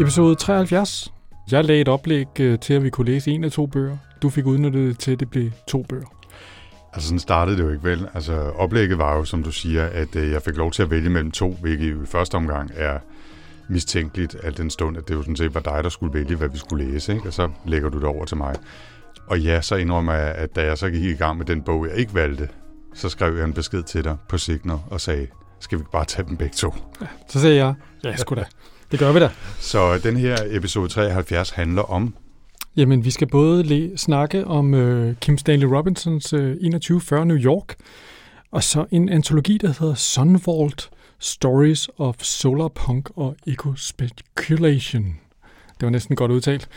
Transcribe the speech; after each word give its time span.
Episode 0.00 0.34
73. 0.34 1.12
Jeg 1.50 1.64
lagde 1.64 1.80
et 1.80 1.88
oplæg 1.88 2.40
øh, 2.40 2.58
til, 2.58 2.74
at 2.74 2.82
vi 2.82 2.90
kunne 2.90 3.06
læse 3.06 3.30
en 3.30 3.44
af 3.44 3.52
to 3.52 3.66
bøger. 3.66 3.96
Du 4.22 4.30
fik 4.30 4.46
udnyttet 4.46 4.88
det 4.88 4.98
til, 4.98 5.12
at 5.12 5.20
det 5.20 5.30
blev 5.30 5.50
to 5.68 5.82
bøger. 5.82 6.06
Altså 6.92 7.08
sådan 7.08 7.18
startede 7.18 7.56
det 7.56 7.64
jo 7.64 7.68
ikke 7.68 7.84
vel. 7.84 8.08
Altså 8.14 8.32
oplægget 8.34 8.98
var 8.98 9.16
jo, 9.16 9.24
som 9.24 9.42
du 9.42 9.52
siger, 9.52 9.86
at 9.86 10.16
øh, 10.16 10.30
jeg 10.30 10.42
fik 10.42 10.56
lov 10.56 10.70
til 10.70 10.82
at 10.82 10.90
vælge 10.90 11.10
mellem 11.10 11.30
to, 11.30 11.56
hvilket 11.60 11.86
i 11.86 12.06
første 12.06 12.34
omgang 12.34 12.70
er 12.74 12.98
mistænkeligt, 13.68 14.36
al 14.42 14.56
den 14.56 14.70
stund, 14.70 14.96
at 14.96 15.08
det 15.08 15.14
jo 15.14 15.22
sådan 15.22 15.36
set 15.36 15.54
var 15.54 15.60
dig, 15.60 15.84
der 15.84 15.90
skulle 15.90 16.14
vælge, 16.14 16.36
hvad 16.36 16.48
vi 16.48 16.58
skulle 16.58 16.84
læse, 16.84 17.14
ikke? 17.14 17.28
og 17.28 17.32
så 17.32 17.48
lægger 17.66 17.88
du 17.88 17.98
det 17.98 18.06
over 18.06 18.24
til 18.24 18.36
mig. 18.36 18.54
Og 19.26 19.40
ja, 19.40 19.60
så 19.60 19.76
indrømmer 19.76 20.12
jeg, 20.12 20.32
at 20.34 20.56
da 20.56 20.64
jeg 20.64 20.78
så 20.78 20.90
gik 20.90 21.04
i 21.04 21.14
gang 21.14 21.38
med 21.38 21.46
den 21.46 21.62
bog, 21.62 21.86
jeg 21.88 21.96
ikke 21.96 22.14
valgte, 22.14 22.48
så 22.94 23.08
skrev 23.08 23.36
jeg 23.36 23.44
en 23.44 23.52
besked 23.52 23.82
til 23.82 24.04
dig 24.04 24.16
på 24.28 24.38
Signal 24.38 24.78
og 24.90 25.00
sagde, 25.00 25.26
skal 25.60 25.78
vi 25.78 25.80
ikke 25.80 25.90
bare 25.90 26.04
tage 26.04 26.28
dem 26.28 26.36
begge 26.36 26.54
to? 26.54 26.74
Så 27.28 27.40
sagde 27.40 27.56
jeg, 27.56 27.74
ja 28.04 28.16
sgu 28.16 28.34
da. 28.34 28.44
Det 28.90 28.98
gør 28.98 29.12
vi 29.12 29.20
da. 29.20 29.30
Så 29.60 29.98
den 29.98 30.16
her 30.16 30.36
episode 30.50 30.88
73 30.88 31.50
handler 31.50 31.82
om, 31.82 32.14
Jamen, 32.76 33.04
vi 33.04 33.10
skal 33.10 33.28
både 33.28 33.62
læ- 33.62 33.96
snakke 33.96 34.44
om 34.46 34.74
øh, 34.74 35.16
Kim 35.16 35.38
Stanley 35.38 35.66
Robinsons 35.66 36.32
øh, 36.32 36.40
2140 36.40 37.26
New 37.26 37.36
York, 37.36 37.74
og 38.50 38.62
så 38.64 38.86
en 38.90 39.08
antologi, 39.08 39.58
der 39.58 39.68
hedder 39.80 39.94
Sunvault 39.94 40.90
Stories 41.18 41.88
of 41.98 42.16
Solar 42.18 42.68
Punk 42.68 43.10
og 43.16 43.36
Eco 43.46 43.72
Speculation. 43.76 45.04
Det 45.80 45.82
var 45.86 45.90
næsten 45.90 46.16
godt 46.16 46.30
udtalt. 46.30 46.68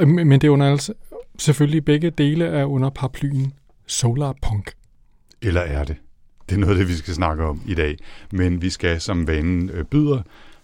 Øh, 0.00 0.08
Men 0.08 0.30
det 0.32 0.44
er 0.44 0.50
under 0.50 0.70
altså, 0.70 0.92
selvfølgelig 1.38 1.84
begge 1.84 2.10
dele 2.10 2.44
er 2.44 2.64
under 2.64 2.90
paraplyen 2.90 3.52
Solar 3.86 4.34
Punk. 4.42 4.72
eller 5.42 5.60
er 5.60 5.84
det? 5.84 5.96
Det 6.48 6.54
er 6.54 6.60
noget 6.60 6.76
det, 6.78 6.88
vi 6.88 6.94
skal 6.94 7.14
snakke 7.14 7.44
om 7.44 7.60
i 7.66 7.74
dag. 7.74 7.96
Men 8.32 8.62
vi 8.62 8.70
skal, 8.70 9.00
som 9.00 9.26
vanen 9.26 9.70
øh, 9.70 9.84
byder, 9.84 10.22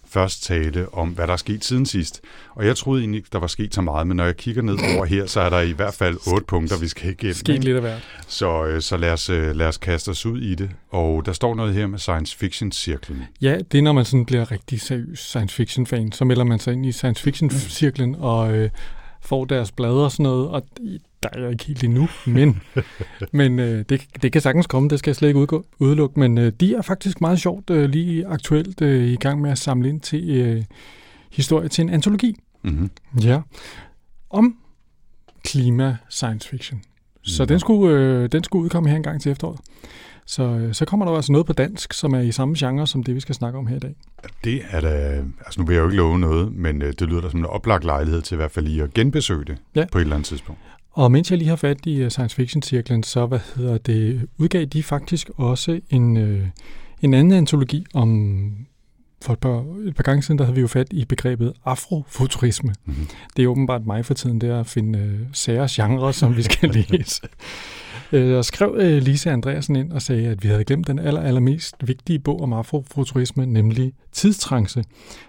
først 0.09 0.43
tale 0.43 0.93
om, 0.93 1.09
hvad 1.09 1.27
der 1.27 1.33
er 1.33 1.37
sket 1.37 1.65
siden 1.65 1.85
sidst. 1.85 2.21
Og 2.55 2.65
jeg 2.65 2.75
troede 2.75 3.01
egentlig 3.01 3.17
ikke, 3.17 3.29
der 3.31 3.39
var 3.39 3.47
sket 3.47 3.73
så 3.73 3.81
meget, 3.81 4.07
men 4.07 4.17
når 4.17 4.25
jeg 4.25 4.37
kigger 4.37 4.61
ned 4.61 4.77
over 4.95 5.05
her, 5.05 5.25
så 5.25 5.41
er 5.41 5.49
der 5.49 5.59
i 5.59 5.71
hvert 5.71 5.93
fald 5.93 6.17
otte 6.33 6.45
punkter, 6.45 6.79
vi 6.79 6.87
skal 6.87 7.09
igennem. 7.09 7.33
Sket 7.33 7.63
lidt 7.63 7.75
af 7.75 7.81
hvert. 7.81 8.07
Så, 8.27 8.65
øh, 8.65 8.81
så 8.81 8.97
lad, 8.97 9.11
os, 9.11 9.29
øh, 9.29 9.55
lad 9.55 9.67
os 9.67 9.77
kaste 9.77 10.09
os 10.09 10.25
ud 10.25 10.41
i 10.41 10.55
det. 10.55 10.69
Og 10.89 11.25
der 11.25 11.33
står 11.33 11.55
noget 11.55 11.73
her 11.73 11.87
med 11.87 11.99
science 11.99 12.37
fiction 12.37 12.71
cirklen. 12.71 13.23
Ja, 13.41 13.57
det 13.71 13.77
er, 13.77 13.81
når 13.81 13.93
man 13.93 14.05
sådan 14.05 14.25
bliver 14.25 14.51
rigtig 14.51 14.81
seriøs 14.81 15.19
science 15.19 15.55
fiction 15.55 15.85
fan, 15.85 16.11
så 16.11 16.25
melder 16.25 16.43
man 16.43 16.59
sig 16.59 16.73
ind 16.73 16.85
i 16.85 16.91
science 16.91 17.23
fiction 17.23 17.49
cirklen 17.49 18.15
og 18.19 18.53
øh, 18.53 18.69
får 19.27 19.45
deres 19.45 19.71
blade 19.71 20.03
og 20.05 20.11
sådan 20.11 20.23
noget, 20.23 20.49
og 20.49 20.63
der 21.23 21.29
er 21.33 21.41
jeg 21.41 21.51
ikke 21.51 21.65
helt 21.65 21.83
endnu, 21.83 22.07
men, 22.25 22.61
men 23.39 23.59
øh, 23.59 23.85
det, 23.89 24.01
det 24.21 24.31
kan 24.31 24.41
sagtens 24.41 24.67
komme, 24.67 24.89
det 24.89 24.99
skal 24.99 25.11
jeg 25.11 25.15
slet 25.15 25.27
ikke 25.27 25.39
udgå, 25.39 25.65
udelukke, 25.79 26.19
men 26.19 26.37
øh, 26.37 26.51
de 26.59 26.75
er 26.75 26.81
faktisk 26.81 27.21
meget 27.21 27.39
sjovt 27.39 27.69
øh, 27.69 27.89
lige 27.89 28.27
aktuelt 28.27 28.81
øh, 28.81 29.07
i 29.07 29.15
gang 29.15 29.41
med 29.41 29.51
at 29.51 29.57
samle 29.57 29.89
ind 29.89 30.01
til 30.01 30.29
øh, 30.29 30.63
historie 31.31 31.67
til 31.67 31.81
en 31.81 31.89
antologi. 31.89 32.35
Mm-hmm. 32.63 32.89
Ja. 33.23 33.41
Om 34.29 34.55
klima 35.43 35.97
science 36.09 36.49
fiction. 36.49 36.81
Så 37.23 37.43
Nå. 37.43 37.45
den 37.45 37.59
skulle, 37.59 37.95
øh, 37.95 38.29
den 38.31 38.43
skulle 38.43 38.63
udkomme 38.63 38.89
her 38.89 38.95
en 38.95 39.03
gang 39.03 39.21
til 39.21 39.31
efteråret. 39.31 39.59
Så, 40.27 40.43
øh, 40.43 40.73
så 40.73 40.85
kommer 40.85 41.05
der 41.05 41.13
altså 41.13 41.31
noget 41.31 41.47
på 41.47 41.53
dansk, 41.53 41.93
som 41.93 42.13
er 42.13 42.19
i 42.19 42.31
samme 42.31 42.55
genre 42.57 42.87
som 42.87 43.03
det, 43.03 43.15
vi 43.15 43.19
skal 43.19 43.35
snakke 43.35 43.59
om 43.59 43.67
her 43.67 43.75
i 43.75 43.79
dag. 43.79 43.95
Det 44.43 44.61
er 44.69 44.81
da... 44.81 45.23
Altså 45.45 45.59
nu 45.59 45.65
vil 45.65 45.73
jeg 45.73 45.81
jo 45.81 45.85
ikke 45.87 45.97
love 45.97 46.19
noget, 46.19 46.53
men 46.53 46.81
øh, 46.81 46.93
det 46.99 47.01
lyder 47.01 47.21
da 47.21 47.29
som 47.29 47.39
en 47.39 47.45
oplagt 47.45 47.83
lejlighed 47.83 48.21
til 48.21 48.33
i 48.33 48.37
hvert 48.37 48.51
fald 48.51 48.65
lige 48.65 48.83
at 48.83 48.93
genbesøge 48.93 49.45
det 49.45 49.57
Ja. 49.75 49.85
på 49.91 49.97
et 49.97 50.01
eller 50.01 50.15
andet 50.15 50.27
tidspunkt. 50.27 50.61
Og 50.91 51.11
mens 51.11 51.29
jeg 51.31 51.37
lige 51.37 51.49
har 51.49 51.55
fat 51.55 51.77
i 51.85 52.03
uh, 52.03 52.09
science 52.09 52.35
fiction 52.35 52.61
cirklen, 52.61 53.03
så 53.03 53.25
hvad 53.25 53.39
hedder 53.55 53.77
det, 53.77 54.27
udgav 54.37 54.65
de 54.65 54.83
faktisk 54.83 55.29
også 55.35 55.79
en, 55.89 56.17
øh, 56.17 56.47
en 57.01 57.13
anden 57.13 57.33
antologi 57.33 57.85
om 57.93 58.51
for 59.21 59.33
et 59.33 59.39
par, 59.39 59.65
et 59.87 59.95
par 59.95 60.03
gange 60.03 60.21
siden, 60.23 60.37
der 60.37 60.43
havde 60.45 60.55
vi 60.55 60.61
jo 60.61 60.67
fat 60.67 60.87
i 60.91 61.05
begrebet 61.05 61.53
afrofuturisme. 61.65 62.73
Mm-hmm. 62.85 63.07
Det 63.37 63.43
er 63.43 63.47
åbenbart 63.47 63.85
mig 63.85 64.05
for 64.05 64.13
tiden, 64.13 64.41
det 64.41 64.49
er 64.49 64.59
at 64.59 64.67
finde 64.67 64.99
øh, 64.99 65.19
sære 65.33 65.67
genre, 65.71 66.13
som 66.13 66.37
vi 66.37 66.41
skal 66.43 66.69
læse. 66.89 67.21
Øh, 68.11 68.37
og 68.37 68.45
skrev 68.45 68.75
øh, 68.79 69.01
Lise 69.01 69.31
Andreasen 69.31 69.75
ind 69.75 69.91
og 69.91 70.01
sagde, 70.01 70.27
at 70.27 70.43
vi 70.43 70.47
havde 70.47 70.63
glemt 70.63 70.87
den 70.87 70.99
aller, 70.99 71.21
allermest 71.21 71.75
vigtige 71.87 72.19
bog 72.19 72.41
om 72.41 72.53
afrofuturisme, 72.53 73.45
nemlig 73.45 73.93
Tidstrance, 74.11 74.83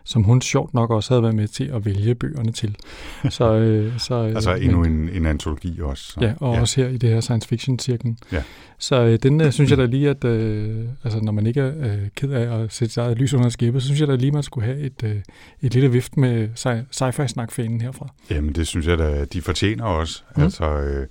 som 0.05 0.22
hun 0.22 0.41
sjovt 0.43 0.75
nok 0.75 0.91
også 0.91 1.11
havde 1.15 1.22
været 1.22 1.34
med 1.34 1.49
til 1.49 1.65
at 1.65 1.84
vælge 1.84 2.15
bøgerne 2.15 2.53
til. 2.53 2.77
Så, 3.31 3.55
øh, 3.55 3.99
så, 3.99 4.15
øh, 4.15 4.28
Altså 4.28 4.53
men- 4.55 4.62
endnu 4.62 4.84
en, 4.84 5.09
en 5.12 5.27
antologi 5.27 5.81
også. 5.83 6.05
Så. 6.05 6.21
Ja, 6.21 6.33
og 6.41 6.55
ja. 6.55 6.61
også 6.61 6.81
her 6.81 6.89
i 6.89 6.97
det 6.97 7.11
her 7.11 7.21
science 7.21 7.49
fiction 7.49 7.78
cirklen. 7.78 8.19
Ja. 8.33 8.43
Så 8.78 9.03
øh, 9.05 9.19
den 9.22 9.41
øh, 9.41 9.53
synes 9.53 9.71
jeg 9.71 9.78
da 9.84 9.84
lige, 9.84 10.10
at 10.10 10.25
øh, 10.25 10.84
altså, 11.05 11.21
når 11.21 11.33
man 11.33 11.47
ikke 11.47 11.60
er 11.60 11.72
øh, 11.78 11.99
ked 12.16 12.31
af 12.31 12.59
at 12.62 12.72
sætte 12.72 12.95
sig 12.95 13.03
eget 13.03 13.19
lys 13.19 13.34
under 13.34 13.49
skibet, 13.49 13.83
så 13.83 13.87
synes 13.89 14.00
jeg 14.00 14.09
da 14.09 14.15
lige, 14.15 14.33
man 14.33 14.43
skulle 14.43 14.65
have 14.66 14.78
et, 14.78 15.03
øh, 15.05 15.16
et 15.62 15.75
lille 15.75 15.91
vift 15.93 16.16
med 16.16 16.49
sci- 16.55 16.87
sci-fi 17.05 17.27
snak-fanen 17.27 17.81
herfra. 17.81 18.09
Jamen, 18.31 18.53
det 18.53 18.66
synes 18.66 18.87
jeg 18.87 18.99
da, 18.99 19.25
de 19.25 19.43
fortjener 19.43 19.84
også. 19.84 20.22
Mm. 20.37 20.43
Altså, 20.43 20.65
øh, 20.65 21.06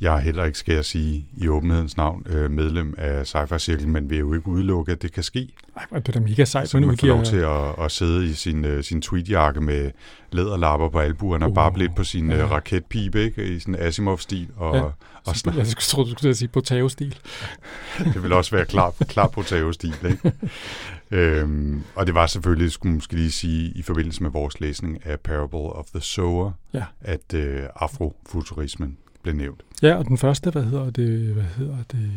jeg 0.00 0.14
er 0.14 0.18
heller 0.18 0.44
ikke, 0.44 0.58
skal 0.58 0.74
jeg 0.74 0.84
sige, 0.84 1.26
i 1.36 1.48
åbenhedens 1.48 1.96
navn, 1.96 2.26
øh, 2.28 2.50
medlem 2.50 2.94
af 2.98 3.26
sci 3.26 3.38
cirklen 3.58 3.92
men 3.92 4.10
vil 4.10 4.18
jo 4.18 4.34
ikke 4.34 4.48
udelukke, 4.48 4.92
at 4.92 5.02
det 5.02 5.12
kan 5.12 5.22
ske. 5.22 5.48
Ej, 5.76 5.84
hvor 5.88 5.96
er 5.96 6.00
det 6.00 6.16
er 6.16 6.20
da 6.20 6.26
mega 6.26 6.44
sejt, 6.44 6.68
Så 6.68 6.76
man 6.76 6.84
får 6.84 6.92
udgiver... 6.92 7.14
lov 7.14 7.24
til 7.24 7.36
at, 7.36 7.84
at 7.84 7.92
sidde 7.92 8.26
i 8.30 8.32
sin, 8.34 8.64
øh, 8.64 8.84
sin 8.84 9.02
tweetjakke 9.02 9.60
med 9.60 9.90
læderlapper 10.32 10.88
på 10.88 10.98
albuerne 10.98 11.44
og 11.44 11.50
Uh, 11.50 11.54
bare 11.54 11.78
lidt 11.78 11.94
på 11.94 12.04
sin 12.04 12.30
ja. 12.30 12.36
øh, 12.42 12.50
raketpibe, 12.50 13.22
ikke? 13.24 13.44
I 13.44 13.58
sådan 13.58 13.74
Asimov-stil. 13.74 14.48
Og, 14.56 14.76
Ja. 14.76 14.82
og 15.24 15.36
snak. 15.36 15.56
Jeg 15.56 15.66
skulle 15.66 15.82
tro, 15.84 16.04
du 16.04 16.10
skulle 16.10 16.34
sige 16.34 16.48
på 16.48 16.60
Tao-stil. 16.60 17.18
Det 18.14 18.22
vil 18.22 18.32
også 18.32 18.50
være 18.56 18.64
klar, 18.64 18.94
klar 19.08 19.28
på 19.28 19.42
stil 19.42 19.94
ikke? 20.10 20.32
øhm, 21.10 21.82
og 21.94 22.06
det 22.06 22.14
var 22.14 22.26
selvfølgelig, 22.26 22.72
skulle 22.72 22.90
man 22.90 22.96
måske 22.96 23.14
lige 23.14 23.30
sige, 23.30 23.70
i 23.74 23.82
forbindelse 23.82 24.22
med 24.22 24.30
vores 24.30 24.60
læsning 24.60 25.06
af 25.06 25.20
Parable 25.20 25.58
of 25.58 25.86
the 25.86 26.00
Sower, 26.00 26.50
Ja. 26.74 26.84
at 27.00 27.34
øh, 27.34 27.62
afrofuturismen 27.76 28.96
blev 29.26 29.36
nævnt. 29.36 29.62
Ja, 29.82 29.94
og 29.94 30.04
den 30.06 30.18
første, 30.18 30.50
hvad 30.50 30.64
hedder 30.64 30.90
det, 30.90 31.34
hvad 31.34 31.44
hedder 31.44 31.76
det, 31.92 32.10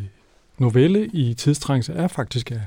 novelle 0.58 1.08
i 1.08 1.34
tidstrance 1.34 1.94
er 1.94 2.08
faktisk 2.08 2.52
af 2.52 2.62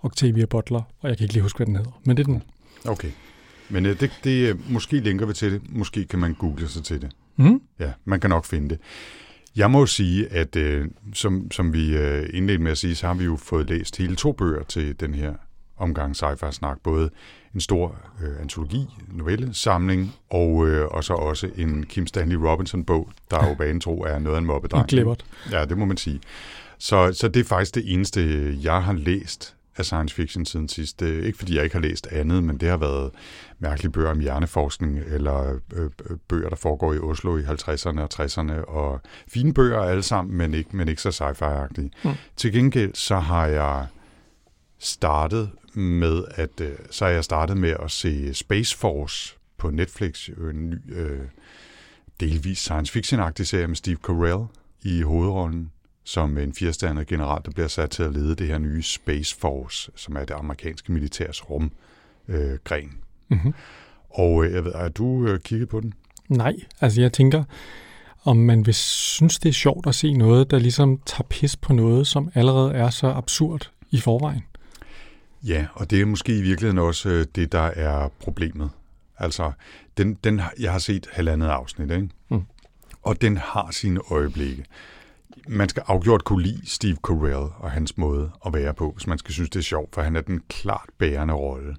Octavia 0.00 0.46
Butler, 0.46 0.82
og 1.00 1.08
jeg 1.08 1.16
kan 1.16 1.24
ikke 1.24 1.34
lige 1.34 1.42
huske, 1.42 1.56
hvad 1.56 1.66
den 1.66 1.76
hedder, 1.76 2.00
men 2.04 2.16
det 2.16 2.22
er 2.22 2.32
den. 2.32 2.42
Okay. 2.84 3.10
Men 3.68 3.86
øh, 3.86 4.00
det, 4.00 4.10
det, 4.24 4.48
øh, 4.48 4.72
måske 4.72 5.00
linker 5.00 5.26
vi 5.26 5.32
til 5.32 5.52
det, 5.52 5.62
måske 5.68 6.04
kan 6.04 6.18
man 6.18 6.34
google 6.34 6.68
sig 6.68 6.84
til 6.84 7.02
det. 7.02 7.10
Mm? 7.36 7.62
Ja, 7.78 7.92
man 8.04 8.20
kan 8.20 8.30
nok 8.30 8.44
finde 8.44 8.68
det. 8.68 8.78
Jeg 9.56 9.70
må 9.70 9.86
sige, 9.86 10.28
at 10.28 10.56
øh, 10.56 10.86
som, 11.14 11.50
som 11.50 11.72
vi 11.72 11.96
øh, 11.96 12.28
indledte 12.32 12.62
med 12.62 12.70
at 12.72 12.78
sige, 12.78 12.94
så 12.94 13.06
har 13.06 13.14
vi 13.14 13.24
jo 13.24 13.36
fået 13.36 13.70
læst 13.70 13.96
hele 13.96 14.16
to 14.16 14.32
bøger 14.32 14.62
til 14.62 15.00
den 15.00 15.14
her 15.14 15.34
omgang 15.76 16.16
sci-fi 16.16 16.50
snak. 16.50 16.78
Både 16.82 17.10
en 17.54 17.60
stor 17.60 17.96
øh, 18.22 18.40
antologi, 18.40 18.86
novellesamling, 19.08 20.14
og, 20.30 20.68
øh, 20.68 20.86
og 20.86 21.04
så 21.04 21.14
også 21.14 21.50
en 21.56 21.86
Kim 21.86 22.06
Stanley 22.06 22.36
Robinson-bog, 22.36 23.10
der 23.30 23.48
jo 23.48 23.54
banen 23.54 23.80
tro 23.80 24.02
er 24.02 24.18
noget 24.18 24.36
af 24.36 24.38
en 24.38 24.44
En 24.44 24.46
mobbedreng. 24.46 24.88
klippert. 24.88 25.24
Ja, 25.50 25.64
det 25.64 25.78
må 25.78 25.84
man 25.84 25.96
sige. 25.96 26.20
Så, 26.78 27.12
så 27.12 27.28
det 27.28 27.40
er 27.40 27.44
faktisk 27.44 27.74
det 27.74 27.92
eneste, 27.94 28.54
jeg 28.62 28.82
har 28.82 28.92
læst 28.92 29.54
af 29.76 29.84
science 29.84 30.14
fiction 30.14 30.46
siden 30.46 30.68
sidst. 30.68 31.00
Det 31.00 31.18
er 31.18 31.26
ikke 31.26 31.38
fordi, 31.38 31.54
jeg 31.56 31.64
ikke 31.64 31.76
har 31.76 31.82
læst 31.82 32.06
andet, 32.06 32.44
men 32.44 32.56
det 32.56 32.68
har 32.68 32.76
været 32.76 33.10
mærkelige 33.58 33.92
bøger 33.92 34.10
om 34.10 34.18
hjerneforskning, 34.20 34.98
eller 34.98 35.58
øh, 35.72 35.84
øh, 36.10 36.16
bøger, 36.28 36.48
der 36.48 36.56
foregår 36.56 36.94
i 36.94 36.98
Oslo 36.98 37.36
i 37.38 37.42
50'erne 37.42 38.00
og 38.00 38.08
60'erne, 38.14 38.64
og 38.70 39.00
fine 39.28 39.54
bøger 39.54 39.80
alle 39.80 40.02
sammen, 40.02 40.36
men 40.36 40.54
ikke, 40.54 40.76
men 40.76 40.88
ikke 40.88 41.02
så 41.02 41.08
sci-fi-agtige. 41.10 41.90
Mm. 42.04 42.10
Til 42.36 42.52
gengæld 42.52 42.94
så 42.94 43.16
har 43.16 43.46
jeg 43.46 43.86
startet 44.82 45.50
med 45.74 46.24
at 46.34 46.60
øh, 46.60 46.72
så 46.90 47.04
har 47.04 47.12
jeg 47.12 47.24
startet 47.24 47.56
med 47.56 47.74
at 47.82 47.90
se 47.90 48.34
Space 48.34 48.76
Force 48.76 49.36
på 49.58 49.70
Netflix, 49.70 50.28
jo 50.28 50.48
en 50.48 50.70
ny 50.70 50.76
øh, 50.94 51.20
delvis 52.20 52.58
science 52.58 52.92
fiction-agtig 52.92 53.46
serie 53.46 53.66
med 53.66 53.76
Steve 53.76 53.96
Carell 53.96 54.44
i 54.82 55.02
hovedrollen 55.02 55.70
som 56.04 56.38
en 56.38 56.54
firestjernet 56.54 57.06
general, 57.06 57.42
der 57.44 57.50
bliver 57.50 57.68
sat 57.68 57.90
til 57.90 58.02
at 58.02 58.12
lede 58.12 58.34
det 58.34 58.46
her 58.46 58.58
nye 58.58 58.82
Space 58.82 59.36
Force, 59.36 59.90
som 59.96 60.16
er 60.16 60.24
det 60.24 60.34
amerikanske 60.34 60.92
militærs 60.92 61.50
rumgren. 61.50 61.72
Øh, 62.28 62.58
gren. 62.64 62.92
Mm-hmm. 63.28 63.54
og 64.10 64.44
øh, 64.44 64.52
jeg 64.52 64.64
ved, 64.64 64.72
har 64.74 64.88
du 64.88 65.26
øh, 65.26 65.40
kigget 65.40 65.68
på 65.68 65.80
den? 65.80 65.94
Nej, 66.28 66.54
altså 66.80 67.00
jeg 67.00 67.12
tænker, 67.12 67.44
om 68.24 68.36
man 68.36 68.66
vil 68.66 68.74
synes, 68.74 69.38
det 69.38 69.48
er 69.48 69.52
sjovt 69.52 69.86
at 69.86 69.94
se 69.94 70.12
noget, 70.12 70.50
der 70.50 70.58
ligesom 70.58 71.00
tager 71.06 71.26
pis 71.30 71.56
på 71.56 71.72
noget, 71.72 72.06
som 72.06 72.30
allerede 72.34 72.72
er 72.72 72.90
så 72.90 73.06
absurd 73.06 73.70
i 73.90 74.00
forvejen. 74.00 74.42
Ja, 75.46 75.66
og 75.74 75.90
det 75.90 76.00
er 76.00 76.06
måske 76.06 76.38
i 76.38 76.42
virkeligheden 76.42 76.78
også 76.78 77.08
øh, 77.08 77.26
det, 77.34 77.52
der 77.52 77.60
er 77.60 78.08
problemet. 78.20 78.70
Altså, 79.18 79.52
den, 79.96 80.14
den, 80.14 80.40
jeg 80.60 80.72
har 80.72 80.78
set 80.78 81.06
halvandet 81.12 81.46
afsnit, 81.46 81.90
ikke? 81.90 82.08
Mm. 82.30 82.42
Og 83.02 83.22
den 83.22 83.36
har 83.36 83.68
sine 83.70 84.00
øjeblikke. 84.10 84.64
Man 85.48 85.68
skal 85.68 85.82
afgjort 85.86 86.24
kunne 86.24 86.42
lide 86.42 86.70
Steve 86.70 86.96
Carell 86.96 87.52
og 87.58 87.70
hans 87.70 87.98
måde 87.98 88.30
at 88.46 88.52
være 88.52 88.74
på, 88.74 88.90
hvis 88.90 89.06
man 89.06 89.18
skal 89.18 89.32
synes, 89.34 89.50
det 89.50 89.58
er 89.58 89.62
sjovt, 89.64 89.94
for 89.94 90.02
han 90.02 90.16
er 90.16 90.20
den 90.20 90.40
klart 90.48 90.88
bærende 90.98 91.34
rolle. 91.34 91.76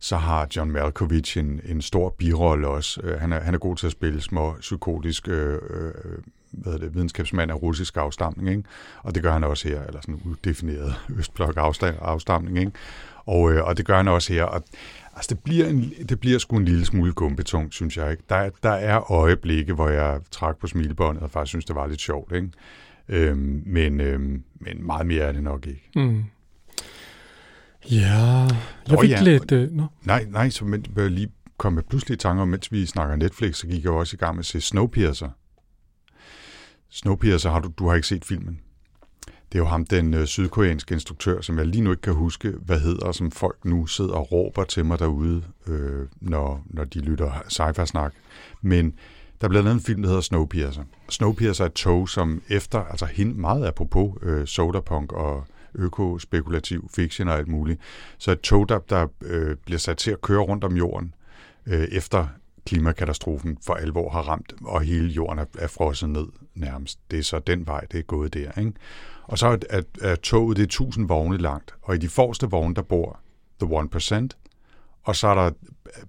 Så 0.00 0.16
har 0.16 0.48
John 0.56 0.70
Malkovich 0.70 1.38
en, 1.38 1.60
en 1.64 1.82
stor 1.82 2.14
birolle 2.18 2.68
også. 2.68 3.00
Øh, 3.04 3.20
Han 3.20 3.32
er, 3.32 3.40
han 3.40 3.54
er 3.54 3.58
god 3.58 3.76
til 3.76 3.86
at 3.86 3.92
spille 3.92 4.20
små 4.20 4.56
psykotisk 4.60 5.28
øh, 5.28 5.60
øh, 5.70 6.18
hvad 6.62 6.78
det, 6.78 6.94
videnskabsmand 6.94 7.50
af 7.50 7.62
russisk 7.62 7.96
afstamning, 7.96 8.48
ikke? 8.50 8.62
og 9.02 9.14
det 9.14 9.22
gør 9.22 9.32
han 9.32 9.44
også 9.44 9.68
her, 9.68 9.82
eller 9.82 10.00
sådan 10.00 10.20
udefineret 10.24 10.94
østblok 11.18 11.56
afsta- 11.56 12.04
afstamning, 12.04 12.58
ikke? 12.58 12.72
Og, 13.26 13.52
øh, 13.52 13.64
og 13.64 13.76
det 13.76 13.86
gør 13.86 13.96
han 13.96 14.08
også 14.08 14.32
her, 14.32 14.44
og 14.44 14.62
altså, 15.16 15.34
det, 15.34 15.38
bliver 15.44 15.66
en, 15.66 15.92
det 16.08 16.20
bliver 16.20 16.38
sgu 16.38 16.56
en 16.56 16.64
lille 16.64 16.84
smule 16.84 17.12
gumbetung, 17.12 17.72
synes 17.72 17.96
jeg. 17.96 18.10
Ikke? 18.10 18.22
Der, 18.28 18.36
er- 18.36 18.50
der 18.62 18.70
er 18.72 19.12
øjeblikke, 19.12 19.72
hvor 19.74 19.88
jeg 19.88 20.20
trak 20.30 20.56
på 20.58 20.66
smilebåndet 20.66 21.22
og 21.22 21.30
faktisk 21.30 21.48
synes, 21.48 21.64
det 21.64 21.76
var 21.76 21.86
lidt 21.86 22.00
sjovt, 22.00 22.32
ikke? 22.34 22.48
Øhm, 23.08 23.62
men, 23.66 24.00
øhm, 24.00 24.42
men 24.60 24.86
meget 24.86 25.06
mere 25.06 25.22
er 25.24 25.32
det 25.32 25.42
nok 25.42 25.66
ikke. 25.66 25.90
Mm. 25.96 26.24
Ja, 27.90 28.46
jeg 28.90 28.98
fik 29.00 29.10
ja. 29.10 29.22
lidt... 29.22 29.52
Øh, 29.52 29.70
nå. 29.72 29.82
Nej, 30.04 30.26
nej, 30.30 30.50
så 30.50 30.64
men, 30.64 30.84
jeg 30.96 31.10
lige 31.10 31.28
komme 31.56 31.82
pludselig 31.82 32.14
i 32.14 32.18
tanke 32.18 32.42
om, 32.42 32.48
mens 32.48 32.72
vi 32.72 32.86
snakker 32.86 33.16
Netflix, 33.16 33.56
så 33.56 33.66
gik 33.66 33.84
jeg 33.84 33.92
også 33.92 34.16
i 34.16 34.18
gang 34.18 34.34
med 34.34 34.40
at 34.40 34.46
se 34.46 34.60
Snowpiercer. 34.60 35.28
Snowpiercer, 36.94 37.50
har 37.50 37.60
du, 37.60 37.72
du 37.78 37.88
har 37.88 37.94
ikke 37.94 38.06
set 38.06 38.24
filmen. 38.24 38.60
Det 39.26 39.58
er 39.58 39.62
jo 39.62 39.64
ham, 39.64 39.86
den 39.86 40.14
øh, 40.14 40.26
sydkoreanske 40.26 40.94
instruktør, 40.94 41.40
som 41.40 41.58
jeg 41.58 41.66
lige 41.66 41.82
nu 41.82 41.90
ikke 41.90 42.00
kan 42.00 42.12
huske, 42.14 42.52
hvad 42.60 42.80
hedder, 42.80 43.12
som 43.12 43.30
folk 43.30 43.64
nu 43.64 43.86
sidder 43.86 44.12
og 44.12 44.32
råber 44.32 44.64
til 44.64 44.84
mig 44.84 44.98
derude, 44.98 45.42
øh, 45.66 46.06
når, 46.20 46.62
når 46.66 46.84
de 46.84 47.00
lytter 47.00 47.32
sci-fi-snak. 47.48 48.12
Men 48.62 48.94
der 49.40 49.48
blev 49.48 49.64
lavet 49.64 49.74
en 49.74 49.80
film, 49.80 50.02
der 50.02 50.08
hedder 50.08 50.22
Snowpiercer. 50.22 50.82
Snowpiercer 51.08 51.64
er 51.64 51.68
et 51.68 51.74
tog, 51.74 52.08
som 52.08 52.42
efter, 52.48 52.78
altså 52.78 53.06
hin- 53.06 53.40
meget 53.40 53.66
apropos 53.66 54.18
øh, 54.22 54.46
sodapunk 54.46 55.12
og 55.12 55.46
økospekulativ 55.74 56.90
fiction 56.94 57.28
og 57.28 57.34
alt 57.34 57.48
muligt, 57.48 57.80
så 58.18 58.32
et 58.32 58.40
tog, 58.40 58.68
der, 58.68 58.78
der 58.78 59.06
øh, 59.22 59.56
bliver 59.66 59.78
sat 59.78 59.96
til 59.96 60.10
at 60.10 60.20
køre 60.20 60.40
rundt 60.40 60.64
om 60.64 60.76
jorden, 60.76 61.14
øh, 61.66 61.88
efter 61.92 62.26
klimakatastrofen 62.66 63.58
for 63.66 63.74
alvor 63.74 64.10
har 64.10 64.22
ramt, 64.22 64.54
og 64.64 64.80
hele 64.80 65.08
jorden 65.08 65.38
er, 65.38 65.44
er 65.58 65.66
frosset 65.66 66.08
ned 66.08 66.26
nærmest. 66.54 66.98
Det 67.10 67.18
er 67.18 67.22
så 67.22 67.38
den 67.38 67.66
vej, 67.66 67.80
det 67.92 67.98
er 67.98 68.02
gået 68.02 68.34
der. 68.34 68.58
Ikke? 68.58 68.72
Og 69.22 69.38
så 69.38 69.46
er, 69.46 69.56
er, 69.70 69.82
er 70.00 70.16
toget 70.16 70.56
det 70.56 70.62
er 70.62 70.66
1000 70.66 71.08
vogne 71.08 71.36
langt, 71.36 71.74
og 71.82 71.94
i 71.94 71.98
de 71.98 72.08
forreste 72.08 72.50
vogne, 72.50 72.74
der 72.74 72.82
bor 72.82 73.20
the 73.60 73.76
1%, 74.20 74.28
og 75.02 75.16
så 75.16 75.28
er 75.28 75.34
der 75.34 75.50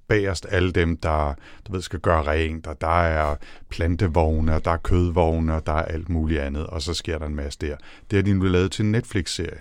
bagerst 0.07 0.45
alle 0.49 0.71
dem, 0.71 0.97
der 0.97 1.33
du 1.67 1.71
ved, 1.71 1.81
skal 1.81 1.99
gøre 1.99 2.23
rent, 2.23 2.67
og 2.67 2.81
der 2.81 3.01
er 3.01 3.35
plantevogne, 3.69 4.55
og 4.55 4.65
der 4.65 4.71
er 4.71 4.77
kødvogne, 4.77 5.55
og 5.55 5.65
der 5.65 5.71
er 5.73 5.81
alt 5.81 6.09
muligt 6.09 6.41
andet, 6.41 6.67
og 6.67 6.81
så 6.81 6.93
sker 6.93 7.17
der 7.17 7.25
en 7.25 7.35
masse 7.35 7.59
der. 7.59 7.77
Det 8.11 8.17
har 8.17 8.23
de 8.23 8.33
nu 8.33 8.45
lavet 8.45 8.71
til 8.71 8.85
en 8.85 8.91
Netflix-serie. 8.91 9.59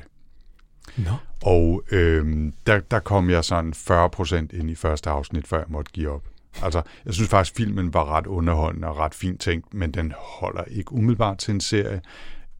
Nå. 0.96 1.11
Og 1.43 1.82
øhm, 1.91 2.52
der, 2.67 2.81
der 2.81 2.99
kom 2.99 3.31
jeg 3.31 3.44
sådan 3.44 3.73
40% 3.76 4.35
ind 4.35 4.70
i 4.70 4.75
første 4.75 5.11
afsnit, 5.11 5.46
før 5.46 5.58
jeg 5.58 5.67
måtte 5.69 5.93
give 5.93 6.11
op. 6.11 6.23
Altså, 6.62 6.82
jeg 7.06 7.14
synes 7.14 7.30
faktisk, 7.30 7.56
filmen 7.56 7.94
var 7.94 8.04
ret 8.16 8.26
underholdende 8.26 8.88
og 8.88 8.96
ret 8.98 9.14
fint 9.14 9.40
tænkt, 9.40 9.74
men 9.74 9.90
den 9.90 10.12
holder 10.18 10.64
ikke 10.64 10.92
umiddelbart 10.92 11.38
til 11.38 11.54
en 11.54 11.60
serie, 11.60 12.00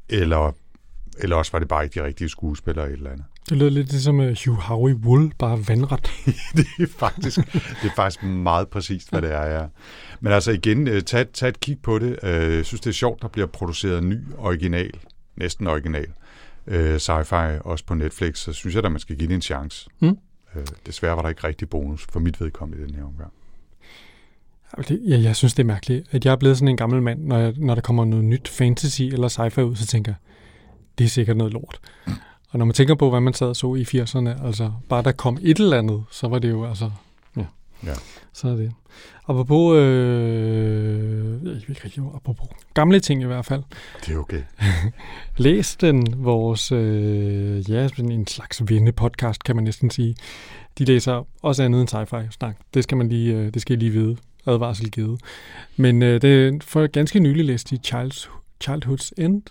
eller, 0.09 0.53
eller 1.19 1.37
også 1.37 1.53
var 1.53 1.59
det 1.59 1.69
bare 1.69 1.85
ikke 1.85 2.01
de 2.01 2.07
rigtige 2.07 2.29
skuespillere 2.29 2.85
eller 2.85 2.93
et 2.95 2.99
eller 2.99 3.11
andet. 3.11 3.25
Det 3.49 3.57
lød 3.59 3.71
lidt 3.71 3.91
ligesom 3.91 4.19
uh, 4.19 4.25
Hugh 4.27 4.59
Howey 4.59 4.95
Wool, 4.95 5.33
bare 5.39 5.59
vandret. 5.69 6.11
det 6.57 6.67
er 6.81 6.87
faktisk, 6.99 7.37
det 7.83 7.91
er 7.91 7.95
faktisk 7.97 8.23
meget 8.23 8.69
præcist, 8.69 9.11
hvad 9.11 9.23
det 9.23 9.33
er, 9.33 9.45
ja. 9.61 9.67
Men 10.21 10.33
altså 10.33 10.51
igen, 10.53 10.89
øh, 10.89 11.03
tag, 11.03 11.29
tag 11.29 11.49
et 11.49 11.61
kig 11.61 11.79
på 11.83 11.99
det. 11.99 12.19
Øh, 12.23 12.57
Jeg 12.57 12.65
synes, 12.67 12.81
det 12.81 12.91
er 12.91 12.95
sjovt, 12.95 13.23
der 13.23 13.29
bliver 13.29 13.47
produceret 13.47 14.05
ny, 14.05 14.19
original, 14.39 14.91
næsten 15.37 15.67
original, 15.67 16.07
øh, 16.67 16.97
sci-fi, 16.97 17.61
også 17.65 17.85
på 17.87 17.95
Netflix, 17.95 18.39
så 18.39 18.53
synes 18.53 18.75
jeg 18.75 18.83
da, 18.83 18.89
man 18.89 19.01
skal 19.01 19.17
give 19.17 19.29
det 19.29 19.35
en 19.35 19.43
chance. 19.43 19.89
Mm. 20.01 20.19
Øh, 20.57 20.67
Desværre 20.87 21.17
var 21.17 21.23
der 21.23 21.29
ikke 21.29 21.47
rigtig 21.47 21.69
bonus 21.71 22.07
for 22.13 22.21
mit 22.21 22.41
vedkommende 22.41 22.85
i 22.85 22.87
den 22.87 22.95
her 22.95 23.05
omgang. 23.05 23.33
Det, 24.89 25.01
ja, 25.09 25.21
jeg 25.21 25.37
synes, 25.37 25.55
det 25.55 25.63
er 25.63 25.67
mærkeligt, 25.67 26.07
at 26.11 26.25
jeg 26.25 26.33
er 26.33 26.37
blevet 26.37 26.57
sådan 26.57 26.69
en 26.69 26.77
gammel 26.77 27.03
mand, 27.03 27.25
når, 27.25 27.39
jeg, 27.39 27.53
når 27.57 27.75
der 27.75 27.83
kommer 27.83 28.05
noget 28.05 28.25
nyt 28.25 28.49
fantasy 28.49 29.03
eller 29.03 29.29
sci-fi 29.29 29.61
ud, 29.61 29.77
så 29.77 29.87
tænker 29.87 30.13
jeg, 30.13 30.17
det 30.99 31.05
er 31.05 31.09
sikkert 31.09 31.37
noget 31.37 31.53
lort. 31.53 31.79
Og 32.51 32.59
når 32.59 32.65
man 32.65 32.75
tænker 32.75 32.95
på, 32.95 33.11
hvad 33.11 33.21
man 33.21 33.35
sad 33.35 33.47
og 33.47 33.57
så 33.57 33.75
i 33.75 33.83
80'erne, 33.83 34.47
altså 34.47 34.73
bare 34.89 35.03
der 35.03 35.13
kom 35.13 35.39
et 35.43 35.59
eller 35.59 35.79
andet, 35.79 36.05
så 36.11 36.29
var 36.29 36.39
det 36.39 36.51
jo 36.51 36.65
altså, 36.65 36.91
ja, 37.37 37.45
Ja. 37.87 37.93
så 38.33 38.49
er 38.49 38.55
det. 38.57 38.73
Apropos, 39.29 39.77
øh, 39.77 41.33
jeg 41.33 41.41
ved 41.43 41.57
ikke 41.69 41.81
rigtig, 41.85 42.03
apropos 42.15 42.49
gamle 42.75 43.01
ting 43.01 43.23
i 43.23 43.25
hvert 43.25 43.45
fald. 43.45 43.63
Det 44.07 44.15
er 44.15 44.19
okay. 44.19 44.43
Læs 45.37 45.77
den, 45.77 46.15
vores, 46.25 46.73
øh, 46.73 47.71
ja, 47.71 47.89
sådan 47.89 48.13
en 48.13 48.27
slags 48.27 48.63
venne-podcast, 48.69 49.45
kan 49.45 49.57
man 49.57 49.65
næsten 49.65 49.91
sige. 49.91 50.17
De 50.79 50.85
læser 50.85 51.27
også 51.43 51.63
andet 51.63 51.81
end 51.81 51.89
sci-fi 51.89 52.31
snak. 52.31 52.57
Det 52.75 52.83
skal 52.85 52.97
man 52.97 53.09
lige, 53.09 53.35
øh, 53.35 53.55
det 53.55 53.63
skal 53.63 53.77
I 53.77 53.79
lige 53.81 53.91
vide. 53.91 54.17
Advarsel 54.47 54.91
givet. 54.91 55.21
Men 55.77 56.03
øh, 56.03 56.23
det 56.23 56.65
for 56.65 56.87
ganske 56.87 57.21
nylig 57.21 57.45
læste 57.45 57.77
de 57.77 57.81
Child's, 57.87 58.29
Childhood's 58.65 59.11
End, 59.19 59.43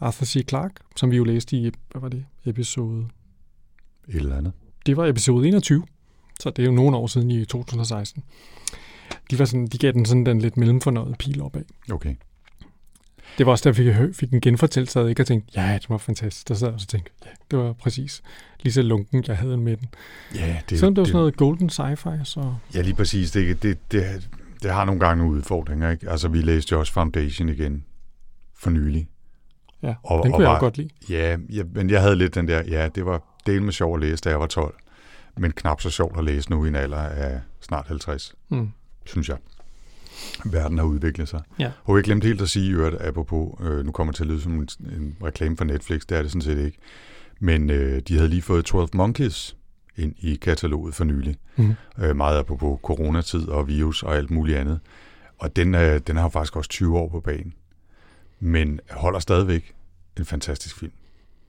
Arthur 0.00 0.24
C. 0.24 0.48
Clarke, 0.48 0.74
som 0.96 1.10
vi 1.10 1.16
jo 1.16 1.24
læste 1.24 1.56
i, 1.56 1.70
hvad 1.90 2.00
var 2.00 2.08
det, 2.08 2.24
episode? 2.44 3.06
Et 4.08 4.14
eller 4.14 4.36
andet. 4.36 4.52
Det 4.86 4.96
var 4.96 5.06
episode 5.06 5.48
21, 5.48 5.84
så 6.40 6.50
det 6.50 6.62
er 6.62 6.66
jo 6.66 6.72
nogle 6.72 6.96
år 6.96 7.06
siden 7.06 7.30
i 7.30 7.44
2016. 7.44 8.22
De, 9.30 9.38
var 9.38 9.44
sådan, 9.44 9.66
de 9.66 9.78
gav 9.78 9.92
den 9.92 10.06
sådan 10.06 10.26
den 10.26 10.40
lidt 10.40 10.56
mellemfornøjet 10.56 11.18
pil 11.18 11.42
opad. 11.42 11.62
Okay. 11.92 12.14
Det 13.38 13.46
var 13.46 13.52
også 13.52 13.68
derfor, 13.68 13.82
jeg 13.82 13.96
fik, 13.96 14.14
fik 14.14 14.32
en 14.32 14.40
genfortællelse, 14.40 15.00
og 15.00 15.08
ikke 15.08 15.22
og 15.22 15.26
tænkte, 15.26 15.60
ja, 15.60 15.74
det 15.74 15.90
var 15.90 15.98
fantastisk. 15.98 16.48
Der 16.48 16.54
sad 16.54 16.68
jeg 16.68 16.74
og 16.74 16.88
tænkte, 16.88 17.10
ja, 17.24 17.30
det 17.50 17.58
var 17.58 17.72
præcis 17.72 18.22
lige 18.62 18.72
så 18.72 18.82
lunken, 18.82 19.24
jeg 19.26 19.36
havde 19.36 19.56
med 19.56 19.76
den. 19.76 19.88
Ja, 20.34 20.60
det, 20.70 20.78
Selvom 20.78 20.94
det 20.94 21.00
var 21.00 21.06
sådan 21.06 21.18
noget 21.18 21.36
golden 21.36 21.70
sci-fi, 21.70 22.24
så... 22.24 22.54
Ja, 22.74 22.82
lige 22.82 22.94
præcis. 22.94 23.30
Det, 23.30 23.62
det, 23.62 23.92
det, 23.92 24.28
det 24.62 24.70
har 24.70 24.84
nogle 24.84 25.00
gange 25.00 25.18
nogle 25.24 25.36
udfordringer. 25.38 25.90
Ikke? 25.90 26.10
Altså, 26.10 26.28
vi 26.28 26.40
læste 26.42 26.72
jo 26.72 26.78
også 26.80 26.92
Foundation 26.92 27.48
igen 27.48 27.84
for 28.58 28.70
nylig. 28.70 29.08
Ja, 29.82 29.94
Og- 30.04 30.22
den 30.24 30.32
og 30.32 30.36
kunne 30.36 30.46
jeg 30.48 30.52
var- 30.54 30.60
godt 30.60 30.76
lide. 30.76 30.88
Ja, 31.10 31.36
ja, 31.52 31.62
men 31.74 31.90
jeg 31.90 32.00
havde 32.02 32.16
lidt 32.16 32.34
den 32.34 32.48
der, 32.48 32.62
ja, 32.68 32.88
det 32.94 33.06
var 33.06 33.22
del 33.46 33.62
med 33.62 33.72
sjov 33.72 33.94
at 33.94 34.00
læse, 34.00 34.22
da 34.22 34.28
jeg 34.30 34.40
var 34.40 34.46
12. 34.46 34.74
Men 35.36 35.52
knap 35.52 35.80
så 35.80 35.90
sjovt 35.90 36.18
at 36.18 36.24
læse 36.24 36.50
nu 36.50 36.64
i 36.64 36.68
en 36.68 36.74
alder 36.74 36.96
af 36.98 37.40
snart 37.60 37.86
50, 37.86 38.34
Mm. 38.48 38.68
synes 39.06 39.28
jeg. 39.28 39.36
Verden 40.44 40.78
har 40.78 40.84
udviklet 40.84 41.28
sig. 41.28 41.42
Ja. 41.58 41.70
Og 41.84 41.96
jeg 41.96 42.04
glemte 42.04 42.26
helt 42.26 42.40
at 42.42 42.48
sige, 42.48 42.72
øvrigt, 42.72 43.00
apropos, 43.02 43.60
øh, 43.60 43.84
nu 43.86 43.92
kommer 43.92 44.12
det 44.12 44.16
til 44.16 44.24
at 44.24 44.28
lyde 44.30 44.40
som 44.40 44.52
en, 44.52 44.68
en 44.96 45.16
reklame 45.24 45.56
for 45.56 45.64
Netflix, 45.64 46.00
det 46.08 46.18
er 46.18 46.22
det 46.22 46.30
sådan 46.30 46.42
set 46.42 46.58
ikke. 46.58 46.78
Men 47.40 47.70
øh, 47.70 48.00
de 48.08 48.14
havde 48.16 48.28
lige 48.28 48.42
fået 48.42 48.64
12 48.64 48.88
Monkeys 48.94 49.56
ind 49.96 50.14
i 50.18 50.36
kataloget 50.36 50.94
for 50.94 51.04
nylig. 51.04 51.36
Mm. 51.56 51.74
Øh, 51.98 52.16
meget 52.16 52.38
apropos 52.38 52.78
coronatid 52.82 53.48
og 53.48 53.68
virus 53.68 54.02
og 54.02 54.16
alt 54.16 54.30
muligt 54.30 54.58
andet. 54.58 54.80
Og 55.38 55.56
den, 55.56 55.74
øh, 55.74 56.00
den 56.06 56.16
har 56.16 56.28
faktisk 56.28 56.56
også 56.56 56.70
20 56.70 56.98
år 56.98 57.08
på 57.08 57.20
banen. 57.20 57.54
Men 58.40 58.80
holder 58.90 59.18
stadigvæk 59.18 59.74
en 60.18 60.24
fantastisk 60.24 60.78
film. 60.78 60.92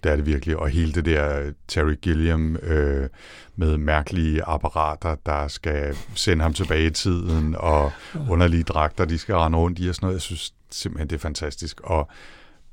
Det 0.03 0.11
er 0.11 0.15
det 0.15 0.25
virkelig. 0.25 0.57
Og 0.57 0.69
hele 0.69 0.91
det 0.91 1.05
der 1.05 1.51
Terry 1.67 1.95
Gilliam 2.01 2.55
øh, 2.55 3.09
med 3.55 3.77
mærkelige 3.77 4.43
apparater, 4.43 5.15
der 5.25 5.47
skal 5.47 5.95
sende 6.15 6.43
ham 6.43 6.53
tilbage 6.53 6.85
i 6.85 6.89
tiden, 6.89 7.55
og 7.57 7.91
underlige 8.29 8.63
dragter, 8.63 9.05
de 9.05 9.17
skal 9.17 9.35
rende 9.35 9.57
rundt 9.57 9.79
i 9.79 9.89
og 9.89 9.95
sådan 9.95 10.05
noget. 10.05 10.15
Jeg 10.15 10.21
synes 10.21 10.53
simpelthen, 10.69 11.09
det 11.09 11.15
er 11.15 11.19
fantastisk. 11.19 11.81
Og 11.83 12.09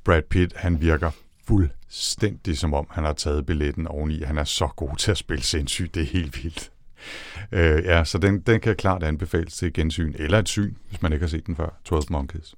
Brad 0.03 0.21
Pitt, 0.21 0.53
han 0.57 0.81
virker 0.81 1.11
fuldstændig 1.49 2.57
som 2.57 2.73
om, 2.73 2.87
han 2.89 3.03
har 3.03 3.13
taget 3.13 3.45
billetten 3.45 3.87
oveni. 3.87 4.23
Han 4.23 4.37
er 4.37 4.43
så 4.43 4.67
god 4.75 4.95
til 4.97 5.11
at 5.11 5.17
spille 5.17 5.43
sindssygt. 5.43 5.95
Det 5.95 6.01
er 6.01 6.07
helt 6.07 6.43
vildt. 6.43 6.71
Øh, 7.51 7.83
ja, 7.85 8.03
så 8.03 8.17
den, 8.17 8.39
den 8.39 8.59
kan 8.59 8.75
klart 8.75 9.03
anbefales 9.03 9.53
til 9.53 9.73
gensyn, 9.73 10.13
eller 10.19 10.39
et 10.39 10.49
syn, 10.49 10.73
hvis 10.89 11.01
man 11.01 11.13
ikke 11.13 11.23
har 11.23 11.29
set 11.29 11.47
den 11.47 11.55
før. 11.55 11.69
12 11.85 12.03
Monkeys. 12.09 12.55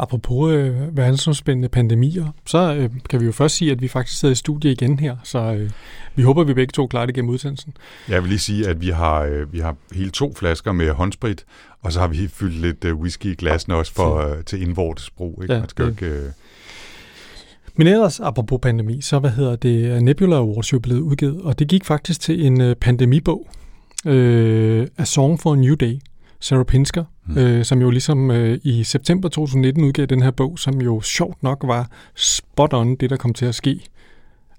Apropos 0.00 0.52
øh, 0.52 0.96
verdensomspændende 0.96 1.68
pandemier, 1.68 2.26
så 2.46 2.74
øh, 2.74 2.90
kan 3.10 3.20
vi 3.20 3.26
jo 3.26 3.32
først 3.32 3.56
sige, 3.56 3.70
at 3.72 3.80
vi 3.82 3.88
faktisk 3.88 4.18
sidder 4.20 4.32
i 4.32 4.36
studie 4.36 4.72
igen 4.72 4.98
her, 4.98 5.16
så 5.24 5.38
øh, 5.38 5.70
vi 6.14 6.22
håber, 6.22 6.40
at 6.42 6.48
vi 6.48 6.54
begge 6.54 6.72
to 6.72 6.86
klarer 6.86 7.06
det 7.06 7.14
gennem 7.14 7.30
udsendelsen. 7.30 7.76
Jeg 8.08 8.22
vil 8.22 8.28
lige 8.28 8.38
sige, 8.38 8.68
at 8.68 8.80
vi 8.80 8.88
har, 8.88 9.20
øh, 9.22 9.52
vi 9.52 9.58
har 9.58 9.76
hele 9.92 10.10
to 10.10 10.34
flasker 10.34 10.72
med 10.72 10.90
håndsprit, 10.90 11.44
og 11.80 11.92
så 11.92 12.00
har 12.00 12.06
vi 12.08 12.28
fyldt 12.28 12.54
lidt 12.54 12.84
øh, 12.84 12.94
whisky 12.96 13.26
i 13.26 13.34
glassene 13.34 13.74
også 13.74 13.92
for, 13.92 14.16
øh, 14.16 14.44
til 14.44 14.62
indvortes 14.62 15.10
brug. 15.10 15.38
Ikke? 15.42 15.54
Ja, 15.54 15.60
Man 15.60 15.68
skal 15.68 15.84
det- 15.84 15.90
ikke, 15.90 16.06
øh, 16.06 16.30
Men 17.78 17.86
ellers, 17.86 18.20
apropos 18.20 18.58
pandemi, 18.62 19.00
så 19.00 19.18
hvad 19.18 19.30
hedder 19.30 19.56
det, 19.56 20.02
Nebula 20.02 20.36
Awards 20.36 20.72
jo 20.72 20.78
blevet 20.78 21.00
udgivet, 21.00 21.42
og 21.42 21.58
det 21.58 21.68
gik 21.68 21.84
faktisk 21.84 22.20
til 22.20 22.46
en 22.46 22.60
øh, 22.60 22.76
pandemibog, 22.76 23.46
øh, 24.06 24.86
A 24.98 25.04
Song 25.04 25.40
for 25.40 25.52
a 25.52 25.56
New 25.56 25.74
Day, 25.74 26.00
Sarah 26.40 26.64
Pinsker, 26.64 27.04
Mm. 27.26 27.34
mm. 27.34 27.40
øh, 27.40 27.64
som 27.64 27.80
jo 27.80 27.90
ligesom 27.90 28.30
øh, 28.30 28.58
i 28.62 28.84
september 28.84 29.28
2019 29.28 29.84
udgav 29.84 30.06
den 30.06 30.22
her 30.22 30.30
bog, 30.30 30.58
som 30.58 30.80
jo 30.80 31.00
sjovt 31.00 31.42
nok 31.42 31.64
var 31.66 31.90
spot 32.14 32.72
on 32.74 32.96
det, 32.96 33.10
der 33.10 33.16
kom 33.16 33.34
til 33.34 33.46
at 33.46 33.54
ske, 33.54 33.80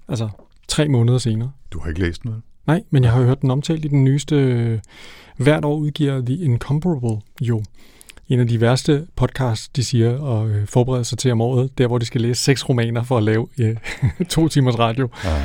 altså 0.08 0.28
tre 0.68 0.88
måneder 0.88 1.18
senere. 1.18 1.50
du 1.72 1.80
har 1.80 1.88
ikke 1.88 2.00
læst 2.00 2.24
noget? 2.24 2.42
Nej, 2.66 2.82
men 2.90 3.04
jeg 3.04 3.12
har 3.12 3.22
hørt 3.22 3.42
den 3.42 3.50
omtalt 3.50 3.84
i 3.84 3.88
den 3.88 4.04
nyeste... 4.04 4.36
Øh, 4.36 4.78
hvert 5.36 5.64
år 5.64 5.76
udgiver 5.76 6.20
The 6.20 6.36
Incomparable 6.36 7.20
jo 7.40 7.62
en 8.30 8.40
af 8.40 8.48
de 8.48 8.60
værste 8.60 9.06
podcasts, 9.16 9.68
de 9.68 9.84
siger, 9.84 10.40
at 10.40 10.50
øh, 10.50 10.66
forberede 10.66 11.04
sig 11.04 11.18
til 11.18 11.32
om 11.32 11.40
året, 11.40 11.78
der 11.78 11.86
hvor 11.86 11.98
de 11.98 12.04
skal 12.06 12.20
læse 12.20 12.42
seks 12.42 12.68
romaner 12.68 13.02
for 13.02 13.16
at 13.16 13.22
lave 13.22 13.48
øh, 13.58 13.76
to 14.28 14.48
timers 14.48 14.78
radio. 14.78 15.08
Ja. 15.24 15.42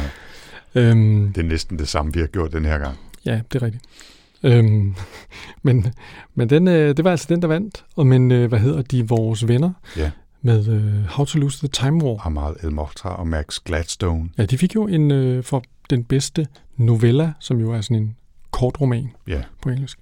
Øhm, 0.76 1.34
Det 1.34 1.44
er 1.44 1.48
næsten 1.48 1.80
det 1.80 1.88
samme, 1.88 2.14
vi 2.14 2.20
har 2.20 2.28
gjort 2.28 2.52
den 2.54 2.66
her 2.66 2.78
gang. 2.78 2.98
Ja, 3.26 3.42
det 3.54 3.62
er 3.62 3.66
rigtigt. 3.66 3.84
Øhm, 4.44 4.96
men 5.64 5.86
men 6.36 6.50
den, 6.50 6.68
øh, 6.68 6.98
det 6.98 7.06
var 7.06 7.12
altså 7.12 7.26
den, 7.30 7.42
der 7.42 7.48
vandt. 7.48 7.86
Og 7.96 8.08
men 8.08 8.32
øh, 8.32 8.50
hvad 8.50 8.60
hedder 8.60 8.82
de, 8.82 9.08
vores 9.08 9.48
venner? 9.48 9.72
Ja. 9.98 10.12
Med 10.42 10.68
øh, 10.68 11.04
How 11.10 11.26
to 11.26 11.40
Lose 11.40 11.60
the 11.60 11.68
Time 11.68 12.04
War. 12.04 12.26
Amal 12.28 12.56
El 12.64 12.72
Mohtar 12.72 13.10
og 13.10 13.28
Max 13.28 13.60
Gladstone. 13.66 14.30
Ja, 14.38 14.46
de 14.46 14.58
fik 14.58 14.76
jo 14.76 14.88
en 14.88 15.12
øh, 15.12 15.44
for 15.44 15.64
den 15.90 16.04
bedste 16.04 16.48
novella, 16.78 17.34
som 17.40 17.60
jo 17.60 17.72
er 17.72 17.82
sådan 17.82 17.98
en 17.98 18.16
kort 18.52 18.82
roman 18.82 19.12
Ja. 19.28 19.42
på 19.62 19.70
engelsk. 19.70 20.00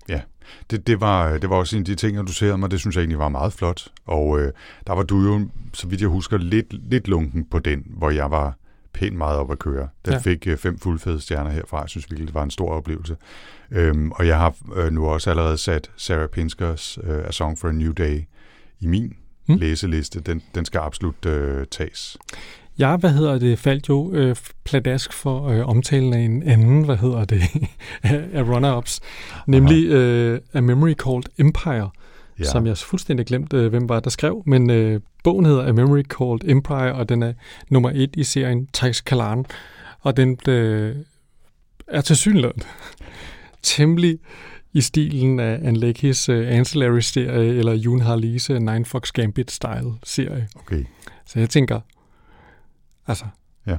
Det, 0.72 0.88
det, 0.88 1.02
var, 1.02 1.38
det 1.38 1.50
var 1.50 1.56
også 1.56 1.76
en 1.76 1.82
af 1.82 1.86
de 1.86 1.96
ting, 1.96 2.28
du 2.28 2.34
ser 2.34 2.56
mig, 2.56 2.72
det 2.72 2.80
synes 2.80 2.96
jeg 2.96 3.02
egentlig 3.02 3.20
var 3.20 3.30
meget 3.30 3.54
flot. 3.54 3.88
Og 4.06 4.40
øh, 4.40 4.52
der 4.88 4.94
var 4.94 5.04
du 5.04 5.20
jo, 5.20 5.48
så 5.74 5.88
vidt 5.88 6.02
jeg 6.02 6.10
husker, 6.10 6.38
lidt, 6.38 6.90
lidt 6.92 7.08
lunken 7.08 7.46
på 7.46 7.60
den, 7.60 7.84
hvor 7.88 8.10
jeg 8.10 8.32
var 8.32 8.58
pænt 8.94 9.18
meget 9.18 9.38
op 9.38 9.52
at 9.52 9.60
køre. 9.60 9.88
Den 10.06 10.14
Ja. 10.14 10.20
fik 10.20 10.48
øh, 10.48 10.58
fem 10.58 10.80
fuldfede 10.80 11.22
stjerner 11.22 11.52
herfra. 11.52 11.82
Jeg 11.82 11.90
synes 11.90 12.12
virkelig, 12.12 12.28
det 12.28 12.36
var 12.36 12.44
en 12.44 12.52
stor 12.52 12.70
oplevelse. 12.74 13.16
Øhm, 13.72 14.12
og 14.12 14.28
jeg 14.28 14.38
har 14.38 14.56
øh, 14.76 14.92
nu 14.94 15.06
også 15.08 15.30
allerede 15.30 15.58
sat 15.58 15.92
Sarah 15.98 16.28
Pinskers 16.28 17.00
øh, 17.04 17.28
A 17.28 17.32
Song 17.32 17.60
for 17.60 17.68
a 17.68 17.72
New 17.72 17.92
Day 17.92 18.22
i 18.80 18.88
min 18.88 19.16
Mm. 19.48 19.54
mm. 19.54 19.60
læseliste. 19.60 20.20
Den, 20.20 20.42
den 20.56 20.66
skal 20.66 20.80
absolut 20.80 21.26
øh, 21.26 21.66
tages. 21.72 22.18
Jeg, 22.78 22.96
hvad 22.96 23.10
hedder 23.10 23.40
det, 23.40 23.60
faldt 23.60 23.90
jo 23.90 24.14
øh, 24.14 24.36
pladask 24.64 25.14
for 25.14 25.48
øh, 25.48 25.68
omtalen 25.70 26.14
af 26.14 26.20
en 26.20 26.44
anden, 26.44 26.86
hvad 26.86 26.98
hedder 26.98 27.26
det, 27.26 27.42
af 28.34 28.44
runner-ups, 28.44 29.00
nemlig 29.48 29.86
øh, 29.86 30.40
A 30.54 30.62
Memory 30.62 30.94
Called 30.94 31.24
Empire, 31.38 31.90
ja. 32.40 32.44
som 32.44 32.68
jeg 32.68 32.78
fuldstændig 32.78 33.26
glemte, 33.26 33.58
øh, 33.58 33.68
hvem 33.68 33.90
var 33.90 34.00
der 34.00 34.10
skrev, 34.10 34.44
men 34.46 34.70
øh, 34.70 35.02
bogen 35.24 35.46
hedder 35.46 35.68
A 35.68 35.72
Memory 35.72 36.04
Called 36.04 36.50
Empire, 36.50 36.94
og 36.94 37.10
den 37.10 37.24
er 37.24 37.34
nummer 37.70 37.92
et 37.94 38.16
i 38.16 38.24
serien 38.24 38.68
Tix 38.68 39.04
Kalan, 39.04 39.46
og 40.02 40.18
den 40.18 40.38
øh, 40.48 40.96
er 41.88 42.02
til 42.02 42.18
synligheden 42.18 42.62
temmelig 43.64 44.20
i 44.74 44.82
stilen 44.82 45.40
af 45.40 45.60
Anne 45.64 45.80
Leckys 45.80 46.30
øh, 46.30 46.58
Ancillary-serie, 46.58 47.54
eller 47.54 47.74
June 47.74 48.04
Harleys 48.04 48.50
øh, 48.50 48.60
Nine 48.60 48.86
Fox 48.86 49.12
Gambit-style-serie. 49.12 50.48
Okay. 50.56 50.84
Så 51.26 51.40
jeg 51.40 51.50
tænker, 51.50 51.80
altså, 53.08 53.26
Ja. 53.68 53.78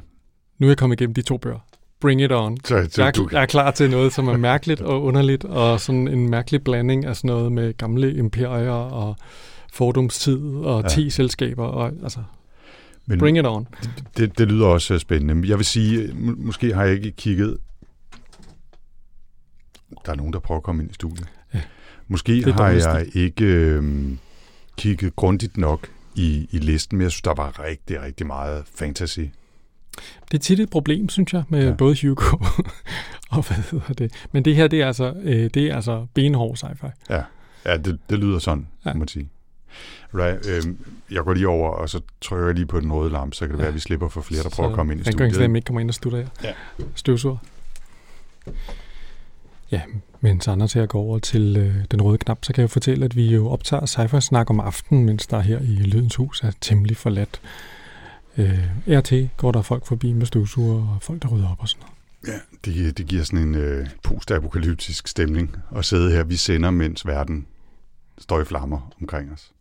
nu 0.59 0.67
er 0.67 0.71
jeg 0.71 0.77
kommet 0.79 1.01
igennem 1.01 1.15
de 1.15 1.23
to 1.23 1.37
bøger. 1.39 1.59
Bring 2.01 2.23
it 2.23 2.33
on. 2.33 2.57
Så, 2.65 2.89
så 2.91 3.03
Jeg 3.03 3.09
er, 3.09 3.13
du, 3.13 3.29
jeg 3.33 3.43
er 3.43 3.47
klar 3.47 3.71
til 3.71 3.91
noget, 3.91 4.13
som 4.13 4.29
er 4.29 4.37
mærkeligt 4.37 4.81
og 4.81 5.03
underligt, 5.03 5.45
og 5.45 5.81
sådan 5.81 6.09
en 6.09 6.31
mærkelig 6.31 6.65
blanding 6.65 7.05
af 7.07 7.17
sådan 7.17 7.29
noget 7.29 7.53
med 7.53 7.75
gamle 7.77 8.15
imperier 8.15 8.71
og 8.71 9.17
fordomstid 9.73 10.39
og 10.57 10.83
Ja. 10.83 10.89
10 10.89 11.11
selskaber. 11.11 11.65
Og, 11.65 11.93
altså, 12.03 12.19
men, 13.07 13.19
bring 13.19 13.39
it 13.39 13.47
on. 13.47 13.69
Det, 14.17 14.39
det 14.39 14.49
lyder 14.49 14.67
også 14.67 14.95
øh, 14.95 15.01
spændende. 15.01 15.49
Jeg 15.49 15.57
vil 15.59 15.67
sige, 15.67 16.15
må- 16.15 16.35
måske 16.39 16.75
har 16.75 16.85
jeg 16.85 16.95
ikke 16.95 17.11
kigget... 17.11 17.59
Der 20.07 20.13
er 20.13 20.17
nogen, 20.17 20.33
der 20.33 20.39
prøver 20.39 20.59
at 20.59 20.63
komme 20.65 20.83
ind 20.83 20.91
i 20.91 20.95
studiet. 20.95 21.29
Ja. 21.55 21.61
Måske 22.09 22.33
Det 22.43 22.55
har 22.55 22.69
jeg 22.71 23.07
ikke 23.15 23.45
øhm, 23.45 24.19
kigget 24.77 25.17
grundigt 25.17 25.57
nok 25.57 25.89
i, 26.15 26.49
i 26.51 26.59
listen, 26.59 26.99
men 26.99 27.03
jeg 27.03 27.11
synes, 27.11 27.23
der 27.23 27.35
var 27.35 27.61
rigtig, 27.65 28.01
rigtig 28.03 28.27
meget 28.27 28.65
fantasy. 28.75 29.21
Det 30.31 30.35
er 30.35 30.39
tit 30.39 30.61
et 30.61 30.71
problem, 30.71 31.09
synes 31.09 31.33
jeg, 31.33 31.43
med 31.49 31.69
ja. 31.69 31.75
Både 31.75 31.97
Hugo 32.03 32.37
og 33.31 33.43
hvad 33.49 33.57
hedder 33.71 33.93
det. 33.95 34.13
Men 34.33 34.45
det 34.45 34.57
her, 34.57 34.69
det 34.69 34.81
er 34.83 34.87
altså, 34.87 35.15
øh, 35.23 35.51
det 35.55 35.57
er 35.57 35.77
altså 35.77 36.07
benhård 36.15 36.57
sci-fi. 36.65 36.91
Ja, 37.11 37.23
ja 37.67 37.77
det, 37.77 37.99
det 38.11 38.19
lyder 38.19 38.39
sådan, 38.39 38.67
Ja. 38.87 38.93
må 38.93 38.99
man 38.99 39.09
sige. 39.09 39.29
Right, 40.15 40.47
øhm, 40.49 40.79
jeg 41.11 41.23
går 41.25 41.35
lige 41.35 41.49
over, 41.49 41.71
og 41.71 41.89
så 41.91 42.01
trykker 42.21 42.47
jeg 42.47 42.55
lige 42.55 42.67
på 42.67 42.81
den 42.81 42.93
røde 42.93 43.13
lampe, 43.13 43.37
så 43.37 43.41
kan 43.47 43.49
det 43.53 43.59
Ja. 43.59 43.63
være, 43.63 43.69
at 43.69 43.75
vi 43.75 43.81
slipper 43.81 44.09
for 44.09 44.21
flere, 44.21 44.43
der 44.43 44.49
prøver 44.49 44.71
at 44.71 44.75
komme 44.77 44.93
ind 44.93 45.01
i 45.01 45.05
studiet. 45.05 45.15
Rengøringsdamen 45.21 45.57
ikke 45.57 45.67
kommer 45.67 45.81
ind 45.81 45.89
og 45.91 45.95
slutter 45.95 46.19
her. 46.19 46.29
Ja. 46.45 46.53
Støvsuger. 46.95 47.37
Ja, 49.73 49.81
mens 50.25 50.49
Anders 50.49 50.73
her 50.73 50.87
går 50.87 51.01
over 51.01 51.19
til 51.19 51.57
øh, 51.57 51.85
den 51.91 52.03
røde 52.03 52.19
knap, 52.19 52.45
så 52.45 52.53
kan 52.53 52.63
jeg 52.63 52.71
fortælle, 52.71 53.05
at 53.05 53.17
vi 53.17 53.35
jo 53.35 53.49
optager 53.49 53.87
sci 53.87 54.21
snak 54.21 54.51
om 54.51 54.61
aftenen, 54.61 55.05
mens 55.05 55.27
der 55.27 55.41
her 55.41 55.59
i 55.59 55.65
Lydens 55.65 56.17
Hus 56.17 56.41
er 56.43 56.53
temmelig 56.61 56.97
forladt. 56.97 57.41
Øh, 58.39 58.69
RT 58.89 59.37
går 59.37 59.53
der 59.53 59.63
folk 59.63 59.87
forbi 59.87 60.13
med 60.13 60.27
støvsuger 60.27 60.95
og 60.95 61.03
folk, 61.03 61.23
der 61.23 61.29
rydder 61.29 61.51
op 61.51 61.61
og 61.61 61.69
sådan 61.69 61.83
noget. 61.83 61.95
Ja, 62.27 62.41
det, 62.65 62.99
det 62.99 63.07
giver 63.07 63.25
sådan 63.25 63.39
en 63.39 63.55
øh, 63.55 63.87
postapokalyptisk 64.03 65.09
stemning 65.09 65.57
at 65.77 65.85
sidde 65.85 66.13
her. 66.13 66.25
Vi 66.25 66.37
sender, 66.37 66.71
mens 66.71 67.07
verden 67.07 67.47
står 68.19 68.41
i 68.41 68.45
flammer 68.45 68.95
omkring 69.01 69.33
os. 69.33 69.53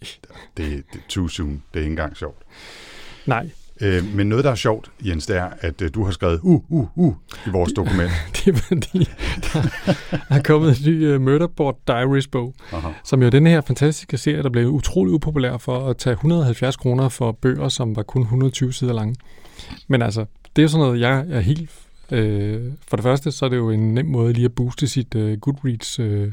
Det, 0.00 0.18
det 0.56 0.84
er 0.94 1.08
too 1.08 1.28
soon. 1.28 1.62
Det 1.74 1.80
er 1.80 1.84
ikke 1.84 1.90
engang 1.90 2.16
sjovt. 2.16 2.42
Nej, 3.26 3.50
Øh, 3.80 4.14
men 4.14 4.26
noget, 4.26 4.44
der 4.44 4.50
er 4.50 4.54
sjovt, 4.54 4.90
Jens, 5.00 5.26
det 5.26 5.36
er, 5.36 5.50
at 5.60 5.82
øh, 5.82 5.90
du 5.94 6.04
har 6.04 6.12
skrevet 6.12 6.40
uh, 6.42 6.62
uh, 6.68 6.88
uh 6.94 7.14
i 7.46 7.50
vores 7.50 7.72
dokument. 7.72 8.10
det 8.34 8.54
er 8.54 8.58
fordi, 8.58 9.08
der 9.52 9.94
er 10.30 10.42
kommet 10.42 10.78
en 10.78 10.92
ny 10.92 11.14
uh, 11.14 11.20
Murderboard 11.20 11.78
Diaries 11.86 12.26
bog, 12.26 12.54
Aha. 12.72 12.88
som 13.04 13.22
jo 13.22 13.28
den 13.28 13.46
her 13.46 13.60
fantastiske 13.60 14.18
serie, 14.18 14.42
der 14.42 14.50
blev 14.50 14.68
utrolig 14.68 15.14
upopulær 15.14 15.56
for 15.56 15.88
at 15.88 15.96
tage 15.96 16.14
170 16.14 16.76
kroner 16.76 17.08
for 17.08 17.32
bøger, 17.32 17.68
som 17.68 17.96
var 17.96 18.02
kun 18.02 18.22
120 18.22 18.72
sider 18.72 18.92
lange. 18.92 19.16
Men 19.88 20.02
altså, 20.02 20.24
det 20.56 20.64
er 20.64 20.68
sådan 20.68 20.86
noget, 20.86 21.00
jeg 21.00 21.26
er 21.30 21.40
helt... 21.40 21.70
Øh, 22.10 22.72
for 22.88 22.96
det 22.96 23.02
første, 23.02 23.32
så 23.32 23.44
er 23.44 23.48
det 23.48 23.56
jo 23.56 23.70
en 23.70 23.94
nem 23.94 24.06
måde 24.06 24.32
lige 24.32 24.44
at 24.44 24.54
booste 24.54 24.88
sit 24.88 25.14
øh, 25.14 25.38
Goodreads-mål 25.38 26.32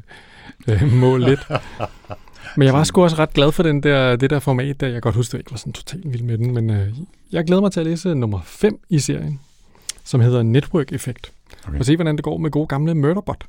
øh, 0.67 0.83
øh, 0.83 0.93
mål 0.93 1.23
lidt. 1.23 1.39
Men 2.57 2.65
jeg 2.65 2.73
var 2.73 2.83
sgu 2.83 3.03
også 3.03 3.15
ret 3.15 3.33
glad 3.33 3.51
for 3.51 3.63
den 3.63 3.83
der, 3.83 4.15
det 4.15 4.29
der 4.29 4.39
format, 4.39 4.79
der 4.79 4.87
jeg 4.87 5.01
godt 5.01 5.15
huske, 5.15 5.29
at 5.29 5.33
jeg 5.33 5.39
ikke 5.39 5.51
var 5.51 5.57
sådan 5.57 5.73
totalt 5.73 6.11
vild 6.11 6.23
med 6.23 6.37
den, 6.37 6.53
men 6.53 6.69
øh, 6.69 6.89
jeg 7.31 7.45
glæder 7.45 7.61
mig 7.61 7.71
til 7.71 7.79
at 7.79 7.85
læse 7.85 8.15
nummer 8.15 8.39
5 8.45 8.79
i 8.89 8.99
serien, 8.99 9.39
som 10.03 10.21
hedder 10.21 10.43
Network 10.43 10.91
Effect. 10.91 11.31
Okay. 11.67 11.79
Og 11.79 11.85
se, 11.85 11.95
hvordan 11.95 12.15
det 12.15 12.23
går 12.23 12.37
med 12.37 12.51
gode 12.51 12.67
gamle 12.67 12.95
Murderbot. 12.95 13.45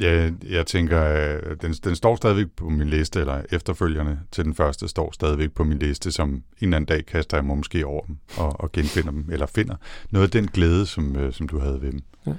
Jeg, 0.00 0.32
jeg 0.50 0.66
tænker, 0.66 1.04
øh, 1.04 1.56
den, 1.62 1.72
den 1.72 1.96
står 1.96 2.16
stadigvæk 2.16 2.46
på 2.56 2.68
min 2.68 2.88
liste, 2.88 3.20
eller 3.20 3.42
efterfølgerne 3.52 4.20
til 4.32 4.44
den 4.44 4.54
første 4.54 4.88
står 4.88 5.12
stadigvæk 5.12 5.52
på 5.52 5.64
min 5.64 5.78
liste, 5.78 6.12
som 6.12 6.30
en 6.30 6.42
eller 6.60 6.76
anden 6.76 6.88
dag 6.88 7.06
kaster 7.06 7.36
jeg 7.36 7.44
mig 7.44 7.56
måske 7.56 7.86
over 7.86 8.04
dem 8.04 8.16
og, 8.36 8.60
og 8.60 8.72
genfinder 8.72 9.10
dem, 9.10 9.28
eller 9.32 9.46
finder 9.46 9.74
noget 10.10 10.26
af 10.26 10.30
den 10.30 10.46
glæde, 10.46 10.86
som, 10.86 11.16
øh, 11.16 11.32
som 11.32 11.48
du 11.48 11.58
havde 11.58 11.82
ved 11.82 11.92
dem. 11.92 12.02
Ja. 12.26 12.32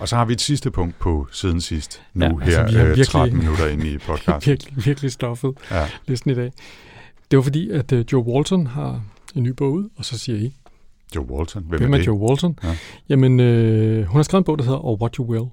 Og 0.00 0.08
så 0.08 0.16
har 0.16 0.24
vi 0.24 0.32
et 0.32 0.40
sidste 0.40 0.70
punkt 0.70 0.98
på 0.98 1.26
siden 1.32 1.60
sidst, 1.60 2.02
nu 2.14 2.24
Ja, 2.24 2.32
altså, 2.44 2.60
her 2.60 2.66
vi 2.70 2.76
øh, 2.80 2.86
virkelig- 2.86 3.06
13 3.06 3.38
minutter 3.38 3.66
inde 3.68 3.88
i 3.90 3.98
podcasten. 3.98 4.50
virkelig, 4.50 4.86
virkelig 4.86 5.12
stoffet 5.12 5.52
Ja. 5.70 5.86
listen 6.06 6.30
i 6.30 6.34
dag. 6.34 6.52
Det 7.30 7.36
var 7.36 7.42
fordi, 7.42 7.70
at 7.70 7.92
uh, 7.92 8.00
Joe 8.12 8.22
Walton 8.24 8.66
har 8.66 9.02
en 9.34 9.42
ny 9.42 9.48
bog 9.48 9.72
ud, 9.72 9.88
og 9.96 10.04
så 10.04 10.18
siger 10.18 10.38
I, 10.38 10.54
Joe 11.16 11.30
Walton, 11.30 11.64
hvem, 11.68 11.80
hvem 11.80 11.90
er 11.92 11.94
er 11.94 11.98
det? 12.00 12.06
Joe 12.06 12.18
Walton? 12.18 12.58
Ja. 12.64 12.76
Jamen, 13.08 13.40
øh, 13.40 14.04
hun 14.06 14.16
har 14.18 14.22
skrevet 14.22 14.40
en 14.40 14.44
bog, 14.44 14.58
der 14.58 14.64
hedder 14.64 14.84
Or 14.84 14.96
What 15.00 15.14
You 15.14 15.26
Will, 15.30 15.44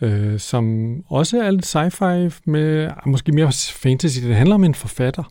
øh, 0.00 0.38
som 0.40 0.94
også 1.08 1.42
er 1.42 1.50
lidt 1.50 1.66
sci-fi 1.76 2.40
med 2.44 2.84
ah, 2.84 2.92
måske 3.08 3.32
mere 3.32 3.52
fantasy. 3.72 4.18
Det 4.20 4.36
handler 4.36 4.54
om 4.54 4.64
en 4.64 4.74
forfatter. 4.74 5.22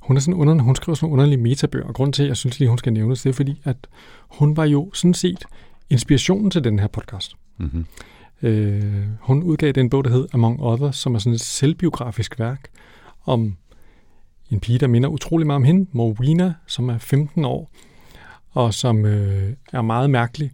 Hun, 0.00 0.16
er 0.16 0.20
sådan 0.20 0.34
under, 0.34 0.58
hun 0.64 0.76
skriver 0.76 0.96
sådan 0.96 1.12
underlige 1.12 1.38
metabøger, 1.38 1.86
og 1.86 1.94
grunden 1.94 2.12
til, 2.12 2.22
at 2.22 2.28
jeg 2.28 2.36
synes 2.36 2.58
lige, 2.58 2.68
hun 2.68 2.78
skal 2.78 2.92
nævnes, 2.92 3.22
det 3.22 3.28
er 3.30 3.34
fordi, 3.34 3.60
at 3.64 3.76
hun 4.28 4.56
var 4.56 4.64
jo 4.64 4.90
sådan 4.94 5.14
set 5.14 5.44
inspirationen 5.90 6.50
til 6.50 6.64
den 6.64 6.78
her 6.78 6.86
podcast. 6.86 7.36
Mm-hmm. 7.60 7.86
Øh, 8.42 9.06
hun 9.20 9.42
udgav 9.42 9.72
den 9.72 9.90
bog, 9.90 10.04
der 10.04 10.10
hed 10.10 10.28
Among 10.32 10.62
Others, 10.62 10.96
som 10.96 11.14
er 11.14 11.18
sådan 11.18 11.34
et 11.34 11.40
selvbiografisk 11.40 12.38
værk 12.38 12.68
om 13.24 13.56
en 14.50 14.60
pige, 14.60 14.78
der 14.78 14.86
minder 14.86 15.08
utrolig 15.08 15.46
meget 15.46 15.56
om 15.56 15.64
hende, 15.64 15.86
Morwina, 15.92 16.54
som 16.66 16.88
er 16.88 16.98
15 16.98 17.44
år, 17.44 17.70
og 18.50 18.74
som 18.74 19.06
øh, 19.06 19.52
er 19.72 19.82
meget 19.82 20.10
mærkelig, 20.10 20.50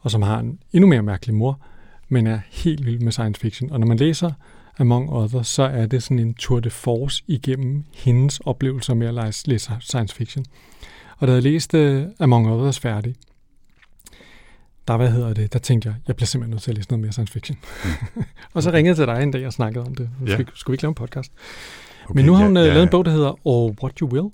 og 0.00 0.10
som 0.10 0.22
har 0.22 0.38
en 0.38 0.58
endnu 0.72 0.88
mere 0.88 1.02
mærkelig 1.02 1.34
mor, 1.34 1.60
men 2.08 2.26
er 2.26 2.40
helt 2.50 2.86
vild 2.86 3.00
med 3.00 3.12
science 3.12 3.40
fiction. 3.40 3.72
Og 3.72 3.80
når 3.80 3.86
man 3.86 3.96
læser 3.96 4.32
Among 4.78 5.12
Others, 5.12 5.48
så 5.48 5.62
er 5.62 5.86
det 5.86 6.02
sådan 6.02 6.18
en 6.18 6.34
tour 6.34 6.60
de 6.60 6.70
force 6.70 7.24
igennem 7.26 7.84
hendes 7.94 8.40
oplevelser 8.40 8.94
med 8.94 9.06
at 9.06 9.14
læse, 9.14 9.48
læse 9.48 9.72
science 9.80 10.14
fiction. 10.14 10.44
Og 11.18 11.28
da 11.28 11.32
jeg 11.32 11.42
læste 11.42 11.78
øh, 11.78 12.06
Among 12.18 12.50
Others 12.50 12.78
færdig, 12.78 13.14
der, 14.90 14.96
hvad 14.96 15.10
hedder 15.10 15.34
det, 15.34 15.52
der 15.52 15.58
tænkte 15.58 15.88
jeg, 15.88 15.94
jeg 16.06 16.16
bliver 16.16 16.26
simpelthen 16.26 16.50
nødt 16.50 16.62
til 16.62 16.70
at 16.70 16.76
læse 16.76 16.90
noget 16.90 17.00
mere 17.00 17.12
science 17.12 17.32
fiction. 17.32 17.58
Mm. 17.84 18.22
og 18.54 18.62
så 18.62 18.70
ringede 18.70 18.88
jeg 18.88 18.96
til 18.96 19.06
dig 19.06 19.22
en 19.22 19.30
dag 19.30 19.46
og 19.46 19.52
snakkede 19.52 19.84
om 19.84 19.94
det. 19.94 20.10
Ja. 20.26 20.32
Skulle, 20.32 20.50
skulle 20.54 20.72
vi 20.72 20.74
ikke 20.74 20.82
lave 20.82 20.90
en 20.90 20.94
podcast? 20.94 21.32
Okay, 22.04 22.14
Men 22.14 22.24
nu 22.24 22.34
har 22.34 22.44
hun 22.44 22.56
ja, 22.56 22.62
ja, 22.62 22.68
ja, 22.68 22.72
lavet 22.72 22.82
en 22.82 22.90
bog, 22.90 23.04
der 23.04 23.10
hedder 23.10 23.46
Or 23.46 23.74
What 23.82 23.98
You 23.98 24.08
Will, 24.08 24.30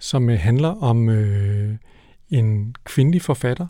som 0.00 0.30
øh, 0.30 0.38
handler 0.38 0.68
om 0.68 1.08
øh, 1.08 1.74
en 2.30 2.74
kvindelig 2.84 3.22
forfatter, 3.22 3.66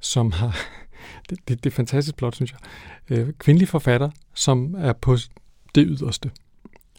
som 0.00 0.32
har... 0.32 0.56
det, 1.30 1.38
det, 1.48 1.64
det 1.64 1.70
er 1.70 1.74
fantastisk 1.74 2.16
plot, 2.16 2.34
synes 2.34 2.52
jeg. 2.52 2.60
Øh, 3.18 3.32
kvindelig 3.38 3.68
forfatter, 3.68 4.10
som 4.34 4.74
er 4.78 4.92
på 4.92 5.16
det 5.74 5.86
yderste. 5.88 6.30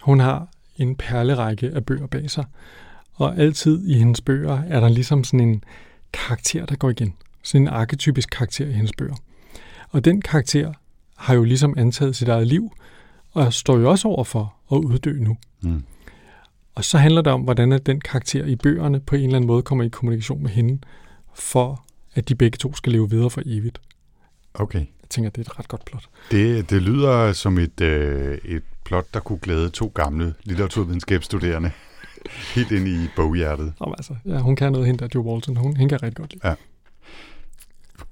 Hun 0.01 0.19
har 0.19 0.47
en 0.77 0.95
perlerække 0.95 1.71
af 1.75 1.85
bøger 1.85 2.07
bag 2.07 2.29
sig, 2.31 2.45
og 3.13 3.37
altid 3.37 3.87
i 3.87 3.93
hendes 3.93 4.21
bøger 4.21 4.63
er 4.67 4.79
der 4.79 4.89
ligesom 4.89 5.23
sådan 5.23 5.39
en 5.39 5.63
karakter, 6.13 6.65
der 6.65 6.75
går 6.75 6.89
igen. 6.89 7.13
Sådan 7.49 7.61
en 7.61 7.67
arketypisk 7.67 8.29
karakter 8.29 8.65
i 8.67 8.71
hendes 8.71 8.91
bøger. 8.97 9.15
Og 9.89 10.05
den 10.05 10.21
karakter 10.21 10.73
har 11.17 11.33
jo 11.33 11.43
ligesom 11.43 11.73
antaget 11.77 12.15
sit 12.15 12.27
eget 12.27 12.47
liv, 12.47 12.71
og 13.31 13.53
står 13.53 13.77
jo 13.77 13.89
også 13.89 14.07
over 14.07 14.23
for 14.23 14.55
at 14.71 14.77
uddø 14.77 15.13
nu. 15.19 15.37
Mm. 15.61 15.83
Og 16.75 16.83
så 16.83 16.97
handler 16.97 17.21
det 17.21 17.33
om, 17.33 17.41
hvordan 17.41 17.71
at 17.71 17.85
den 17.85 18.01
karakter 18.01 18.45
i 18.45 18.55
bøgerne 18.55 18.99
på 18.99 19.15
en 19.15 19.23
eller 19.23 19.35
anden 19.35 19.47
måde 19.47 19.61
kommer 19.61 19.83
i 19.83 19.87
kommunikation 19.87 20.43
med 20.43 20.49
hende, 20.49 20.79
for 21.35 21.85
at 22.13 22.29
de 22.29 22.35
begge 22.35 22.57
to 22.57 22.75
skal 22.75 22.91
leve 22.91 23.09
videre 23.09 23.29
for 23.29 23.41
evigt. 23.45 23.81
Okay. 24.53 24.79
Jeg 24.79 25.09
tænker, 25.09 25.29
det 25.29 25.47
er 25.47 25.51
et 25.51 25.59
ret 25.59 25.67
godt 25.67 25.85
plot. 25.85 26.03
Det, 26.31 26.69
det 26.69 26.81
lyder 26.81 27.33
som 27.33 27.57
et, 27.57 27.81
øh, 27.81 28.37
et 28.45 28.63
plot, 28.85 29.13
der 29.13 29.19
kunne 29.19 29.39
glæde 29.39 29.69
to 29.69 29.91
gamle 29.95 30.33
litteraturvidenskabsstuderende 30.43 31.71
helt 32.55 32.71
ind 32.71 32.87
i 32.87 33.07
boghjertet. 33.15 33.73
Nå, 33.79 33.93
altså, 33.97 34.15
ja, 34.25 34.37
hun 34.37 34.55
kan 34.55 34.71
noget, 34.71 34.87
hende 34.87 34.99
der, 34.99 35.07
Jo 35.15 35.21
Walton. 35.21 35.55
Hun, 35.55 35.77
hende 35.77 35.89
kan 35.89 36.03
rigtig 36.03 36.17
godt 36.17 36.33
lide. 36.33 36.47
Ja. 36.47 36.55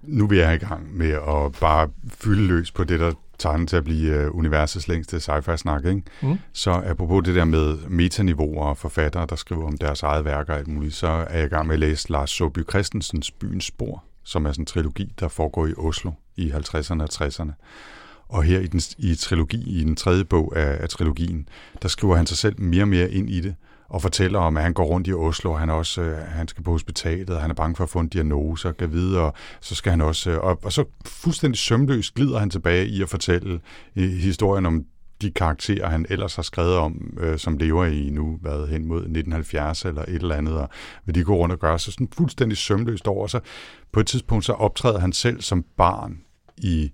Nu 0.02 0.24
er 0.24 0.28
vi 0.28 0.40
i 0.40 0.58
gang 0.58 0.98
med 0.98 1.12
at 1.12 1.60
bare 1.60 1.90
fylde 2.10 2.48
løs 2.48 2.72
på 2.72 2.84
det, 2.84 3.00
der 3.00 3.12
tegner 3.40 3.66
til 3.66 3.76
at 3.76 3.84
blive 3.84 4.14
øh, 4.14 4.36
universets 4.36 4.88
længste 4.88 5.20
sci-fi-snak. 5.20 5.86
Ikke? 5.86 6.02
Mm. 6.22 6.38
Så 6.54 6.72
apropos 6.72 7.24
det 7.26 7.36
der 7.36 7.46
med 7.46 7.78
metaniveauer 7.88 8.66
og 8.66 8.78
forfattere, 8.78 9.26
der 9.30 9.36
skriver 9.36 9.68
om 9.68 9.78
deres 9.78 10.04
eget 10.04 10.26
værker 10.26 10.54
og 10.54 10.60
alt 10.60 10.68
muligt, 10.68 10.94
så 10.94 11.08
er 11.08 11.38
jeg 11.38 11.46
i 11.46 11.50
gang 11.50 11.68
med 11.68 11.76
at 11.76 11.80
læse 11.80 12.12
Lars 12.12 12.30
Soby 12.30 12.60
Christensens 12.70 13.32
Byens 13.32 13.66
Spor, 13.66 14.04
som 14.24 14.46
er 14.46 14.52
sådan 14.52 14.62
en 14.62 14.66
trilogi, 14.66 15.14
der 15.20 15.28
foregår 15.28 15.68
i 15.68 15.74
Oslo 15.78 16.12
i 16.36 16.52
50'erne 16.52 17.02
og 17.02 17.10
60'erne. 17.14 17.52
Og 18.30 18.44
her 18.44 18.60
i, 18.60 18.68
den, 18.68 18.82
i 18.98 19.16
trilogi, 19.16 19.80
i 19.80 19.84
den 19.84 19.96
tredje 19.96 20.24
bog 20.24 20.54
af, 20.56 20.78
af 20.82 20.90
trilogien, 20.90 21.50
der 21.82 21.88
skriver 21.88 22.16
han 22.16 22.26
sig 22.26 22.38
selv 22.38 22.62
mere 22.62 22.84
og 22.84 22.88
mere 22.88 23.12
ind 23.12 23.30
i 23.30 23.40
det, 23.40 23.56
og 23.90 24.02
fortæller 24.02 24.40
om, 24.40 24.58
at 24.58 24.64
han 24.64 24.74
går 24.74 24.86
rundt 24.86 25.08
i 25.08 25.14
Oslo, 25.14 25.54
han, 25.54 25.70
også, 25.70 26.02
øh, 26.02 26.18
han 26.18 26.48
skal 26.48 26.64
på 26.64 26.72
hospitalet, 26.72 27.30
og 27.30 27.42
han 27.42 27.50
er 27.50 27.56
bange 27.56 27.76
for 27.76 27.84
at 27.84 27.90
få 27.90 28.00
en 28.00 28.08
diagnose 28.08 28.68
og 28.68 28.78
kan 28.78 29.16
og 29.16 29.34
så 29.62 29.76
skal 29.76 29.90
han 29.90 30.02
også, 30.02 30.32
øh, 30.32 30.40
og, 30.40 30.60
og 30.64 30.74
så 30.74 30.86
fuldstændig 31.06 31.58
sømløst 31.58 32.14
glider 32.14 32.40
han 32.40 32.50
tilbage 32.50 32.88
i 32.88 33.02
at 33.02 33.10
fortælle 33.10 33.60
historien 33.96 34.66
om 34.66 34.86
de 35.22 35.32
karakterer, 35.32 35.90
han 35.90 36.06
ellers 36.10 36.36
har 36.36 36.44
skrevet 36.44 36.76
om, 36.76 37.18
øh, 37.20 37.38
som 37.38 37.58
lever 37.58 37.86
i 37.86 38.10
nu, 38.10 38.38
hvad 38.42 38.68
hen 38.68 38.86
mod 38.86 38.98
1970 38.98 39.86
eller 39.86 40.02
et 40.02 40.16
eller 40.16 40.36
andet, 40.36 40.58
og 40.58 40.70
vil 41.06 41.16
de 41.16 41.24
går 41.24 41.36
rundt 41.36 41.54
og 41.54 41.60
gør, 41.60 41.78
så 41.78 41.92
sådan 41.92 42.08
fuldstændig 42.14 42.58
sømløst 42.58 43.08
over. 43.08 43.28
Så 43.28 43.40
på 43.92 44.00
et 44.00 44.08
tidspunkt, 44.08 44.46
så 44.46 44.54
optræder 44.54 45.00
han 45.00 45.14
selv 45.14 45.42
som 45.42 45.66
barn 45.78 46.22
i 46.58 46.92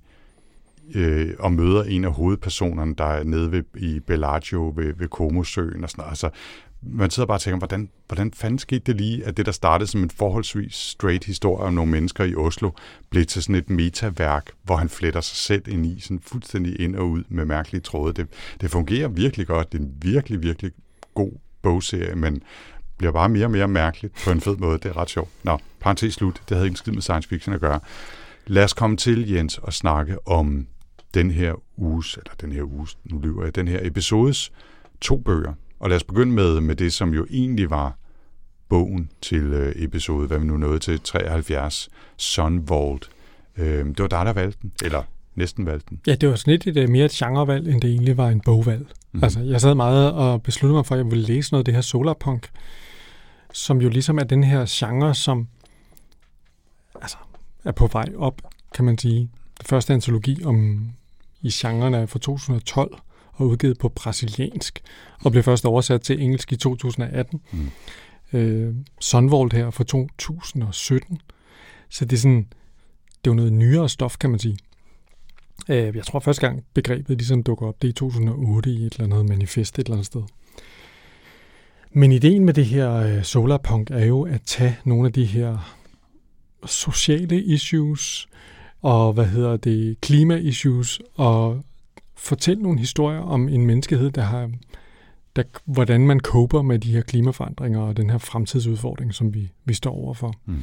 øh, 0.96 1.34
og 1.40 1.54
møder 1.54 1.84
en 1.84 2.06
af 2.06 2.14
hovedpersonerne, 2.14 2.96
der 2.96 3.06
er 3.06 3.24
nede 3.24 3.52
ved, 3.52 3.64
i 3.78 4.00
Bellagio 4.00 4.74
ved, 4.76 4.94
ved 4.98 5.08
Komosøen 5.08 5.84
og 5.84 5.90
sådan 5.90 6.02
noget. 6.02 6.10
Altså, 6.10 6.30
man 6.86 7.10
sidder 7.10 7.28
bare 7.28 7.38
og 7.38 7.42
tænker, 7.42 7.58
hvordan, 7.58 7.90
hvordan 8.08 8.34
fanden 8.34 8.60
skete 8.60 8.80
det 8.86 8.96
lige, 8.96 9.26
at 9.26 9.38
det, 9.38 9.46
der 9.46 9.52
startede 9.52 9.92
som 9.92 10.04
en 10.04 10.10
forholdsvis 10.10 10.76
straight 10.76 11.24
historie 11.24 11.66
om 11.66 11.74
nogle 11.74 11.92
mennesker 11.92 12.24
i 12.24 12.36
Oslo, 12.36 12.72
blev 13.10 13.26
til 13.26 13.44
sådan 13.44 13.56
et 13.56 13.70
metaværk, 13.70 14.52
hvor 14.64 14.76
han 14.76 14.90
fletter 14.90 15.22
sig 15.22 15.38
selv 15.38 15.68
ind 15.68 15.86
i, 15.86 16.00
sådan 16.00 16.20
fuldstændig 16.20 16.80
ind 16.80 16.96
og 16.96 17.10
ud 17.10 17.24
med 17.30 17.46
mærkelige 17.46 17.82
tråde. 17.82 18.14
Det, 18.14 18.28
det 18.62 18.72
fungerer 18.72 19.08
virkelig 19.08 19.48
godt. 19.48 19.72
Det 19.72 19.78
er 19.78 19.84
en 19.84 19.94
virkelig, 20.02 20.44
virkelig 20.44 20.72
god 21.14 21.32
bogserie, 21.62 22.16
men 22.16 22.44
bliver 22.98 23.12
bare 23.12 23.30
mere 23.30 23.46
og 23.46 23.52
mere 23.52 23.68
mærkeligt 23.68 24.14
på 24.24 24.32
en 24.32 24.42
fed 24.42 24.58
måde. 24.58 24.78
Det 24.78 24.86
er 24.86 24.98
ret 24.98 25.10
sjovt. 25.10 25.30
Nå, 25.44 25.58
parentes 25.80 26.14
slut. 26.14 26.42
Det 26.50 26.58
havde 26.58 26.68
ikke 26.68 26.74
en 26.74 26.78
skid 26.78 26.94
med 26.94 27.02
science 27.02 27.30
fiction 27.30 27.56
at 27.56 27.62
gøre. 27.62 27.80
Lad 28.48 28.64
os 28.64 28.74
komme 28.74 28.98
til, 28.98 29.32
Jens, 29.32 29.58
og 29.58 29.74
snakke 29.74 30.28
om 30.28 30.68
den 31.14 31.32
her 31.32 31.54
uges, 31.78 32.18
eller 32.18 32.34
den 32.42 32.52
her 32.52 32.64
uges, 32.64 32.98
nu 33.04 33.20
lyver 33.20 33.44
jeg, 33.44 33.56
den 33.56 33.68
her 33.68 33.80
episodes 33.82 34.52
to 35.02 35.18
bøger. 35.18 35.54
Og 35.84 35.90
lad 35.90 35.96
os 35.96 36.04
begynde 36.04 36.34
med, 36.34 36.62
med 36.62 36.76
det, 36.76 36.94
som 36.94 37.14
jo 37.14 37.28
egentlig 37.30 37.70
var 37.70 37.98
bogen 38.70 39.10
til 39.22 39.44
øh, 39.44 39.74
episode, 39.76 40.28
hvad 40.28 40.40
vi 40.40 40.46
nu 40.46 40.58
nåede 40.58 40.80
til, 40.80 41.00
73, 41.00 41.90
Sun 42.18 42.70
Vault. 42.70 43.10
Øh, 43.58 43.86
det 43.86 44.00
var 44.00 44.08
dig, 44.08 44.26
der 44.26 44.34
valgte 44.34 44.60
den, 44.62 44.72
eller 44.84 45.04
næsten 45.36 45.66
valgte 45.66 45.86
den. 45.90 46.00
Ja, 46.08 46.16
det 46.16 46.30
var 46.30 46.36
sådan 46.36 46.52
lidt 46.52 46.78
et, 46.78 46.90
mere 46.90 47.06
et 47.06 47.12
genrevalg, 47.12 47.68
end 47.68 47.82
det 47.82 47.90
egentlig 47.90 48.18
var 48.18 48.30
en 48.30 48.42
bogvalg. 48.42 48.88
Mm. 49.12 49.24
Altså, 49.24 49.40
jeg 49.40 49.62
sad 49.62 49.76
meget 49.76 50.12
og 50.12 50.44
besluttede 50.44 50.76
mig 50.76 50.86
for, 50.86 50.96
at 50.96 51.00
jeg 51.00 51.12
ville 51.12 51.26
læse 51.26 51.54
noget 51.54 51.62
af 51.62 51.66
det 51.66 51.74
her 51.74 51.82
solarpunk, 51.82 52.50
som 53.54 53.82
jo 53.82 53.90
ligesom 53.90 54.18
er 54.18 54.24
den 54.24 54.44
her 54.44 54.66
genre, 54.70 55.16
som 55.16 55.48
altså, 57.02 57.18
er 57.64 57.72
på 57.72 57.88
vej 57.88 58.10
op, 58.18 58.42
kan 58.76 58.86
man 58.86 58.98
sige. 58.98 59.20
Den 59.60 59.66
første 59.66 59.94
antologi 59.94 60.44
om 60.44 60.88
i 61.42 61.50
genren 61.54 61.94
er 61.94 62.06
fra 62.06 62.20
2012 62.20 62.98
og 63.44 63.50
udgivet 63.50 63.78
på 63.78 63.90
brasiliansk, 63.90 64.82
og 65.24 65.32
blev 65.32 65.44
først 65.44 65.66
oversat 65.66 66.02
til 66.02 66.22
engelsk 66.22 66.52
i 66.52 66.56
2018. 66.56 67.42
Mm. 67.52 67.70
Øh, 68.34 68.76
Sunvolt 69.02 69.54
her 69.54 69.70
fra 69.70 69.84
2017. 69.84 71.22
Så 71.90 72.06
det 72.06 72.14
er 72.14 72.20
sådan, 72.20 72.48
det 73.06 73.30
er 73.30 73.32
jo 73.32 73.34
noget 73.34 73.54
nyere 73.54 73.90
stof, 73.90 74.18
kan 74.18 74.30
man 74.30 74.40
sige. 74.40 74.58
Øh, 75.70 75.96
jeg 75.96 76.04
tror 76.06 76.20
første 76.20 76.48
gang 76.48 76.64
begrebet 76.74 77.18
ligesom 77.18 77.44
dukker 77.44 77.68
op, 77.68 77.82
det 77.82 77.88
er 77.88 77.90
i 77.90 77.94
2008 77.94 78.70
i 78.70 78.86
et 78.86 78.94
eller 78.94 79.06
andet 79.06 79.30
manifest 79.30 79.80
et 79.80 79.84
eller 79.84 79.94
andet 79.94 80.06
sted. 80.06 80.22
Men 81.92 82.12
ideen 82.12 82.46
med 82.46 82.54
det 82.54 82.66
her 82.66 82.94
øh, 82.94 83.24
solarpunk 83.24 83.92
er 83.92 84.06
jo 84.06 84.22
at 84.22 84.42
tage 84.46 84.78
nogle 84.84 85.08
af 85.08 85.14
de 85.14 85.26
her 85.26 85.78
sociale 86.66 87.44
issues 87.44 88.28
og 88.82 89.14
hvad 89.14 89.26
hedder 89.26 89.58
det 89.58 90.02
klima-issues 90.02 91.02
og 91.16 91.64
fortælle 92.24 92.64
nogle 92.64 92.80
historier 92.80 93.20
om 93.20 93.50
en 93.50 93.66
menneskehed, 93.66 94.12
der 94.12 94.22
har 94.22 94.50
der, 95.36 95.44
hvordan 95.66 96.08
man 96.08 96.20
koper 96.20 96.62
med 96.62 96.80
de 96.80 96.92
her 96.92 97.02
klimaforandringer 97.02 97.82
og 97.82 97.98
den 97.98 98.10
her 98.10 98.18
fremtidsudfordring, 98.18 99.14
som 99.14 99.34
vi, 99.34 99.52
vi 99.66 99.74
står 99.74 99.92
overfor. 99.92 100.34
Mm. 100.46 100.60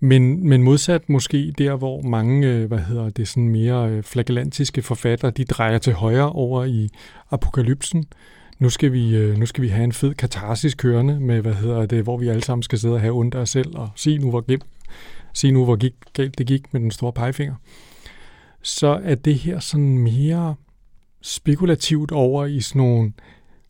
Men, 0.00 0.48
men 0.48 0.62
modsat 0.62 1.08
måske 1.08 1.54
der, 1.58 1.76
hvor 1.76 2.02
mange, 2.02 2.48
øh, 2.48 2.64
hvad 2.64 2.78
hedder 2.78 3.10
det, 3.10 3.28
sådan 3.28 3.48
mere 3.48 3.90
øh, 3.90 4.02
flagellantiske 4.02 4.82
forfattere, 4.82 5.30
de 5.30 5.44
drejer 5.44 5.78
til 5.78 5.92
højre 5.92 6.32
over 6.32 6.64
i 6.64 6.88
apokalypsen. 7.30 8.04
Nu 8.58 8.70
skal 8.70 8.92
vi, 8.92 9.16
øh, 9.16 9.38
nu 9.38 9.46
skal 9.46 9.62
vi 9.62 9.68
have 9.68 9.84
en 9.84 9.92
fed 9.92 10.14
katarsis 10.14 10.74
kørende 10.74 11.20
med, 11.20 11.40
hvad 11.40 11.54
hedder 11.54 11.86
det, 11.86 12.02
hvor 12.02 12.16
vi 12.16 12.28
alle 12.28 12.42
sammen 12.42 12.62
skal 12.62 12.78
sidde 12.78 12.94
og 12.94 13.00
have 13.00 13.14
ondt 13.14 13.34
af 13.34 13.40
os 13.40 13.50
selv 13.50 13.76
og 13.76 13.88
se 13.96 14.18
nu, 14.18 14.30
hvor, 14.30 14.44
se 15.34 15.50
nu, 15.50 15.64
hvor 15.64 15.76
gik, 15.76 15.94
galt 16.12 16.38
det 16.38 16.46
gik 16.46 16.72
med 16.72 16.80
den 16.80 16.90
store 16.90 17.12
pegefinger. 17.12 17.54
Så 18.62 19.00
er 19.04 19.14
det 19.14 19.34
her 19.34 19.58
sådan 19.58 19.98
mere 19.98 20.54
spekulativt 21.22 22.12
over 22.12 22.46
i 22.46 22.60
sådan 22.60 22.82
nogle 22.82 23.12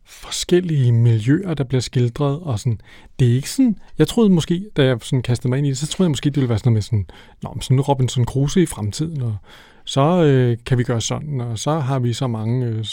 forskellige 0.05 0.93
miljøer, 0.93 1.55
der 1.55 1.65
bliver 1.65 1.81
skildret, 1.81 2.41
og 2.41 2.59
sådan, 2.59 2.81
det 3.19 3.31
er 3.31 3.35
ikke 3.35 3.51
sådan, 3.51 3.77
jeg 3.99 4.09
troede 4.09 4.31
måske, 4.31 4.65
da 4.77 4.85
jeg 4.85 4.99
sådan 5.03 5.23
kastede 5.23 5.49
mig 5.49 5.59
ind 5.59 5.67
i 5.67 5.71
det, 5.71 5.79
så 5.79 5.87
troede 5.87 6.07
jeg 6.07 6.11
måske, 6.11 6.31
det 6.31 6.37
ville 6.37 6.49
være 6.49 6.59
sådan 6.59 6.73
noget 6.73 6.77
med 6.77 6.83
sådan, 6.83 7.07
Nå, 7.43 7.57
sådan 7.61 7.81
Robinson 7.81 8.25
Crusoe 8.25 8.63
i 8.63 8.67
fremtiden, 8.67 9.23
og 9.23 9.37
så 9.85 10.23
øh, 10.23 10.57
kan 10.67 10.79
vi 10.79 10.83
gøre 10.83 11.01
sådan, 11.01 11.41
og 11.41 11.59
så 11.59 11.79
har 11.79 11.99
vi 11.99 12.13
så 12.13 12.27
mange 12.27 12.67
øh, 12.67 12.85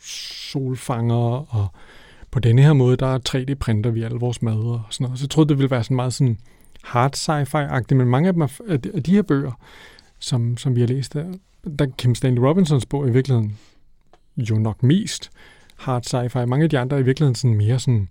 solfanger, 0.00 1.54
og 1.54 1.68
på 2.30 2.40
denne 2.40 2.62
her 2.62 2.72
måde, 2.72 2.96
der 2.96 3.06
er 3.06 3.18
3D-printer 3.28 3.90
vi 3.90 4.02
alle 4.02 4.18
vores 4.18 4.42
mad 4.42 4.56
og 4.56 4.82
sådan 4.90 5.04
noget. 5.04 5.18
Så 5.18 5.24
jeg 5.24 5.30
troede, 5.30 5.48
det 5.48 5.58
ville 5.58 5.70
være 5.70 5.84
sådan 5.84 5.96
meget 5.96 6.12
sådan 6.12 6.38
hard 6.82 7.16
sci-fi-agtigt, 7.16 7.94
men 7.94 8.08
mange 8.08 8.28
af 8.28 8.32
dem 8.32 8.42
er, 8.42 8.60
af 8.68 9.02
de 9.02 9.14
her 9.14 9.22
bøger, 9.22 9.52
som, 10.18 10.56
som 10.56 10.74
vi 10.76 10.80
har 10.80 10.88
læst 10.88 11.14
der, 11.14 11.24
der 11.78 11.86
Kim 11.98 12.14
Stanley 12.14 12.42
Robinsons 12.42 12.86
bog 12.86 13.08
i 13.08 13.12
virkeligheden 13.12 13.58
jo 14.36 14.58
nok 14.58 14.82
mest 14.82 15.30
hard 15.76 16.06
sci-fi. 16.06 16.44
Mange 16.44 16.64
af 16.64 16.70
de 16.70 16.78
andre 16.78 16.96
er 16.96 17.00
i 17.00 17.04
virkeligheden 17.04 17.34
sådan 17.34 17.56
mere 17.56 17.78
sådan 17.78 18.08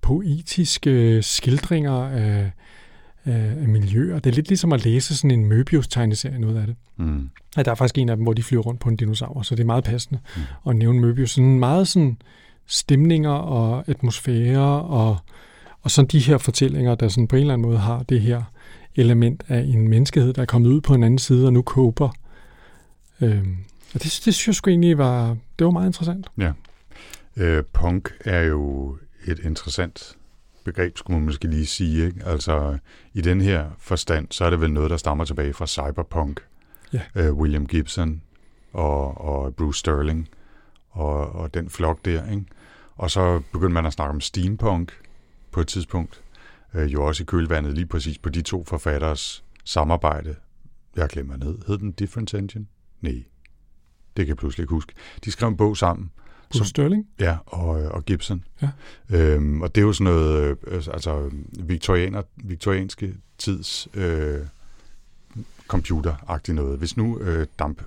poetiske 0.00 1.22
skildringer 1.22 1.92
af, 1.92 2.50
af, 3.24 3.68
miljøer. 3.68 4.18
Det 4.18 4.30
er 4.30 4.34
lidt 4.34 4.48
ligesom 4.48 4.72
at 4.72 4.84
læse 4.84 5.16
sådan 5.16 5.30
en 5.30 5.52
Möbius-tegneserie, 5.52 6.38
noget 6.38 6.56
af 6.56 6.66
det. 6.66 6.76
Mm. 6.96 7.30
Ja, 7.56 7.62
der 7.62 7.70
er 7.70 7.74
faktisk 7.74 7.98
en 7.98 8.08
af 8.08 8.16
dem, 8.16 8.22
hvor 8.22 8.32
de 8.32 8.42
flyver 8.42 8.62
rundt 8.62 8.80
på 8.80 8.88
en 8.88 8.96
dinosaur, 8.96 9.42
så 9.42 9.54
det 9.54 9.62
er 9.62 9.66
meget 9.66 9.84
passende 9.84 10.20
mm. 10.36 10.70
at 10.70 10.76
nævne 10.76 11.10
Möbius. 11.10 11.26
Sådan 11.26 11.58
meget 11.58 11.88
sådan 11.88 12.16
stemninger 12.66 13.30
og 13.30 13.84
atmosfære 13.88 14.82
og, 14.82 15.16
og 15.82 15.90
sådan 15.90 16.08
de 16.08 16.18
her 16.18 16.38
fortællinger, 16.38 16.94
der 16.94 17.08
sådan 17.08 17.28
på 17.28 17.36
en 17.36 17.40
eller 17.40 17.54
anden 17.54 17.68
måde 17.68 17.78
har 17.78 18.02
det 18.02 18.20
her 18.20 18.42
element 18.94 19.42
af 19.48 19.60
en 19.60 19.88
menneskehed, 19.88 20.32
der 20.32 20.42
er 20.42 20.46
kommet 20.46 20.70
ud 20.70 20.80
på 20.80 20.94
en 20.94 21.02
anden 21.02 21.18
side 21.18 21.46
og 21.46 21.52
nu 21.52 21.62
kåber. 21.62 22.08
Øhm, 23.22 23.56
og 23.94 24.02
det, 24.02 24.02
det 24.02 24.34
synes 24.34 24.46
jeg 24.46 24.54
sgu 24.54 24.70
egentlig 24.70 24.98
var, 24.98 25.36
det 25.58 25.64
var 25.64 25.70
meget 25.70 25.86
interessant. 25.86 26.26
Ja. 26.38 26.52
Øh, 27.36 27.64
punk 27.64 28.12
er 28.24 28.42
jo 28.42 28.96
et 29.26 29.38
interessant 29.38 30.16
begreb, 30.64 30.98
skulle 30.98 31.18
man 31.18 31.26
måske 31.26 31.48
lige 31.48 31.66
sige. 31.66 32.06
Ikke? 32.06 32.24
Altså, 32.24 32.78
i 33.14 33.20
den 33.20 33.40
her 33.40 33.70
forstand, 33.78 34.26
så 34.30 34.44
er 34.44 34.50
det 34.50 34.60
vel 34.60 34.72
noget, 34.72 34.90
der 34.90 34.96
stammer 34.96 35.24
tilbage 35.24 35.52
fra 35.52 35.66
cyberpunk. 35.66 36.40
Ja. 36.92 37.00
Øh, 37.14 37.34
William 37.34 37.66
Gibson 37.66 38.22
og, 38.72 39.20
og 39.20 39.54
Bruce 39.54 39.78
Sterling 39.78 40.28
og, 40.90 41.32
og 41.32 41.54
den 41.54 41.70
flok 41.70 42.04
der. 42.04 42.30
Ikke? 42.30 42.44
Og 42.96 43.10
så 43.10 43.42
begyndte 43.52 43.74
man 43.74 43.86
at 43.86 43.92
snakke 43.92 44.10
om 44.10 44.20
steampunk 44.20 44.92
på 45.50 45.60
et 45.60 45.68
tidspunkt 45.68 46.22
øh, 46.74 46.92
jo 46.92 47.06
også 47.06 47.22
i 47.22 47.26
kølvandet 47.26 47.74
lige 47.74 47.86
præcis 47.86 48.18
på 48.18 48.28
de 48.28 48.42
to 48.42 48.64
forfatteres 48.64 49.44
samarbejde. 49.64 50.36
Jeg 50.96 51.08
glemmer 51.08 51.36
ned. 51.36 51.58
Hed 51.66 51.78
den 51.78 51.92
Difference 51.92 52.38
Engine? 52.38 52.66
Nej, 53.02 53.12
det 54.16 54.26
kan 54.26 54.28
jeg 54.28 54.36
pludselig 54.36 54.62
ikke 54.64 54.70
huske. 54.74 54.92
De 55.24 55.30
skrev 55.30 55.48
en 55.48 55.56
bog 55.56 55.76
sammen. 55.76 56.10
Bruce 56.50 56.58
som, 56.58 56.66
Sterling? 56.66 57.08
Ja, 57.20 57.36
og, 57.46 57.68
og 57.68 58.04
Gibson. 58.04 58.44
Ja. 58.62 58.70
Øhm, 59.10 59.62
og 59.62 59.74
det 59.74 59.80
er 59.80 59.86
jo 59.86 59.92
sådan 59.92 60.12
noget, 60.12 60.56
øh, 60.66 60.76
altså 60.76 61.30
viktorianer, 61.58 62.22
viktorianske 62.36 63.14
tids 63.38 63.88
øh, 63.94 64.40
computeragtigt 65.68 66.54
noget. 66.54 66.78
Hvis 66.78 66.96
nu 66.96 67.18
øh, 67.18 67.46
damp 67.58 67.82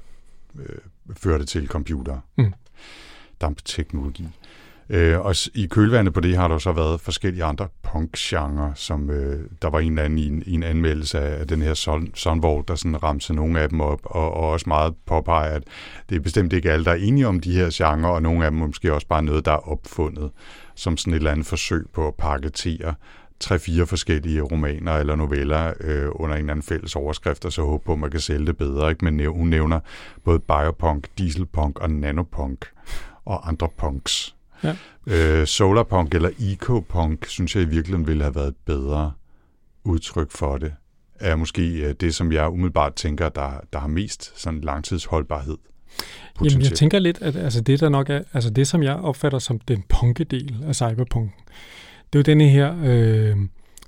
øh, 0.56 0.78
førte 1.18 1.46
til 1.46 1.68
computer, 1.68 2.20
Mm. 2.38 2.54
dampteknologi. 3.42 4.28
Øh, 4.90 5.20
og 5.20 5.36
i 5.54 5.68
kølvandet 5.68 6.14
på 6.14 6.20
det 6.20 6.38
har 6.38 6.48
der 6.48 6.58
så 6.58 6.72
været 6.72 7.02
forskellige 7.02 7.44
andre 7.44 7.68
punk-genre, 7.84 8.72
som 8.76 9.10
øh, 9.10 9.50
der 9.62 9.70
var 9.70 9.80
en 9.80 9.92
eller 9.92 10.04
anden 10.04 10.20
i 10.20 10.28
en, 10.28 10.44
i 10.46 10.54
en 10.54 10.64
anmeldelse 10.64 11.20
af, 11.20 11.48
den 11.48 11.62
her 11.62 11.74
Sun- 11.74 12.66
der 12.68 12.76
sådan 12.76 13.04
ramte 13.04 13.34
nogle 13.34 13.60
af 13.60 13.70
dem 13.70 13.82
op, 13.82 14.00
og, 14.04 14.34
og 14.34 14.50
også 14.50 14.70
meget 14.70 14.94
påpeger, 15.06 15.56
at 15.56 15.64
det 16.10 16.16
er 16.16 16.20
bestemt 16.20 16.54
ikke 16.54 16.72
alle, 16.72 16.86
der 16.86 16.92
er 16.92 16.96
enige 16.96 17.28
om 17.28 17.40
de 17.40 17.54
her 17.54 17.70
genre, 17.74 18.12
og 18.12 18.22
nogle 18.22 18.46
af 18.46 18.52
dem 18.52 18.62
er 18.62 18.68
måske 18.68 18.94
også 18.94 19.08
bare 19.08 19.24
noget, 19.24 19.46
der 19.46 19.52
er 19.52 19.70
opfundet, 19.70 20.32
som 20.76 20.98
sådan 20.98 21.14
et 21.14 21.18
eller 21.18 21.32
andet 21.32 21.46
forsøg 21.46 21.86
på 21.94 22.08
at 22.08 22.16
paketere 22.16 22.94
tre-fire 23.40 23.86
forskellige 23.86 24.42
romaner 24.42 24.94
eller 24.94 25.16
noveller 25.16 25.74
øh, 25.80 26.08
under 26.12 26.36
en 26.36 26.40
eller 26.40 26.54
anden 26.54 26.64
fælles 26.64 26.96
overskrift, 26.96 27.46
og 27.46 27.54
så 27.54 27.62
håbe 27.62 27.86
på, 27.86 27.94
at 27.94 28.00
man 28.00 28.12
kan 28.12 28.20
sælge 28.20 28.46
det 28.46 28.58
bedre. 28.58 28.90
Ikke? 28.90 29.06
Men 29.06 29.26
hun 29.26 29.48
nævner 29.48 29.80
både 30.24 30.40
biopunk, 30.40 31.08
dieselpunk 31.18 31.80
og 31.80 31.92
nanopunk 31.92 32.66
og 33.26 33.48
andre 33.48 33.70
punks. 33.78 34.35
Ja. 34.66 35.40
Øh, 35.40 35.48
solarpunk 35.48 36.16
eller 36.16 36.30
ecopunk, 36.40 37.26
synes 37.28 37.56
jeg 37.56 37.64
i 37.64 37.66
virkeligheden 37.66 38.08
ville 38.08 38.24
have 38.24 38.36
været 38.36 38.48
et 38.48 38.56
bedre 38.66 39.12
udtryk 39.84 40.32
for 40.32 40.58
det. 40.58 40.74
Er 41.20 41.36
måske 41.36 41.72
øh, 41.72 41.94
det, 42.00 42.16
som 42.16 42.32
jeg 42.32 42.50
umiddelbart 42.50 42.94
tænker, 42.96 43.30
der, 43.30 43.52
der 43.74 43.80
har 43.80 43.88
mest 43.88 44.42
sådan 44.42 44.62
langtidsholdbarhed. 44.62 45.58
Jamen, 45.58 46.46
jeg 46.46 46.52
potentielt. 46.52 46.76
tænker 46.76 47.00
lidt, 47.00 47.22
at 47.22 47.36
altså 47.36 47.62
det, 47.62 47.80
der 47.80 47.90
nok 47.90 48.10
er, 48.10 48.22
altså 48.34 48.50
det, 48.50 48.68
som 48.68 48.84
jeg 48.84 48.96
opfatter 48.96 49.40
som 49.40 49.60
den 49.60 49.84
punke-del 49.90 50.64
af 50.68 50.76
cyberpunk, 50.76 51.32
det 52.14 52.20
er 52.20 52.20
jo 52.20 52.22
denne 52.22 52.50
her 52.50 52.76
øh, 52.84 53.38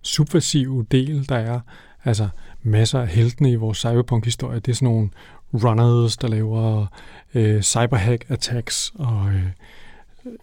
subversive 0.04 0.86
del, 0.92 1.30
der 1.30 1.36
er. 1.36 1.60
Altså 2.04 2.30
masser 2.64 3.00
af 3.00 3.08
heltene 3.08 3.52
i 3.52 3.56
vores 3.56 3.78
cyberpunk-historie. 3.78 4.60
Det 4.60 4.72
er 4.72 4.76
sådan 4.76 4.86
nogle 4.86 5.10
runners, 5.54 6.18
der 6.18 6.28
laver 6.28 6.86
øh, 7.34 7.62
cyberhack-attacks 7.62 8.92
og 8.96 9.30
øh, 9.30 9.44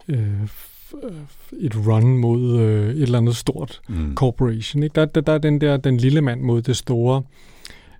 øh, 0.07 0.41
øh, 1.03 1.11
et 1.59 1.87
run 1.87 2.17
mod 2.17 2.59
øh, 2.59 2.89
et 2.89 3.01
eller 3.01 3.17
andet 3.17 3.35
stort 3.35 3.81
mm. 3.87 4.15
corporation. 4.15 4.83
Ikke? 4.83 4.93
Der, 4.93 5.05
der, 5.05 5.21
der 5.21 5.33
er 5.33 5.37
den 5.37 5.61
der 5.61 5.77
den 5.77 5.97
lille 5.97 6.21
mand 6.21 6.41
mod 6.41 6.61
det 6.61 6.77
store 6.77 7.23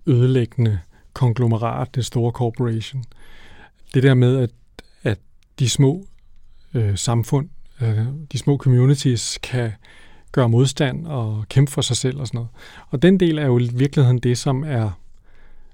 ødelæggende 0.06 0.80
konglomerat, 1.14 1.96
det 1.96 2.06
store 2.06 2.32
corporation. 2.32 3.04
Det 3.94 4.04
der 4.04 4.14
med, 4.14 4.38
at, 4.38 4.50
at 5.04 5.20
de 5.60 5.70
små 5.70 6.06
øh, 6.74 6.98
samfund, 6.98 7.50
øh, 7.82 8.06
de 8.32 8.38
små 8.38 8.58
communities 8.58 9.40
kan 9.44 9.72
gøre 10.32 10.50
modstand 10.50 11.08
og 11.08 11.46
kæmpe 11.50 11.72
for 11.72 11.82
sig 11.82 11.98
selv 11.98 12.20
og 12.20 12.28
sådan 12.28 12.38
noget. 12.38 12.50
Og 12.90 13.02
den 13.02 13.20
del 13.20 13.38
er 13.38 13.46
jo 13.46 13.60
i 13.60 13.70
virkeligheden 13.74 14.20
det, 14.20 14.38
som 14.38 14.64
er, 14.68 15.00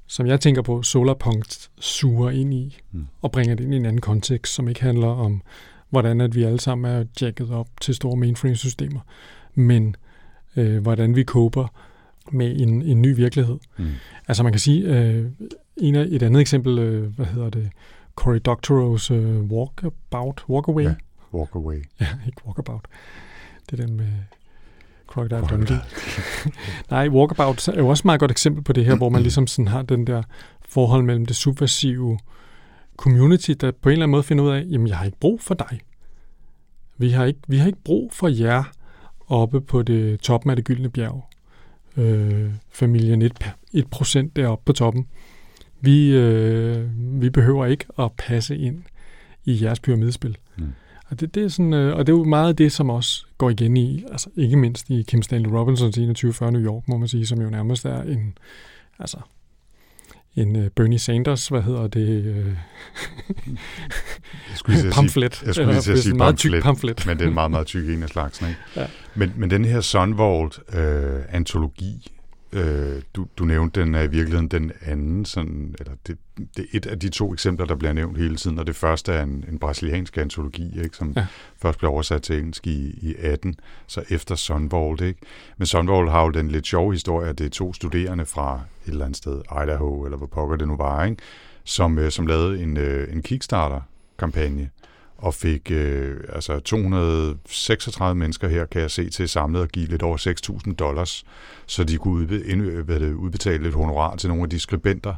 som 0.08 0.28
jeg 0.28 0.39
tænker 0.39 0.62
på, 0.62 0.84
Solarpunk 0.84 1.45
suger 1.80 2.30
ind 2.30 2.54
i 2.54 2.78
Mm. 2.91 3.08
og 3.21 3.32
bringer 3.32 3.56
det 3.56 3.63
ind 3.63 3.74
i 3.74 3.78
en 3.78 3.86
anden 3.86 4.02
kontekst, 4.02 4.54
som 4.54 4.67
ikke 4.67 4.82
handler 4.82 5.08
om, 5.08 5.41
hvordan 5.91 6.21
at 6.21 6.36
vi 6.36 6.43
alle 6.43 6.60
sammen 6.60 6.91
er 6.91 7.06
jacket 7.21 7.51
op 7.51 7.67
til 7.82 7.95
store 7.95 8.17
mainframe-systemer, 8.17 8.99
men 9.56 9.95
øh, 10.56 10.82
hvordan 10.82 11.15
vi 11.15 11.23
koper 11.23 11.67
med 12.32 12.60
en, 12.60 12.82
en 12.82 13.01
ny 13.01 13.15
virkelighed. 13.15 13.58
Mm. 13.77 13.88
Altså 14.27 14.43
man 14.43 14.51
kan 14.51 14.60
sige, 14.60 14.84
øh, 14.84 15.25
en 15.77 15.95
af, 15.95 16.06
et 16.10 16.23
andet 16.23 16.41
eksempel, 16.41 16.80
øh, 16.80 17.15
hvad 17.15 17.25
hedder 17.25 17.49
det, 17.49 17.69
Cory 18.15 18.39
Doctorow's 18.47 19.13
øh, 19.13 19.41
Walkabout, 19.41 20.45
Walkaway? 20.49 20.84
Ja. 20.84 20.95
Walk 21.34 21.56
away. 21.56 21.84
ja, 21.99 22.08
ikke 22.25 22.45
Walkabout. 22.45 22.88
Det 23.69 23.80
er 23.80 23.86
den 23.86 23.97
med 23.97 24.08
Crocodile 25.08 25.47
Dundee. 25.49 25.80
Nej, 26.91 27.08
Walkabout 27.08 27.67
er 27.67 27.77
jo 27.77 27.88
også 27.88 28.01
et 28.01 28.06
meget 28.06 28.19
godt 28.19 28.32
eksempel 28.32 28.63
på 28.63 28.73
det 28.73 28.86
her, 28.86 28.95
hvor 28.95 29.10
man 29.10 29.21
ligesom 29.27 29.47
sådan 29.47 29.67
har 29.67 29.82
den 29.82 30.08
der 30.08 30.23
forhold 30.69 31.04
mellem 31.04 31.25
det 31.25 31.36
subversive 31.36 32.19
community, 33.02 33.52
der 33.52 33.72
på 33.72 33.90
en 33.90 33.94
eller 33.94 34.04
anden 34.04 34.12
måde 34.12 34.24
finder 34.24 34.44
ud 34.44 34.50
af, 34.50 34.66
jamen 34.70 34.88
jeg 34.88 34.98
har 34.98 35.06
ikke 35.06 35.18
brug 35.20 35.42
for 35.42 35.54
dig. 35.54 35.80
Vi 36.98 37.10
har 37.10 37.26
ikke, 37.26 37.40
vi 37.48 37.58
har 37.58 37.68
ikke 37.68 37.84
brug 37.84 38.14
for 38.14 38.28
jer 38.28 38.64
oppe 39.28 39.62
på 39.62 39.82
det 39.82 40.20
toppen 40.20 40.50
af 40.50 40.56
det 40.56 40.66
gyldne 40.66 40.90
bjerg. 40.90 41.26
Øh, 41.98 42.50
familien 42.70 43.22
1, 43.22 43.54
1% 43.76 44.30
deroppe 44.36 44.66
på 44.66 44.74
toppen. 44.74 45.08
Vi, 45.82 46.12
øh, 46.12 46.90
vi 47.22 47.30
behøver 47.30 47.66
ikke 47.66 47.86
at 48.00 48.12
passe 48.12 48.58
ind 48.58 48.84
i 49.46 49.64
jeres 49.64 49.80
pyramidespil. 49.80 50.38
Mm. 50.58 50.74
Og 51.10 51.20
det, 51.20 51.36
det 51.36 51.44
er 51.44 51.48
sådan, 51.48 51.74
øh, 51.74 51.96
og 51.96 52.08
det 52.08 52.14
er 52.14 52.18
jo 52.18 52.24
meget 52.24 52.58
det, 52.58 52.72
som 52.72 52.90
også 52.90 53.26
går 53.38 53.50
igen 53.50 53.78
i, 53.78 54.04
altså 54.12 54.30
ikke 54.36 54.58
mindst 54.58 54.90
i 54.90 55.02
Kim 55.02 55.22
Stanley 55.22 55.50
Robinsons 55.50 55.96
2140 55.96 56.52
New 56.52 56.62
York, 56.62 56.88
må 56.88 56.98
man 56.98 57.08
sige, 57.08 57.26
som 57.26 57.42
jo 57.42 57.50
nærmest 57.50 57.86
er 57.86 58.02
en, 58.02 58.38
altså, 59.00 59.18
en 60.36 60.56
uh, 60.56 60.67
Bernie 60.76 61.00
Sanders, 61.00 61.48
hvad 61.48 61.62
hedder 61.62 61.88
det, 61.88 62.26
uh, 62.26 62.36
Jeg 63.48 63.58
skulle 64.56 64.76
at 64.78 64.82
sige, 64.82 64.91
pamflet. 64.94 65.44
jeg 65.46 65.56
skulle 65.56 65.72
lige 65.72 65.82
til 65.82 65.91
at 65.91 66.00
sige 66.00 66.15
meget 66.15 66.38
tyk 66.38 66.63
pamflet. 66.63 67.06
men 67.08 67.17
det 67.17 67.24
er 67.24 67.28
en 67.30 67.34
meget, 67.34 67.52
meget 67.52 67.67
tyk 67.67 67.89
en 67.89 68.04
af 68.04 68.10
slagsen. 68.10 68.48
Ikke? 68.48 68.60
Ja. 68.76 68.86
Men, 69.15 69.34
men 69.36 69.50
den 69.50 69.65
her 69.65 69.82
Sunvolt-antologi, 69.82 72.08
øh, 72.08 72.12
du, 73.16 73.28
du 73.38 73.46
nævnte, 73.46 73.82
den 73.82 73.96
er 73.96 74.02
i 74.02 74.08
virkeligheden 74.08 74.48
den 74.48 74.72
anden, 74.86 75.26
sådan, 75.26 75.76
eller 75.80 75.94
det, 76.08 76.18
det 76.38 76.66
er 76.74 76.78
et 76.78 76.86
af 76.86 77.00
de 77.00 77.10
to 77.10 77.34
eksempler, 77.34 77.66
der 77.66 77.76
bliver 77.76 77.94
nævnt 77.94 78.18
hele 78.18 78.36
tiden, 78.36 78.60
og 78.60 78.68
det 78.68 78.76
første 78.76 79.14
er 79.14 79.24
en, 79.24 79.46
en 79.52 79.60
brasiliansk 79.60 80.18
antologi, 80.18 80.82
ikke, 80.84 80.98
som 80.98 81.14
Ja. 81.16 81.26
først 81.62 81.80
blev 81.80 81.92
oversat 81.92 82.22
til 82.22 82.40
engelsk 82.40 82.68
i, 82.68 83.00
i 83.02 83.16
18, 83.20 83.56
så 83.88 84.04
efter 84.10 84.36
Sunvolt. 84.36 85.02
Ikke? 85.02 85.20
Men 85.58 85.66
Sunvolt 85.66 86.12
har 86.12 86.24
jo 86.24 86.30
den 86.30 86.48
lidt 86.48 86.68
sjove 86.68 86.94
historie, 86.94 87.30
at 87.30 87.38
det 87.38 87.46
er 87.46 87.50
to 87.50 87.74
studerende 87.74 88.26
fra 88.26 88.62
et 88.86 88.92
eller 88.92 89.06
andet 89.06 89.18
sted, 89.18 89.42
Idaho, 89.64 90.06
eller 90.06 90.18
hvor 90.18 90.28
pokker 90.28 90.56
det 90.56 90.68
nu 90.68 90.78
var, 90.78 91.06
ikke? 91.06 91.18
Som, 91.64 91.98
øh, 92.00 92.12
som 92.12 92.28
lavede 92.28 92.64
en, 92.64 92.78
øh, 92.78 93.14
en 93.14 93.22
Kickstarter-kampagne, 93.22 94.70
og 95.21 95.34
fik 95.34 95.71
øh, 95.71 96.17
altså 96.29 96.60
236 96.60 98.15
mennesker 98.15 98.47
her, 98.47 98.65
kan 98.65 98.81
jeg 98.81 98.91
se, 98.91 99.10
til 99.10 99.29
samlet 99.29 99.62
og 99.62 99.67
give 99.67 99.86
lidt 99.86 100.01
over 100.01 100.17
6.000 100.67 100.73
dollars, 100.73 101.23
så 101.65 101.84
de 101.84 101.97
kunne 101.97 102.13
udbe, 102.13 102.43
ind, 102.45 102.62
hvad 102.62 102.99
det, 102.99 103.13
udbetale 103.13 103.63
lidt 103.63 103.75
honorar 103.75 104.15
til 104.15 104.29
nogle 104.29 104.43
af 104.43 104.49
de 104.49 104.60
skribenter, 104.60 105.15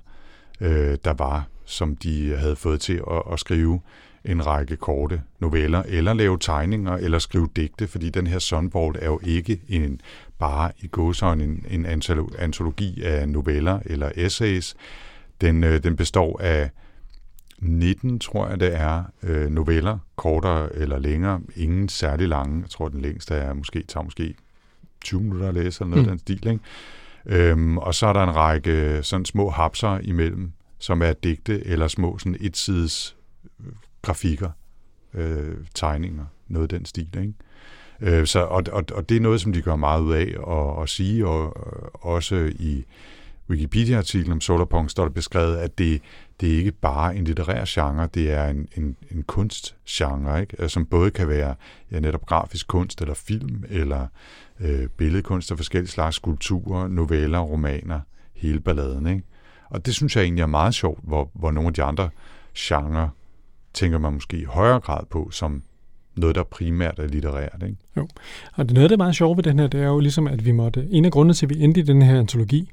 øh, 0.61 0.97
der 1.03 1.13
var, 1.13 1.47
som 1.65 1.95
de 1.95 2.35
havde 2.37 2.55
fået 2.55 2.81
til 2.81 3.01
at, 3.11 3.23
at 3.31 3.39
skrive 3.39 3.79
en 4.25 4.45
række 4.45 4.75
korte 4.75 5.21
noveller, 5.39 5.83
eller 5.87 6.13
lave 6.13 6.37
tegninger, 6.39 6.93
eller 6.93 7.19
skrive 7.19 7.49
digte, 7.55 7.87
fordi 7.87 8.09
den 8.09 8.27
her 8.27 8.39
Sunbolt 8.39 8.97
er 9.01 9.05
jo 9.05 9.19
ikke 9.23 9.61
en 9.69 10.01
bare 10.39 10.71
i 10.81 10.87
gåsøjne 10.87 11.43
en, 11.43 11.65
en 11.69 11.85
antologi 12.39 13.03
af 13.03 13.29
noveller 13.29 13.79
eller 13.85 14.11
essays. 14.15 14.75
Den, 15.41 15.63
øh, 15.63 15.83
den 15.83 15.95
består 15.95 16.39
af 16.41 16.69
19, 17.59 18.19
tror 18.19 18.47
jeg 18.47 18.59
det 18.59 18.75
er, 18.75 19.03
øh, 19.23 19.49
noveller, 19.49 19.97
kortere 20.15 20.75
eller 20.75 20.99
længere. 20.99 21.41
Ingen 21.55 21.89
særlig 21.89 22.27
lange. 22.27 22.61
Jeg 22.61 22.69
tror, 22.69 22.89
den 22.89 23.01
længste 23.01 23.33
er 23.35 23.53
måske, 23.53 23.83
tager 23.87 24.03
måske 24.03 24.35
20 25.03 25.21
minutter 25.21 25.47
at 25.47 25.53
læse, 25.53 25.83
eller 25.83 25.89
noget 25.89 26.05
Mm. 26.05 26.09
den 26.09 26.19
stil. 26.19 26.47
Ikke? 26.47 26.59
Øhm, 27.51 27.77
og 27.77 27.95
så 27.95 28.07
er 28.07 28.13
der 28.13 28.23
en 28.23 28.35
række 28.35 28.99
sådan 29.03 29.25
små 29.25 29.49
hapser 29.49 29.99
imellem, 29.99 30.51
som 30.79 31.01
er 31.01 31.13
digte 31.13 31.67
eller 31.67 31.87
små 31.87 32.17
sådan 32.17 32.37
et-sides 32.41 33.15
øh, 33.59 33.71
grafikker, 34.01 34.49
øh, 35.13 35.55
tegninger, 35.75 36.25
noget 36.47 36.73
af 36.73 36.79
den 36.79 36.85
stil. 36.85 37.07
Ikke? 37.17 37.33
Øh, 38.01 38.27
så, 38.27 38.39
og, 38.39 38.63
og, 38.71 38.83
og 38.93 39.09
det 39.09 39.17
er 39.17 39.21
noget, 39.21 39.41
som 39.41 39.53
de 39.53 39.61
gør 39.61 39.75
meget 39.75 40.01
ud 40.01 40.13
af 40.13 40.35
at, 40.47 40.83
at 40.83 40.89
sige, 40.89 41.27
og 41.27 41.45
øh, 41.45 41.89
også 41.93 42.51
i 42.59 42.85
Wikipedia-artiklen 43.49 44.31
om 44.31 44.41
Solarpunk 44.41 44.89
står 44.89 45.03
der 45.03 45.11
beskrevet, 45.11 45.57
at 45.57 45.77
det, 45.77 46.01
det 46.41 46.54
er 46.54 46.58
ikke 46.58 46.72
bare 46.72 47.15
en 47.15 47.24
litterær 47.24 47.63
genre, 47.67 48.08
det 48.13 48.32
er 48.32 48.48
en, 48.48 48.67
en, 48.78 48.96
en 49.12 49.24
kunstgenre, 49.24 50.41
ikke? 50.41 50.56
Altså, 50.60 50.74
som 50.74 50.86
både 50.86 51.12
kan 51.12 51.28
være 51.28 51.56
ja, 51.91 52.00
netop 52.00 52.26
grafisk 52.26 52.67
kunst, 52.67 53.02
eller 53.02 53.13
film, 53.13 53.63
eller 53.69 54.08
øh, 54.60 54.88
billedkunst 54.88 55.52
af 55.52 55.58
forskellige 55.58 55.91
slags 55.91 56.15
skulpturer, 56.15 56.88
noveller, 56.88 57.39
romaner, 57.39 58.00
hele 58.34 58.60
balladen. 58.60 59.08
Ikke? 59.08 59.24
Og 59.69 59.86
det 59.86 59.96
synes 59.96 60.15
jeg 60.15 60.24
egentlig 60.24 60.41
er 60.41 60.48
meget 60.48 60.74
sjovt, 60.76 61.00
hvor, 61.04 61.32
hvor 61.34 61.52
nogle 61.52 61.67
af 61.67 61.74
de 61.74 61.84
andre 61.84 62.10
genrer 62.58 63.10
tænker 63.74 63.98
man 63.98 64.13
måske 64.13 64.38
i 64.38 64.43
højere 64.43 64.80
grad 64.80 65.06
på, 65.10 65.30
som 65.32 65.63
noget, 66.15 66.36
der 66.36 66.43
primært 66.43 67.00
er 67.00 67.08
litterært. 67.08 67.63
Ikke? 67.63 67.78
Jo, 67.98 68.08
Og 68.54 68.65
det 68.65 68.74
noget, 68.74 68.89
der 68.89 68.96
er 68.96 68.98
meget 68.98 69.15
sjovt 69.15 69.38
ved 69.38 69.43
den 69.43 69.60
her, 69.60 69.67
det 69.67 69.82
er 69.82 69.88
jo 69.88 70.00
ligesom, 70.00 70.28
at 70.28 70.46
vi 70.46 70.52
måtte... 70.52 70.88
En 70.89 71.06
af 71.06 71.12
grundene 71.12 71.34
til, 71.34 71.46
at 71.46 71.50
vi 71.50 71.63
endte 71.63 71.80
i 71.80 71.84
den 71.84 72.02
her 72.02 72.19
antologi, 72.19 72.72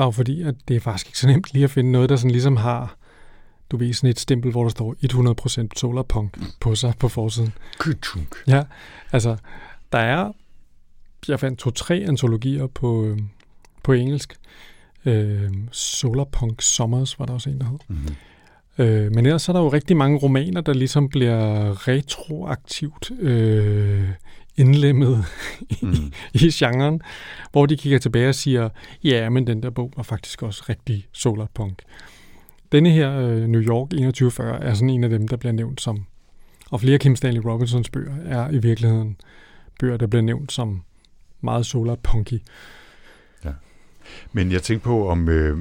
var 0.00 0.06
jo 0.06 0.10
fordi, 0.10 0.42
at 0.42 0.54
det 0.68 0.76
er 0.76 0.80
faktisk 0.80 1.06
ikke 1.06 1.18
så 1.18 1.26
nemt 1.26 1.52
lige 1.52 1.64
at 1.64 1.70
finde 1.70 1.92
noget, 1.92 2.08
der 2.08 2.16
sådan 2.16 2.30
ligesom 2.30 2.56
har, 2.56 2.96
du 3.70 3.76
ved, 3.76 3.92
sådan 3.92 4.10
et 4.10 4.20
stempel, 4.20 4.50
hvor 4.50 4.62
der 4.62 4.70
står 4.70 4.94
100% 5.64 5.68
solarpunk 5.76 6.38
på 6.60 6.74
sig 6.74 6.94
på 6.98 7.08
forsiden. 7.08 7.52
Kutunk. 7.78 8.36
Ja, 8.46 8.62
altså, 9.12 9.36
der 9.92 9.98
er, 9.98 10.32
jeg 11.28 11.40
fandt 11.40 11.58
to-tre 11.58 11.94
antologier 11.94 12.66
på, 12.66 13.04
øh, 13.04 13.18
på 13.82 13.92
engelsk. 13.92 14.34
Øh, 15.04 15.50
Solarpunk 15.72 16.62
Summers 16.62 17.18
var 17.18 17.26
der 17.26 17.32
også 17.32 17.50
en, 17.50 17.58
der 17.58 17.64
hed. 17.64 17.78
Mm-hmm. 17.88 18.16
Øh, 18.78 19.12
men 19.14 19.26
ellers 19.26 19.42
så 19.42 19.52
er 19.52 19.56
der 19.56 19.62
jo 19.62 19.68
rigtig 19.68 19.96
mange 19.96 20.18
romaner, 20.18 20.60
der 20.60 20.72
ligesom 20.72 21.08
bliver 21.08 21.88
retroaktivt 21.88 23.10
øh, 23.20 24.08
indlemmet 24.60 25.24
Mm. 25.82 25.92
i, 26.34 26.46
i 26.46 26.50
genren, 26.52 27.00
hvor 27.52 27.66
de 27.66 27.76
kigger 27.76 27.98
tilbage 27.98 28.28
og 28.28 28.34
siger, 28.34 28.68
ja, 29.04 29.28
men 29.28 29.46
den 29.46 29.62
der 29.62 29.70
bog 29.70 29.92
var 29.96 30.02
faktisk 30.02 30.42
også 30.42 30.64
rigtig 30.68 31.06
solarpunk. 31.12 31.82
Denne 32.72 32.90
her 32.90 33.18
øh, 33.18 33.46
New 33.46 33.60
York 33.60 33.90
2140 33.90 34.60
er 34.62 34.74
sådan 34.74 34.90
en 34.90 35.04
af 35.04 35.10
dem, 35.10 35.28
der 35.28 35.36
bliver 35.36 35.52
nævnt 35.52 35.80
som, 35.80 36.04
og 36.70 36.80
flere 36.80 36.98
Kim 36.98 37.16
Stanley 37.16 37.40
Robinsons 37.44 37.90
bøger 37.90 38.16
er 38.24 38.50
i 38.50 38.58
virkeligheden 38.58 39.16
bøger, 39.80 39.96
der 39.96 40.06
bliver 40.06 40.22
nævnt 40.22 40.52
som 40.52 40.82
meget 41.40 41.66
solarpunky. 41.66 42.38
Men 44.32 44.52
jeg 44.52 44.62
tænkte 44.62 44.84
på, 44.84 45.08
om, 45.08 45.28
øh, 45.28 45.58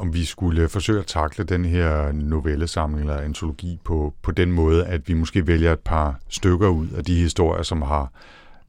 om 0.00 0.14
vi 0.14 0.24
skulle 0.24 0.68
forsøge 0.68 1.00
at 1.00 1.06
takle 1.06 1.44
den 1.44 1.64
her 1.64 2.12
novellesamling 2.12 3.00
eller 3.00 3.22
antologi 3.22 3.78
på, 3.84 4.14
på 4.22 4.30
den 4.30 4.52
måde, 4.52 4.86
at 4.86 5.08
vi 5.08 5.14
måske 5.14 5.46
vælger 5.46 5.72
et 5.72 5.80
par 5.80 6.20
stykker 6.28 6.68
ud 6.68 6.88
af 6.88 7.04
de 7.04 7.14
historier, 7.14 7.62
som 7.62 7.82
har 7.82 8.12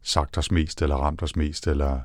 sagt 0.04 0.38
os 0.38 0.52
mest, 0.52 0.82
eller 0.82 0.96
ramt 0.96 1.24
os 1.24 1.36
mest, 1.36 1.68
eller 1.68 2.00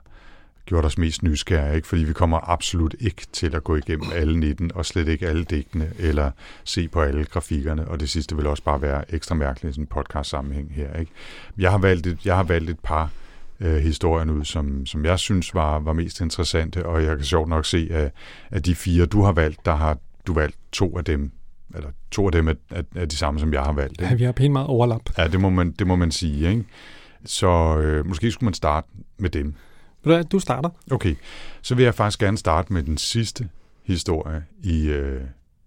gjort 0.66 0.84
os 0.84 0.98
mest 0.98 1.22
nysgerrige, 1.22 1.76
ikke? 1.76 1.88
fordi 1.88 2.04
vi 2.04 2.12
kommer 2.12 2.50
absolut 2.50 2.94
ikke 3.00 3.26
til 3.32 3.54
at 3.54 3.64
gå 3.64 3.76
igennem 3.76 4.10
alle 4.14 4.40
19, 4.40 4.70
og 4.74 4.86
slet 4.86 5.08
ikke 5.08 5.28
alle 5.28 5.44
digtene, 5.44 5.90
eller 5.98 6.30
se 6.64 6.88
på 6.88 7.00
alle 7.00 7.24
grafikkerne, 7.24 7.88
og 7.88 8.00
det 8.00 8.10
sidste 8.10 8.36
vil 8.36 8.46
også 8.46 8.62
bare 8.62 8.82
være 8.82 9.14
ekstra 9.14 9.34
mærkeligt 9.34 9.70
i 9.70 9.74
sådan 9.74 9.82
en 9.82 9.86
podcast-sammenhæng 9.86 10.72
her. 10.74 10.98
Ikke? 10.98 11.12
Jeg, 11.58 11.70
har 11.70 11.78
valgt 11.78 12.06
et, 12.06 12.18
jeg 12.24 12.36
har 12.36 12.42
valgt 12.42 12.70
et 12.70 12.78
par 12.78 13.10
øh, 13.60 13.76
historien 13.76 14.30
ud, 14.30 14.44
som, 14.44 14.86
som 14.86 15.04
jeg 15.04 15.18
synes 15.18 15.54
var, 15.54 15.78
var 15.78 15.92
mest 15.92 16.20
interessante, 16.20 16.86
og 16.86 17.04
jeg 17.04 17.16
kan 17.16 17.24
sjovt 17.24 17.48
nok 17.48 17.66
se, 17.66 17.88
at, 17.90 18.12
at 18.50 18.66
de 18.66 18.74
fire, 18.74 19.06
du 19.06 19.22
har 19.22 19.32
valgt, 19.32 19.66
der 19.66 19.74
har 19.74 19.98
du 20.26 20.32
valgt 20.32 20.56
to 20.72 20.98
af 20.98 21.04
dem, 21.04 21.30
eller 21.74 21.90
to 22.10 22.26
af 22.26 22.32
dem 22.32 22.48
er, 22.48 22.54
er, 22.70 22.82
er 22.96 23.04
de 23.04 23.16
samme, 23.16 23.40
som 23.40 23.52
jeg 23.52 23.62
har 23.62 23.72
valgt. 23.72 23.92
Ikke? 23.92 24.04
Ja, 24.04 24.14
vi 24.14 24.24
har 24.24 24.32
pænt 24.32 24.52
meget 24.52 24.68
overlap. 24.68 25.18
Ja, 25.18 25.28
det 25.28 25.40
må 25.40 25.50
man, 25.50 25.70
det 25.70 25.86
må 25.86 25.96
man 25.96 26.10
sige. 26.10 26.50
Ikke? 26.50 26.64
Så 27.24 27.78
øh, 27.78 28.06
måske 28.06 28.30
skulle 28.30 28.46
man 28.46 28.54
starte 28.54 28.88
med 29.18 29.30
dem. 29.30 29.54
Du 30.32 30.38
starter. 30.38 30.70
Okay, 30.90 31.14
så 31.62 31.74
vil 31.74 31.84
jeg 31.84 31.94
faktisk 31.94 32.18
gerne 32.18 32.38
starte 32.38 32.72
med 32.72 32.82
den 32.82 32.98
sidste 32.98 33.48
historie 33.82 34.44
i, 34.62 34.86
øh, 34.86 35.20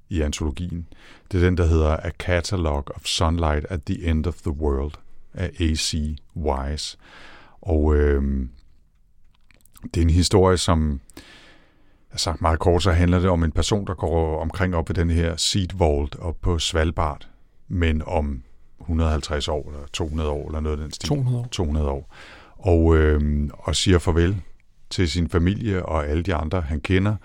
i 0.10 0.22
antologien. 0.22 0.88
Det 1.32 1.42
er 1.42 1.46
den, 1.46 1.58
der 1.58 1.66
hedder 1.66 1.98
A 1.98 2.10
Catalog 2.10 2.84
of 2.96 3.06
Sunlight 3.06 3.66
at 3.70 3.84
the 3.84 4.10
End 4.10 4.28
of 4.28 4.36
the 4.36 4.52
World 4.52 4.94
af 5.34 5.52
A.C. 5.60 6.16
Wise. 6.36 6.98
Og 7.62 7.96
øh, 7.96 8.24
det 9.84 9.98
er 9.98 10.02
en 10.02 10.10
historie, 10.10 10.58
som 10.58 11.00
jeg 12.12 12.20
sagt 12.20 12.42
meget 12.42 12.60
kort, 12.60 12.84
så 12.84 12.92
handler 12.92 13.20
det 13.20 13.30
om 13.30 13.44
en 13.44 13.52
person, 13.52 13.88
der 13.88 13.94
går 13.94 14.42
omkring 14.42 14.76
op 14.76 14.90
ved 14.90 14.96
den 14.96 15.10
her 15.10 15.36
Seed 15.38 15.68
Vault 15.78 16.16
op 16.16 16.36
på 16.42 16.60
Svalbard, 16.60 17.28
men 17.68 18.02
om 18.06 18.44
150 18.82 19.48
år 19.48 19.72
eller 19.72 19.88
200 19.94 20.30
år 20.30 20.48
eller 20.48 20.60
noget 20.60 20.78
af 20.78 20.82
den 20.82 20.92
stil. 20.92 21.08
200 21.08 21.38
år. 21.38 21.48
200 21.52 21.90
år. 21.90 22.16
Og, 22.58 22.98
øh, 22.98 23.50
og 23.54 23.76
siger 23.76 24.00
farvel 24.00 24.42
til 24.90 25.10
sin 25.10 25.30
familie 25.30 25.86
og 25.86 26.08
alle 26.08 26.24
de 26.24 26.36
andre, 26.36 26.62
han 26.62 26.82
kender. 26.82 27.16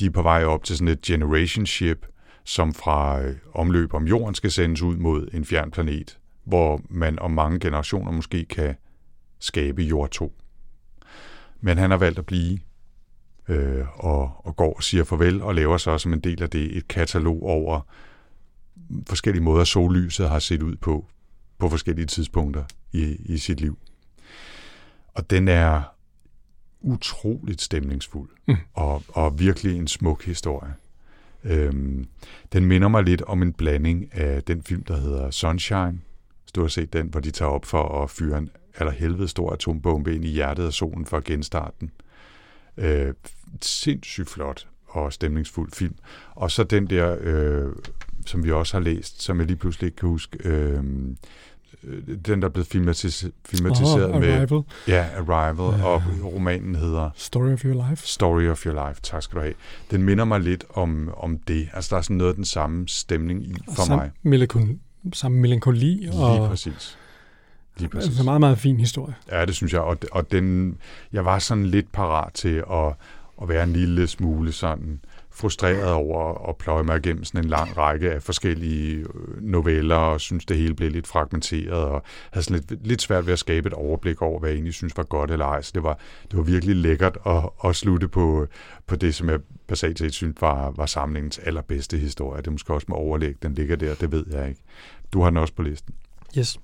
De 0.00 0.06
er 0.06 0.10
på 0.10 0.22
vej 0.22 0.44
op 0.44 0.64
til 0.64 0.76
sådan 0.76 0.88
et 0.88 1.00
generation 1.00 1.66
ship, 1.66 2.06
som 2.44 2.74
fra 2.74 3.22
øh, 3.22 3.36
omløb 3.54 3.94
om 3.94 4.06
jorden 4.06 4.34
skal 4.34 4.50
sendes 4.50 4.82
ud 4.82 4.96
mod 4.96 5.28
en 5.32 5.44
fjern 5.44 5.70
planet, 5.70 6.18
hvor 6.44 6.80
man 6.88 7.18
om 7.18 7.30
mange 7.30 7.60
generationer 7.60 8.12
måske 8.12 8.44
kan 8.44 8.74
skabe 9.40 9.82
jord 9.82 10.10
2. 10.10 10.32
Men 11.60 11.78
han 11.78 11.90
har 11.90 11.98
valgt 11.98 12.18
at 12.18 12.26
blive 12.26 12.58
øh, 13.48 14.04
og, 14.04 14.32
og 14.46 14.56
går 14.56 14.74
og 14.74 14.82
siger 14.82 15.04
farvel 15.04 15.42
og 15.42 15.54
laver 15.54 15.76
så 15.76 15.98
som 15.98 16.12
en 16.12 16.20
del 16.20 16.42
af 16.42 16.50
det 16.50 16.76
et 16.76 16.88
katalog 16.88 17.42
over 17.42 17.80
forskellige 19.08 19.42
måder, 19.42 19.64
sollyset 19.64 20.28
har 20.28 20.38
set 20.38 20.62
ud 20.62 20.76
på 20.76 21.06
på 21.58 21.68
forskellige 21.68 22.06
tidspunkter 22.06 22.64
i, 22.92 23.16
i 23.24 23.38
sit 23.38 23.60
liv. 23.60 23.78
Og 25.14 25.30
den 25.30 25.48
er 25.48 25.82
utroligt 26.80 27.60
stemningsfuld 27.60 28.28
Mm. 28.46 28.56
og, 28.74 29.02
og 29.08 29.38
virkelig 29.38 29.76
en 29.76 29.88
smuk 29.88 30.24
historie. 30.24 30.74
Øhm, 31.44 32.06
den 32.52 32.64
minder 32.64 32.88
mig 32.88 33.02
lidt 33.02 33.22
om 33.22 33.42
en 33.42 33.52
blanding 33.52 34.14
af 34.14 34.42
den 34.42 34.62
film, 34.62 34.82
der 34.84 34.96
hedder 34.96 35.30
Sunshine. 35.30 36.00
Du 36.54 36.60
har 36.60 36.68
set 36.68 36.92
den, 36.92 37.06
hvor 37.08 37.20
de 37.20 37.30
tager 37.30 37.50
op 37.50 37.64
for 37.64 38.02
at 38.02 38.10
fyre 38.10 38.38
en 38.38 38.50
allerhelvede 38.80 39.28
stor 39.28 39.52
atombombe 39.52 40.14
ind 40.14 40.24
i 40.24 40.28
hjertet 40.28 40.66
af 40.66 40.72
solen 40.72 41.06
for 41.06 41.16
at 41.16 41.24
genstarte 41.24 41.76
den. 41.80 41.90
Øh, 42.76 43.14
sindssygt 43.62 44.30
flot 44.30 44.66
og 44.86 45.12
stemningsfuld 45.12 45.72
film. 45.72 45.94
Og 46.34 46.50
så 46.50 46.64
den 46.64 46.86
der, 46.86 47.16
øh, 47.20 47.72
som 48.26 48.44
vi 48.44 48.52
også 48.52 48.76
har 48.76 48.80
læst, 48.84 49.22
som 49.22 49.38
jeg 49.38 49.46
lige 49.46 49.56
pludselig 49.56 49.86
ikke 49.86 49.96
kan 49.96 50.08
huske, 50.08 50.38
øh, 50.48 50.74
øh, 51.84 52.02
den 52.26 52.42
der 52.42 52.48
er 52.48 52.52
blevet 52.52 52.74
filmatis- 52.74 53.30
filmatiseret 53.44 54.14
oh, 54.14 54.20
med 54.20 54.32
Arrival. 54.32 54.62
ja, 54.88 55.06
Arrival, 55.16 55.78
Ja. 55.80 55.84
og 55.86 56.02
romanen 56.24 56.74
hedder 56.74 57.10
Story 57.14 57.52
of 57.52 57.64
Your 57.64 57.88
Life. 57.90 58.06
Story 58.06 58.46
of 58.48 58.66
Your 58.66 58.88
Life. 58.88 59.00
Tak 59.02 59.22
skal 59.22 59.36
du 59.36 59.40
have. 59.42 59.54
Den 59.90 60.02
minder 60.02 60.24
mig 60.24 60.40
lidt 60.40 60.64
om, 60.70 61.10
om 61.16 61.38
det. 61.38 61.68
Altså, 61.72 61.88
der 61.90 61.98
er 61.98 62.02
sådan 62.02 62.16
noget 62.16 62.30
af 62.30 62.34
den 62.34 62.44
samme 62.44 62.88
stemning 62.88 63.42
i 63.42 63.54
for 63.74 63.82
Sam- 63.82 63.94
mig. 63.96 64.10
Melankoli, 64.22 64.78
samme 65.12 65.38
melankoli. 65.38 65.78
Lige 65.78 66.12
Og, 66.12 66.48
præcis. 66.48 66.98
Lige 67.78 67.88
præcis. 67.88 68.08
altså, 68.08 68.24
meget, 68.24 68.40
meget 68.40 68.58
fin 68.58 68.80
historie. 68.80 69.14
Ja, 69.30 69.44
det 69.44 69.54
synes 69.54 69.72
jeg. 69.72 69.80
Og, 69.80 69.96
og 70.12 70.32
den, 70.32 70.76
jeg 71.12 71.24
var 71.24 71.38
sådan 71.38 71.66
lidt 71.66 71.92
parat 71.92 72.32
til 72.32 72.64
at, 72.70 72.94
at 73.42 73.48
være 73.48 73.62
en 73.62 73.72
lille 73.72 74.06
smule 74.06 74.52
sådan 74.52 75.00
frustreret 75.32 75.92
over 75.92 76.48
at 76.48 76.56
pløje 76.56 76.82
mig 76.82 76.96
igennem 76.96 77.24
sådan 77.24 77.44
en 77.44 77.50
lang 77.50 77.76
række 77.76 78.12
af 78.12 78.22
forskellige 78.22 78.96
øh, 78.96 79.42
noveller, 79.42 79.96
og 79.96 80.20
synes, 80.20 80.44
det 80.44 80.56
hele 80.56 80.74
blev 80.74 80.90
lidt 80.90 81.06
fragmenteret, 81.06 81.84
og 81.84 82.02
havde 82.30 82.44
sådan 82.44 82.64
lidt, 82.68 82.86
lidt 82.86 83.02
svært 83.02 83.26
ved 83.26 83.32
at 83.32 83.38
skabe 83.38 83.66
et 83.66 83.72
overblik 83.72 84.22
over, 84.22 84.40
hvad 84.40 84.50
jeg 84.50 84.54
egentlig 84.54 84.74
synes 84.74 84.96
var 84.96 85.02
godt 85.02 85.30
eller 85.30 85.46
ej. 85.46 85.62
Så 85.62 85.72
det 85.74 85.82
var, 85.82 85.98
det 86.30 86.36
var 86.36 86.42
virkelig 86.42 86.76
lækkert 86.76 87.18
at, 87.26 87.48
at 87.64 87.76
slutte 87.76 88.08
på, 88.08 88.46
på 88.86 88.96
det, 88.96 89.14
som 89.14 89.28
jeg 89.28 89.40
basalt 89.66 89.98
set 89.98 90.14
synes 90.14 90.36
var, 90.40 90.70
var 90.70 90.86
samlingens 90.86 91.38
allerbedste 91.38 91.98
historie. 91.98 92.38
Det 92.38 92.46
er 92.46 92.50
måske 92.50 92.74
også 92.74 92.86
med 92.88 92.96
overlæg, 92.96 93.34
den 93.42 93.54
ligger 93.54 93.76
der, 93.76 93.94
det 93.94 94.12
ved 94.12 94.24
jeg 94.30 94.48
ikke. 94.48 94.60
Du 95.12 95.22
har 95.22 95.30
den 95.30 95.36
også 95.36 95.54
på 95.54 95.62
listen. 95.62 95.94
Yes. 96.38 96.58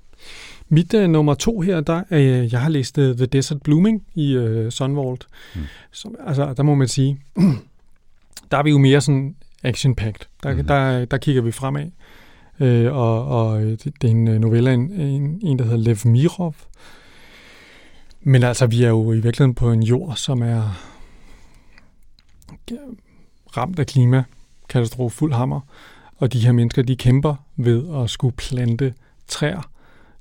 Mit 0.69 0.95
uh, 0.95 1.03
nummer 1.03 1.35
to 1.35 1.61
her, 1.61 1.81
der 1.81 2.03
uh, 2.11 2.53
jeg 2.53 2.61
har 2.61 2.69
læst 2.69 2.99
uh, 2.99 3.17
The 3.17 3.27
Desert 3.27 3.63
Blooming 3.63 4.03
i 4.15 4.37
uh, 4.37 4.69
Sunvault. 4.71 5.27
Mm. 5.55 5.61
Mm. 5.61 5.67
Som, 5.91 6.15
altså, 6.27 6.55
der 6.55 6.63
må 6.63 6.75
man 6.75 6.89
sige, 6.89 7.19
der 8.51 8.59
er 8.59 8.63
vi 8.63 8.71
jo 8.71 8.79
mere 8.79 9.01
sådan 9.01 9.37
action-packed. 9.63 10.29
Der, 10.43 10.51
mm-hmm. 10.53 10.67
der, 10.67 11.05
der 11.05 11.19
kigger 11.19 11.43
vi 11.43 11.53
fremad. 11.53 11.91
Uh, 12.61 12.97
og, 12.97 13.27
og 13.27 13.61
det, 13.61 13.85
det 13.85 14.05
er 14.05 14.11
en 14.11 14.25
novelle 14.25 14.71
af 14.71 14.75
en, 14.75 14.93
en, 14.93 15.41
en, 15.43 15.59
der 15.59 15.65
hedder 15.65 15.79
Lev 15.79 15.97
Mirov. 16.05 16.55
Men 18.21 18.43
altså, 18.43 18.67
vi 18.67 18.85
er 18.85 18.89
jo 18.89 19.13
i 19.13 19.21
virkeligheden 19.21 19.55
på 19.55 19.71
en 19.71 19.83
jord, 19.83 20.17
som 20.17 20.43
er 20.43 20.63
ramt 23.57 23.79
af 23.79 23.87
klimakatastrofe 23.87 25.17
fuld 25.17 25.33
hammer. 25.33 25.61
Og 26.17 26.33
de 26.33 26.41
her 26.41 26.53
mennesker, 26.53 26.83
de 26.83 26.97
kæmper 26.97 27.35
ved 27.57 28.03
at 28.03 28.11
skulle 28.11 28.37
plante 28.37 28.95
træer. 29.27 29.71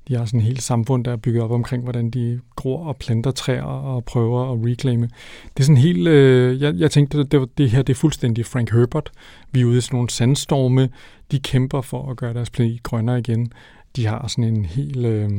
De 0.08 0.16
har 0.16 0.24
sådan 0.24 0.40
et 0.40 0.46
helt 0.46 0.62
samfund, 0.62 1.04
der 1.04 1.12
er 1.12 1.16
bygget 1.16 1.42
op 1.42 1.50
omkring, 1.50 1.82
hvordan 1.82 2.10
de 2.10 2.40
gror 2.56 2.86
og 2.86 2.96
planter 2.96 3.30
træer 3.30 3.62
og 3.62 4.04
prøver 4.04 4.52
at 4.52 4.58
reclaime. 4.70 5.08
Det 5.56 5.60
er 5.60 5.64
sådan 5.64 5.76
helt... 5.76 6.08
Øh, 6.08 6.62
jeg, 6.62 6.74
jeg 6.74 6.90
tænkte, 6.90 7.24
det, 7.24 7.40
var, 7.40 7.48
det 7.58 7.70
her 7.70 7.82
det 7.82 7.92
er 7.92 7.96
fuldstændig 7.96 8.46
Frank 8.46 8.70
Herbert. 8.70 9.10
Vi 9.52 9.60
er 9.60 9.64
ude 9.64 9.78
i 9.78 9.80
sådan 9.80 9.96
nogle 9.96 10.10
sandstorme. 10.10 10.88
De 11.30 11.38
kæmper 11.38 11.80
for 11.80 12.10
at 12.10 12.16
gøre 12.16 12.34
deres 12.34 12.50
planet 12.50 12.82
grønnere 12.82 13.18
igen. 13.18 13.52
De 13.96 14.06
har 14.06 14.28
sådan 14.28 14.44
en 14.44 14.64
helt 14.64 15.06
øh, 15.06 15.30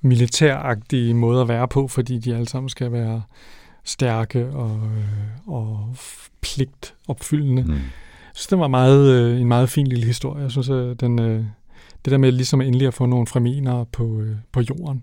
militæragtig 0.00 1.16
måde 1.16 1.40
at 1.40 1.48
være 1.48 1.68
på, 1.68 1.88
fordi 1.88 2.18
de 2.18 2.34
alle 2.34 2.48
sammen 2.48 2.68
skal 2.68 2.92
være 2.92 3.22
stærke 3.84 4.46
og, 4.46 4.80
øh, 4.96 5.54
og 5.54 5.96
pligtopfyldende. 6.40 7.62
Mm. 7.62 7.78
Så 8.34 8.46
det 8.50 8.58
var 8.58 8.68
meget, 8.68 9.08
øh, 9.08 9.40
en 9.40 9.48
meget 9.48 9.68
fin 9.68 9.86
lille 9.86 10.06
historie. 10.06 10.42
Jeg 10.42 10.50
synes, 10.50 10.68
at 10.68 11.00
den, 11.00 11.18
øh, 11.18 11.44
det 12.04 12.10
der 12.10 12.18
med 12.18 12.32
ligesom 12.32 12.60
endelig 12.60 12.86
at 12.86 12.94
få 12.94 13.06
nogle 13.06 13.26
freminer 13.26 13.84
på, 13.84 14.20
øh, 14.20 14.36
på 14.52 14.60
jorden, 14.60 15.02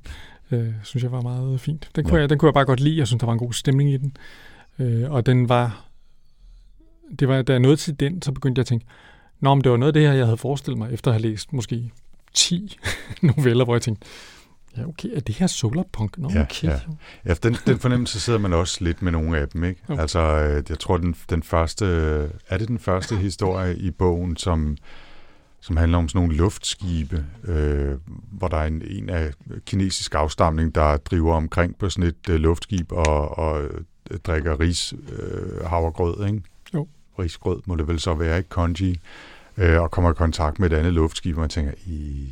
øh, 0.51 0.69
synes 0.83 1.03
jeg 1.03 1.11
var 1.11 1.21
meget 1.21 1.61
fint. 1.61 1.89
Den 1.95 2.03
kunne, 2.03 2.15
Ja. 2.15 2.21
jeg, 2.21 2.29
den 2.29 2.37
kunne 2.39 2.47
jeg 2.47 2.53
bare 2.53 2.65
godt 2.65 2.79
lide. 2.79 2.97
Jeg 2.97 3.07
synes, 3.07 3.19
der 3.19 3.25
var 3.25 3.33
en 3.33 3.39
god 3.39 3.53
stemning 3.53 3.89
i 3.93 3.97
den. 3.97 4.17
Øh, 4.79 5.11
og 5.11 5.25
den 5.25 5.49
var... 5.49 5.85
Det 7.19 7.27
var, 7.27 7.41
da 7.41 7.53
jeg 7.53 7.59
nåede 7.59 7.77
til 7.77 7.99
den, 7.99 8.21
så 8.21 8.31
begyndte 8.31 8.59
jeg 8.59 8.63
at 8.63 8.67
tænke, 8.67 8.85
Nå, 9.39 9.55
men 9.55 9.63
det 9.63 9.71
var 9.71 9.77
noget 9.77 9.89
af 9.89 9.93
det 9.93 10.01
her, 10.07 10.13
jeg 10.13 10.25
havde 10.25 10.37
forestillet 10.37 10.77
mig, 10.77 10.93
efter 10.93 11.11
at 11.11 11.15
have 11.21 11.21
læst 11.31 11.53
måske 11.53 11.91
10 12.33 12.77
noveller, 13.21 13.65
hvor 13.65 13.75
jeg 13.75 13.81
tænkte, 13.81 14.07
ja, 14.77 14.87
okay, 14.87 15.09
er 15.15 15.19
det 15.19 15.35
her 15.35 15.47
solarpunk? 15.47 16.17
Nå, 16.17 16.29
Ja, 16.33 16.41
okay. 16.41 16.67
ja. 16.67 16.79
Ja, 17.25 17.33
den, 17.43 17.57
den 17.67 17.79
fornemmelse 17.79 18.19
sidder 18.19 18.39
man 18.39 18.53
også 18.53 18.83
lidt 18.83 19.01
med 19.01 19.11
nogle 19.11 19.37
af 19.37 19.49
dem, 19.49 19.63
ikke? 19.63 19.81
Jo. 19.89 19.97
Altså, 19.97 20.19
øh, 20.19 20.63
jeg 20.69 20.79
tror, 20.79 20.97
den, 20.97 21.15
den 21.29 21.43
første... 21.43 21.85
Er 22.49 22.57
det 22.57 22.67
den 22.67 22.79
første 22.79 23.15
historie 23.27 23.77
i 23.77 23.91
bogen, 23.91 24.37
som, 24.37 24.77
som 25.61 25.77
handler 25.77 25.97
om 25.97 26.09
sådan 26.09 26.21
nogle 26.21 26.35
luftskibe, 26.35 27.25
øh, 27.43 27.95
hvor 28.31 28.47
der 28.47 28.57
er 28.57 28.65
en, 28.65 28.81
en 28.89 29.09
af 29.09 29.31
kinesisk 29.65 30.15
afstamning, 30.15 30.75
der 30.75 30.97
driver 30.97 31.35
omkring 31.35 31.77
på 31.77 31.89
sådan 31.89 32.09
et 32.09 32.29
øh, 32.29 32.35
luftskib 32.35 32.91
og, 32.91 33.37
og 33.37 33.63
øh, 33.63 33.81
drikker 34.23 34.59
ris, 34.59 34.93
øh, 35.11 35.65
havregrød, 35.65 36.27
ikke? 36.27 36.41
Jo. 36.73 36.87
Risgrød 37.19 37.61
må 37.65 37.75
det 37.75 37.87
vel 37.87 37.99
så 37.99 38.13
være, 38.13 38.37
ikke? 38.37 38.49
Congee. 38.49 38.95
Øh, 39.57 39.81
og 39.81 39.91
kommer 39.91 40.11
i 40.11 40.13
kontakt 40.13 40.59
med 40.59 40.71
et 40.71 40.75
andet 40.75 40.93
luftskib, 40.93 41.35
og 41.35 41.39
man 41.39 41.49
tænker, 41.49 41.71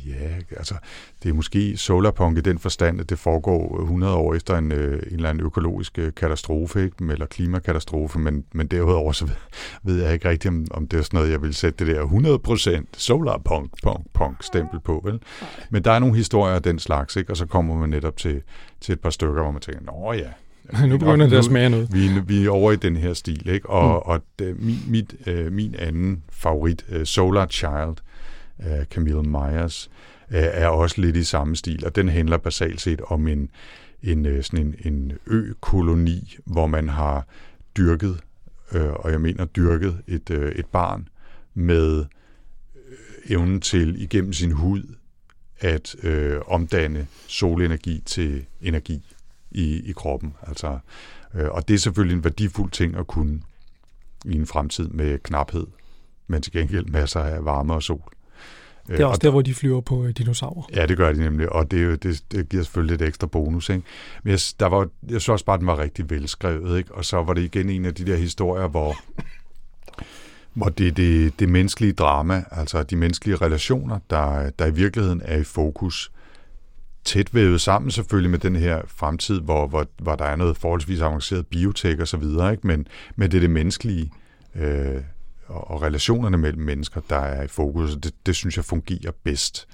ja, 0.06 0.56
altså, 0.56 0.74
det 1.22 1.28
er 1.28 1.32
måske 1.32 1.76
solarpunk 1.76 2.38
i 2.38 2.40
den 2.40 2.58
forstand, 2.58 3.00
at 3.00 3.10
det 3.10 3.18
foregår 3.18 3.80
100 3.80 4.14
år 4.14 4.34
efter 4.34 4.58
en, 4.58 4.72
øh, 4.72 4.92
en 4.92 5.14
eller 5.14 5.28
anden 5.28 5.46
økologisk 5.46 5.98
øh, 5.98 6.14
katastrofe, 6.14 6.84
ikke? 6.84 7.12
eller 7.12 7.26
klimakatastrofe, 7.26 8.18
men, 8.18 8.44
men 8.52 8.66
derudover 8.66 9.12
så 9.12 9.26
ved, 9.26 9.34
ved 9.82 10.02
jeg 10.02 10.12
ikke 10.12 10.28
rigtigt, 10.28 10.48
om, 10.54 10.66
om 10.70 10.88
det 10.88 10.98
er 10.98 11.02
sådan 11.02 11.18
noget, 11.18 11.30
jeg 11.30 11.42
vil 11.42 11.54
sætte 11.54 11.86
det 11.86 11.96
der 11.96 12.04
100% 12.82 12.84
solarpunk 12.96 13.70
punk, 13.82 14.06
punk 14.14 14.42
stempel 14.42 14.80
på, 14.80 15.00
vel? 15.04 15.20
Men 15.70 15.84
der 15.84 15.92
er 15.92 15.98
nogle 15.98 16.16
historier 16.16 16.54
af 16.54 16.62
den 16.62 16.78
slags, 16.78 17.16
ikke? 17.16 17.32
og 17.32 17.36
så 17.36 17.46
kommer 17.46 17.74
man 17.74 17.88
netop 17.88 18.16
til, 18.16 18.42
til 18.80 18.92
et 18.92 19.00
par 19.00 19.10
stykker, 19.10 19.42
hvor 19.42 19.50
man 19.50 19.60
tænker, 19.60 19.80
nå 19.82 20.12
ja, 20.12 20.28
nu 20.88 20.98
begynder 20.98 21.28
det 21.28 21.36
at 21.36 21.44
smage 21.44 21.68
noget. 21.68 21.92
Vi, 21.92 22.08
vi 22.26 22.44
er 22.44 22.50
over 22.50 22.72
i 22.72 22.76
den 22.76 22.96
her 22.96 23.14
stil, 23.14 23.48
ikke? 23.48 23.70
Og, 23.70 24.02
mm. 24.06 24.10
og 24.12 24.22
det, 24.38 24.60
min, 24.60 24.78
mit, 24.88 25.14
øh, 25.26 25.52
min 25.52 25.74
anden 25.78 26.22
favorit, 26.30 26.84
øh, 26.88 27.06
Solar 27.06 27.46
Child, 27.46 27.96
af 28.58 28.86
Camille 28.86 29.22
Myers, 29.22 29.90
øh, 30.30 30.42
er 30.42 30.68
også 30.68 31.00
lidt 31.00 31.16
i 31.16 31.24
samme 31.24 31.56
stil, 31.56 31.86
og 31.86 31.96
den 31.96 32.08
handler 32.08 32.36
basalt 32.36 32.80
set 32.80 33.00
om 33.00 33.28
en, 33.28 33.50
en, 34.02 34.26
øh, 34.26 34.44
sådan 34.44 34.66
en, 34.66 34.94
en 34.94 35.12
ø-koloni, 35.26 36.36
hvor 36.44 36.66
man 36.66 36.88
har 36.88 37.26
dyrket, 37.76 38.20
øh, 38.72 38.90
og 38.90 39.10
jeg 39.12 39.20
mener 39.20 39.44
dyrket 39.44 39.96
et, 40.06 40.30
øh, 40.30 40.52
et 40.52 40.66
barn 40.66 41.08
med 41.54 42.04
øh, 42.76 43.32
evnen 43.34 43.60
til 43.60 44.02
igennem 44.02 44.32
sin 44.32 44.52
hud 44.52 44.82
at 45.60 45.96
øh, 46.02 46.40
omdanne 46.46 47.06
solenergi 47.26 48.02
til 48.06 48.44
energi 48.60 49.15
i, 49.56 49.90
i 49.90 49.92
kroppen. 49.92 50.34
Altså, 50.46 50.78
øh, 51.34 51.48
og 51.50 51.68
det 51.68 51.74
er 51.74 51.78
selvfølgelig 51.78 52.16
en 52.16 52.24
værdifuld 52.24 52.70
ting 52.70 52.96
at 52.96 53.06
kunne 53.06 53.40
i 54.24 54.34
en 54.34 54.46
fremtid 54.46 54.88
med 54.88 55.18
knaphed, 55.18 55.66
men 56.26 56.42
til 56.42 56.52
gengæld 56.52 56.86
masser 56.86 57.20
af 57.20 57.44
varme 57.44 57.74
og 57.74 57.82
sol. 57.82 58.02
Det 58.86 59.00
er 59.00 59.06
også 59.06 59.18
og 59.18 59.22
der, 59.22 59.30
hvor 59.30 59.42
de 59.42 59.54
flyver 59.54 59.80
på 59.80 60.04
øh, 60.04 60.10
dinosaurer. 60.10 60.62
Ja, 60.74 60.86
det 60.86 60.96
gør 60.96 61.12
de 61.12 61.18
nemlig, 61.18 61.52
og 61.52 61.70
det, 61.70 62.02
det, 62.02 62.22
det 62.32 62.48
giver 62.48 62.62
selvfølgelig 62.62 62.98
lidt 62.98 63.08
ekstra 63.08 63.26
bonus. 63.26 63.68
Ikke? 63.68 63.82
Men 64.22 64.30
jeg, 64.30 64.40
der 64.60 64.66
var, 64.66 64.88
jeg 65.02 65.20
synes 65.20 65.28
også 65.28 65.44
bare, 65.44 65.54
at 65.54 65.60
den 65.60 65.66
var 65.66 65.78
rigtig 65.78 66.10
velskrevet, 66.10 66.78
ikke? 66.78 66.94
og 66.94 67.04
så 67.04 67.22
var 67.22 67.34
det 67.34 67.42
igen 67.42 67.70
en 67.70 67.84
af 67.84 67.94
de 67.94 68.06
der 68.06 68.16
historier, 68.16 68.68
hvor, 68.68 68.96
hvor 70.54 70.68
det, 70.68 70.96
det, 70.96 71.40
det 71.40 71.48
menneskelige 71.48 71.92
drama, 71.92 72.44
altså 72.50 72.82
de 72.82 72.96
menneskelige 72.96 73.36
relationer, 73.36 73.98
der, 74.10 74.50
der 74.50 74.66
i 74.66 74.74
virkeligheden 74.74 75.22
er 75.24 75.36
i 75.36 75.44
fokus 75.44 76.12
tæt 77.06 77.34
vævet 77.34 77.60
sammen 77.60 77.90
selvfølgelig 77.90 78.30
med 78.30 78.38
den 78.38 78.56
her 78.56 78.82
fremtid, 78.86 79.40
hvor, 79.40 79.66
hvor, 79.66 79.86
hvor 79.98 80.16
der 80.16 80.24
er 80.24 80.36
noget 80.36 80.56
forholdsvis 80.56 81.00
avanceret 81.00 81.46
biotek 81.46 82.00
og 82.00 82.08
så 82.08 82.16
videre, 82.16 82.52
ikke? 82.52 82.66
Men, 82.66 82.86
men 83.16 83.30
det 83.30 83.36
er 83.36 83.40
det 83.40 83.50
menneskelige 83.50 84.10
øh, 84.54 85.02
og, 85.46 85.70
og 85.70 85.82
relationerne 85.82 86.36
mellem 86.36 86.62
mennesker, 86.62 87.00
der 87.10 87.16
er 87.16 87.42
i 87.42 87.48
fokus, 87.48 87.94
og 87.94 88.04
det, 88.04 88.12
det 88.26 88.36
synes 88.36 88.56
jeg 88.56 88.64
fungerer 88.64 89.12
bedst 89.24 89.68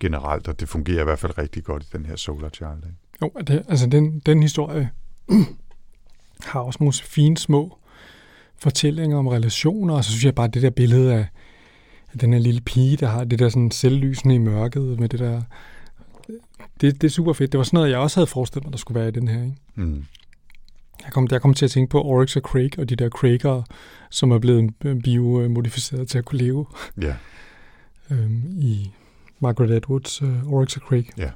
generelt, 0.00 0.48
og 0.48 0.60
det 0.60 0.68
fungerer 0.68 1.00
i 1.00 1.04
hvert 1.04 1.18
fald 1.18 1.38
rigtig 1.38 1.64
godt 1.64 1.82
i 1.82 1.86
den 1.92 2.06
her 2.06 2.16
Solar 2.16 2.48
Child. 2.48 2.76
Ikke? 2.76 2.96
Jo, 3.22 3.30
det, 3.40 3.64
altså 3.68 3.86
den, 3.86 4.18
den 4.18 4.42
historie 4.42 4.90
har 6.50 6.60
også 6.60 6.76
nogle 6.80 6.92
fine 6.92 7.36
små 7.36 7.78
fortællinger 8.58 9.18
om 9.18 9.26
relationer, 9.26 9.94
og 9.94 10.04
så 10.04 10.10
synes 10.10 10.24
jeg 10.24 10.34
bare, 10.34 10.46
at 10.46 10.54
det 10.54 10.62
der 10.62 10.70
billede 10.70 11.14
af, 11.14 11.26
af 12.12 12.18
den 12.18 12.32
her 12.32 12.40
lille 12.40 12.60
pige, 12.60 12.96
der 12.96 13.06
har 13.06 13.24
det 13.24 13.38
der 13.38 13.48
sådan 13.48 13.70
selvlysende 13.70 14.34
i 14.34 14.38
mørket 14.38 15.00
med 15.00 15.08
det 15.08 15.20
der 15.20 15.42
det, 16.80 17.02
det 17.02 17.04
er 17.04 17.10
super 17.10 17.32
fedt. 17.32 17.52
Det 17.52 17.58
var 17.58 17.64
sådan 17.64 17.76
noget, 17.76 17.90
jeg 17.90 17.98
også 17.98 18.20
havde 18.20 18.26
forestillet 18.26 18.66
mig, 18.66 18.72
der 18.72 18.78
skulle 18.78 19.00
være 19.00 19.08
i 19.08 19.12
den 19.12 19.28
her. 19.28 19.42
Ikke? 19.42 19.56
Mm. 19.74 20.04
Jeg 21.04 21.12
kom, 21.12 21.28
jeg 21.30 21.42
kom 21.42 21.54
til 21.54 21.64
at 21.64 21.70
tænke 21.70 21.90
på 21.90 22.02
Oryx 22.02 22.36
og 22.36 22.42
Craig, 22.42 22.78
og 22.78 22.88
de 22.88 22.96
der 22.96 23.08
Craigere, 23.08 23.64
som 24.10 24.30
er 24.30 24.38
blevet 24.38 24.74
biomodificeret 25.04 26.08
til 26.08 26.18
at 26.18 26.24
kunne 26.24 26.38
leve. 26.38 26.66
Ja. 27.02 27.14
øhm, 28.10 28.58
I 28.58 28.90
Margaret 29.40 29.70
Atwoods 29.70 30.22
uh, 30.22 30.52
Oryx 30.52 30.76
og 30.76 30.82
Craig. 30.82 31.06
Ja. 31.18 31.30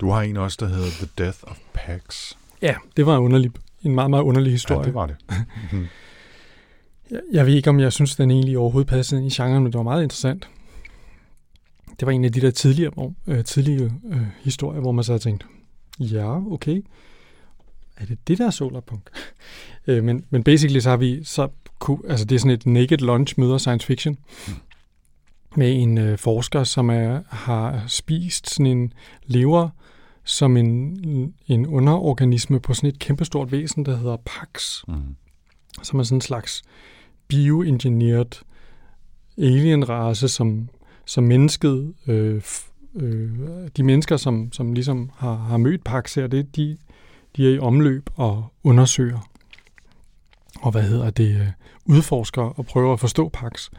Du 0.00 0.10
har 0.10 0.22
en 0.22 0.36
også, 0.36 0.56
der 0.60 0.68
hedder 0.68 0.90
The 0.90 1.08
Death 1.18 1.38
of 1.42 1.58
Pax. 1.72 2.32
Ja, 2.62 2.74
det 2.96 3.06
var 3.06 3.16
en, 3.16 3.22
underlig, 3.22 3.50
en 3.82 3.94
meget, 3.94 4.10
meget 4.10 4.22
underlig 4.22 4.52
historie. 4.52 4.80
Ja, 4.80 4.86
det 4.86 4.94
var 4.94 5.06
det. 5.06 5.16
Mm-hmm. 5.28 5.86
jeg, 7.10 7.20
jeg 7.32 7.46
ved 7.46 7.54
ikke, 7.54 7.70
om 7.70 7.80
jeg 7.80 7.92
synes, 7.92 8.16
den 8.16 8.30
egentlig 8.30 8.58
overhovedet 8.58 8.88
passede 8.88 9.20
ind 9.20 9.32
i 9.32 9.34
genren, 9.34 9.62
men 9.62 9.72
det 9.72 9.78
var 9.78 9.82
meget 9.82 10.02
interessant 10.02 10.48
det 12.00 12.06
var 12.06 12.12
en 12.12 12.24
af 12.24 12.32
de 12.32 12.40
der 12.40 12.50
tidligere, 12.50 13.12
øh, 13.26 13.44
tidlige 13.44 13.92
øh, 14.10 14.26
historier, 14.42 14.80
hvor 14.80 14.92
man 14.92 15.04
så 15.04 15.12
havde 15.12 15.22
tænkt, 15.22 15.46
ja, 16.00 16.52
okay, 16.52 16.82
er 17.96 18.04
det 18.06 18.28
det 18.28 18.38
der 18.38 18.50
solarpunk? 18.50 19.10
øh, 19.86 20.04
men, 20.04 20.24
men 20.30 20.42
basically 20.42 20.80
så 20.80 20.90
har 20.90 20.96
vi, 20.96 21.24
så 21.24 21.48
kunne, 21.78 21.98
altså 22.08 22.24
det 22.24 22.34
er 22.34 22.38
sådan 22.38 22.50
et 22.50 22.66
naked 22.66 22.98
lunch 22.98 23.34
møder 23.40 23.58
science 23.58 23.86
fiction, 23.86 24.18
mm. 24.48 24.54
med 25.56 25.82
en 25.82 25.98
øh, 25.98 26.18
forsker, 26.18 26.64
som 26.64 26.90
er, 26.90 27.20
har 27.28 27.84
spist 27.86 28.50
sådan 28.50 28.66
en 28.66 28.92
lever, 29.26 29.68
som 30.24 30.56
en, 30.56 31.34
en 31.46 31.66
underorganisme 31.66 32.60
på 32.60 32.74
sådan 32.74 32.88
et 32.88 32.98
kæmpestort 32.98 33.52
væsen, 33.52 33.86
der 33.86 33.96
hedder 33.96 34.16
Pax, 34.16 34.84
mm. 34.88 35.16
som 35.82 35.98
er 35.98 36.02
sådan 36.02 36.16
en 36.16 36.20
slags 36.20 36.62
bioengineered 37.28 38.42
alien-race, 39.38 40.28
som 40.28 40.68
som 41.06 41.24
mennesket, 41.24 41.94
øh, 42.06 42.42
øh, 42.96 43.30
de 43.76 43.82
mennesker, 43.82 44.16
som, 44.16 44.52
som 44.52 44.72
ligesom 44.72 45.10
har, 45.16 45.34
har 45.34 45.56
mødt 45.56 45.84
Pax 45.84 46.14
her, 46.14 46.26
det, 46.26 46.56
de, 46.56 46.76
de 47.36 47.48
er 47.48 47.54
i 47.54 47.58
omløb 47.58 48.10
og 48.14 48.44
undersøger, 48.64 49.28
og 50.60 50.70
hvad 50.70 50.82
hedder 50.82 51.10
det, 51.10 51.40
øh, 51.40 51.48
udforsker 51.84 52.42
og 52.42 52.66
prøver 52.66 52.92
at 52.92 53.00
forstå 53.00 53.28
Pax. 53.28 53.70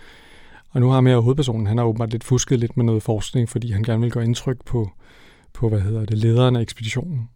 Og 0.70 0.82
nu 0.82 0.90
har 0.90 1.02
med 1.02 1.22
hovedpersonen, 1.22 1.68
han 1.68 1.78
har 1.78 1.86
åbenbart 1.86 2.12
lidt 2.12 2.24
fusket 2.24 2.60
lidt 2.60 2.78
med 2.78 2.86
noget 2.86 3.04
forskning, 3.04 3.50
fordi 3.50 3.72
han 3.72 3.84
gerne 3.84 4.02
vil 4.02 4.12
gøre 4.12 4.26
indtryk 4.26 4.66
på, 4.66 4.92
på 5.54 5.70
hvad 5.70 5.82
hedder 5.82 6.06
det, 6.06 6.18
lederen 6.18 6.56
af 6.56 6.62
ekspeditionen. 6.62 7.30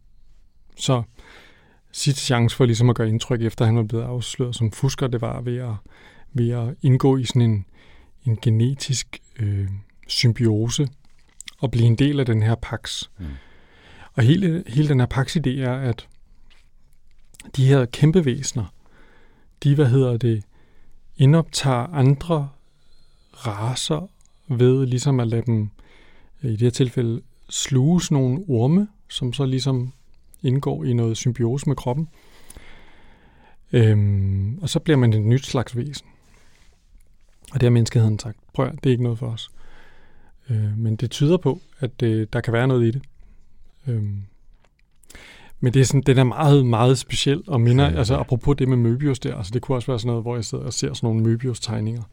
Så 0.78 1.04
sidste 1.92 2.22
chance 2.22 2.56
for 2.56 2.66
ligesom 2.66 2.90
at 2.90 2.96
gøre 2.96 3.10
indtryk, 3.10 3.42
efter 3.42 3.66
han 3.66 3.76
var 3.76 3.84
blevet 3.84 4.04
afsløret 4.04 4.56
som 4.56 4.72
fusker, 4.72 5.08
det 5.08 5.22
var 5.22 5.42
ved 5.42 5.58
at, 5.58 5.74
ved 6.34 6.50
at 6.50 6.76
indgå 6.82 7.18
i 7.18 7.24
sådan 7.24 7.42
en, 7.42 7.66
en 8.26 8.38
genetisk 8.42 9.22
øh, 9.40 9.70
symbiose 10.08 10.88
og 11.58 11.72
blive 11.72 11.86
en 11.86 11.96
del 11.96 12.20
af 12.20 12.26
den 12.26 12.44
her 12.44 12.56
pax. 12.56 13.10
Mm. 13.20 13.26
Og 14.14 14.24
hele, 14.24 14.64
hele 14.68 14.88
den 14.88 15.00
her 15.00 15.08
pax-idé 15.14 15.50
er, 15.50 15.74
at 15.74 16.08
de 17.56 17.66
her 17.66 17.86
kæmpe 17.86 18.26
væsener, 18.26 18.66
de, 19.64 19.76
hvad 19.76 19.86
hedder 19.86 20.18
det, 20.18 20.44
indoptager 21.18 21.88
andre 21.88 22.50
raser 23.34 24.10
ved 24.48 24.86
ligesom 24.86 25.20
at 25.20 25.28
lade 25.28 25.44
dem, 25.46 25.70
i 26.42 26.52
det 26.52 26.62
her 26.62 26.70
tilfælde, 26.70 27.22
sluge 27.50 28.02
nogle 28.12 28.46
orme, 28.48 28.88
som 29.10 29.34
så 29.34 29.46
ligesom 29.46 29.94
indgår 30.44 30.84
i 30.84 30.94
noget 30.94 31.18
symbiose 31.18 31.70
med 31.70 31.76
kroppen. 31.76 32.10
Øhm, 33.74 34.60
og 34.62 34.70
så 34.70 34.80
bliver 34.80 34.98
man 34.98 35.14
et 35.14 35.22
nyt 35.22 35.46
slags 35.46 35.76
væsen. 35.76 36.08
Og 37.52 37.62
det 37.62 37.64
har 37.64 37.70
menneskeheden 37.70 38.20
sagt, 38.20 38.38
prøv 38.54 38.66
at, 38.66 38.72
det 38.72 38.86
er 38.86 38.92
ikke 38.92 39.04
noget 39.04 39.20
for 39.20 39.28
os. 39.28 39.52
Øh, 40.50 40.78
men 40.78 40.96
det 40.96 41.12
tyder 41.12 41.38
på, 41.38 41.62
at 41.80 42.04
øh, 42.04 42.28
der 42.34 42.42
kan 42.42 42.54
være 42.54 42.68
noget 42.68 42.88
i 42.88 42.92
det. 42.92 43.02
Øh, 43.88 44.04
men 45.64 45.74
det 45.74 45.80
er 45.80 45.86
sådan, 45.86 46.02
den 46.02 46.18
er 46.18 46.24
meget, 46.24 46.66
meget 46.66 46.98
speciel, 46.98 47.44
og 47.48 47.62
minder, 47.62 47.86
ja, 47.86 47.92
ja. 47.92 47.98
altså 47.98 48.18
apropos 48.18 48.58
det 48.58 48.68
med 48.68 48.92
Möbius 48.92 49.20
der, 49.24 49.36
altså 49.36 49.52
det 49.54 49.62
kunne 49.62 49.78
også 49.78 49.88
være 49.88 50.00
sådan 50.00 50.08
noget, 50.08 50.24
hvor 50.24 50.36
jeg 50.36 50.46
sidder 50.46 50.64
og 50.64 50.74
ser 50.74 50.94
sådan 50.94 51.08
nogle 51.08 51.34
Möbius-tegninger, 51.34 52.04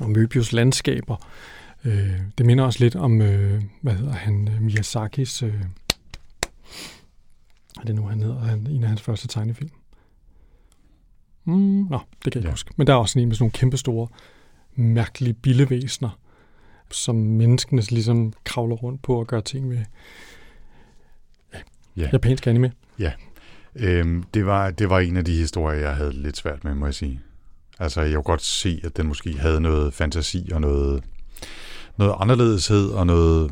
og 0.00 0.06
Möbius-landskaber. 0.06 1.16
Øh, 1.84 2.20
det 2.38 2.46
minder 2.46 2.64
også 2.64 2.84
lidt 2.84 2.96
om, 2.96 3.22
øh, 3.22 3.62
hvad 3.80 3.94
hedder 3.94 4.12
han, 4.12 4.48
øh, 4.48 4.62
Miyazakis, 4.62 5.42
øh, 5.42 5.64
er 7.80 7.84
det 7.86 7.94
nu, 7.94 8.06
han 8.06 8.22
hedder, 8.22 8.40
han, 8.40 8.66
en 8.66 8.82
af 8.82 8.88
hans 8.88 9.02
første 9.02 9.28
tegnefilm. 9.28 9.70
Mm, 11.44 11.86
nå, 11.90 11.98
det 12.24 12.32
kan 12.32 12.42
jeg 12.42 12.46
ja. 12.46 12.50
huske. 12.50 12.70
Men 12.76 12.86
der 12.86 12.92
er 12.92 12.96
også 12.96 13.18
en 13.18 13.28
med 13.28 13.36
sådan 13.36 13.42
nogle 13.42 13.52
kæmpe 13.52 13.76
store, 13.76 14.08
mærkelige 14.76 15.34
billevæsner, 15.34 16.18
som 16.90 17.16
menneskene 17.16 17.82
ligesom 17.82 18.32
kravler 18.44 18.76
rundt 18.76 19.02
på 19.02 19.20
og 19.20 19.26
gør 19.26 19.40
ting 19.40 19.68
med. 19.68 19.84
Ja, 21.54 21.58
ja. 21.96 22.08
japansk 22.12 22.46
anime. 22.46 22.72
Ja, 22.98 23.12
øhm, 23.76 24.24
det, 24.34 24.46
var, 24.46 24.70
det 24.70 24.90
var 24.90 24.98
en 24.98 25.16
af 25.16 25.24
de 25.24 25.36
historier, 25.36 25.78
jeg 25.78 25.96
havde 25.96 26.12
lidt 26.12 26.36
svært 26.36 26.64
med, 26.64 26.74
må 26.74 26.86
jeg 26.86 26.94
sige. 26.94 27.20
Altså, 27.78 28.00
jeg 28.00 28.14
kunne 28.14 28.22
godt 28.22 28.42
se, 28.42 28.80
at 28.84 28.96
den 28.96 29.06
måske 29.06 29.38
havde 29.38 29.60
noget 29.60 29.94
fantasi 29.94 30.50
og 30.52 30.60
noget, 30.60 31.04
noget 31.96 32.14
anderledeshed 32.18 32.88
og 32.88 33.06
noget 33.06 33.50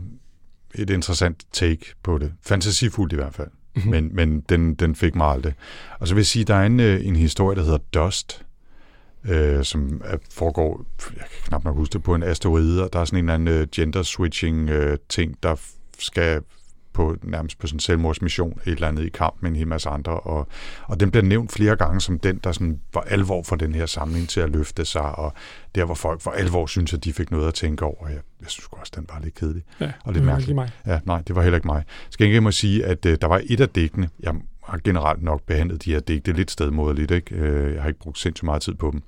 et 0.74 0.90
interessant 0.90 1.46
take 1.52 1.94
på 2.02 2.18
det. 2.18 2.32
Fantasifuldt 2.42 3.12
i 3.12 3.16
hvert 3.16 3.34
fald. 3.34 3.48
Mm-hmm. 3.74 3.90
Men, 3.90 4.14
men 4.14 4.40
den, 4.40 4.74
den 4.74 4.94
fik 4.94 5.14
mig 5.14 5.26
aldrig. 5.26 5.54
Og 5.98 6.08
så 6.08 6.14
vil 6.14 6.20
jeg 6.20 6.26
sige, 6.26 6.44
der 6.44 6.54
er 6.54 6.66
en, 6.66 6.80
øh, 6.80 7.06
en 7.06 7.16
historie, 7.16 7.56
der 7.56 7.62
hedder 7.62 7.78
Dust, 7.94 8.44
øh, 9.24 9.64
som 9.64 10.02
foregår, 10.30 10.84
jeg 11.10 11.24
kan 11.30 11.42
knap 11.48 11.64
nok 11.64 11.76
huske 11.76 11.92
det, 11.92 12.02
på 12.02 12.14
en 12.14 12.22
asteroide, 12.22 12.84
og 12.84 12.92
der 12.92 12.98
er 12.98 13.04
sådan 13.04 13.18
en 13.18 13.30
eller 13.30 13.34
anden 13.34 13.62
uh, 13.62 13.68
gender-switching 13.74 14.70
uh, 14.70 14.96
ting, 15.08 15.42
der 15.42 15.56
skal 15.98 16.42
på 16.92 17.16
nærmest 17.22 17.58
på 17.58 17.66
sådan 17.66 17.76
en 17.76 17.80
selvmordsmission, 17.80 18.60
et 18.66 18.72
eller 18.72 18.88
andet 18.88 19.04
i 19.04 19.08
kamp 19.08 19.34
med 19.40 19.50
en 19.50 19.56
hel 19.56 19.66
masse 19.66 19.88
andre, 19.88 20.12
og, 20.12 20.48
og 20.84 21.00
den 21.00 21.10
bliver 21.10 21.24
nævnt 21.24 21.52
flere 21.52 21.76
gange 21.76 22.00
som 22.00 22.18
den, 22.18 22.40
der 22.44 22.52
sådan 22.52 22.80
var 22.94 23.00
alvor 23.00 23.42
for 23.42 23.56
den 23.56 23.74
her 23.74 23.86
samling 23.86 24.28
til 24.28 24.40
at 24.40 24.50
løfte 24.50 24.84
sig, 24.84 25.02
og 25.18 25.32
der, 25.74 25.84
hvor 25.84 25.94
folk 25.94 26.20
for 26.20 26.30
alvor 26.30 26.66
synes, 26.66 26.94
at 26.94 27.04
de 27.04 27.12
fik 27.12 27.30
noget 27.30 27.48
at 27.48 27.54
tænke 27.54 27.84
over. 27.84 28.08
Jeg, 28.08 28.18
jeg 28.40 28.48
synes 28.48 28.68
også, 28.70 28.92
den 28.96 29.06
var 29.12 29.20
lidt 29.24 29.34
kedelig 29.34 29.62
Ja, 29.80 29.92
og 30.04 30.12
lidt 30.12 30.20
det 30.20 30.26
var 30.26 30.32
mærkelig. 30.32 30.48
ikke 30.48 30.54
mig. 30.54 30.70
Ja, 30.86 31.00
nej, 31.04 31.22
det 31.26 31.36
var 31.36 31.42
heller 31.42 31.56
ikke 31.56 31.68
mig. 31.68 31.84
Skal 32.10 32.26
ikke 32.26 32.40
må 32.40 32.50
sige, 32.50 32.84
at 32.84 33.06
øh, 33.06 33.18
der 33.20 33.26
var 33.26 33.40
et 33.44 33.60
af 33.60 33.68
digtene, 33.68 34.08
jeg 34.20 34.34
har 34.62 34.80
generelt 34.84 35.22
nok 35.22 35.42
behandlet 35.42 35.84
de 35.84 35.92
her 35.92 36.00
digte 36.00 36.32
lidt 36.32 36.50
stedmoderligt, 36.50 37.10
ikke? 37.10 37.34
Øh, 37.34 37.74
jeg 37.74 37.82
har 37.82 37.88
ikke 37.88 38.00
brugt 38.00 38.18
sindssygt 38.18 38.44
meget 38.44 38.62
tid 38.62 38.74
på 38.74 38.90
dem. 38.90 39.02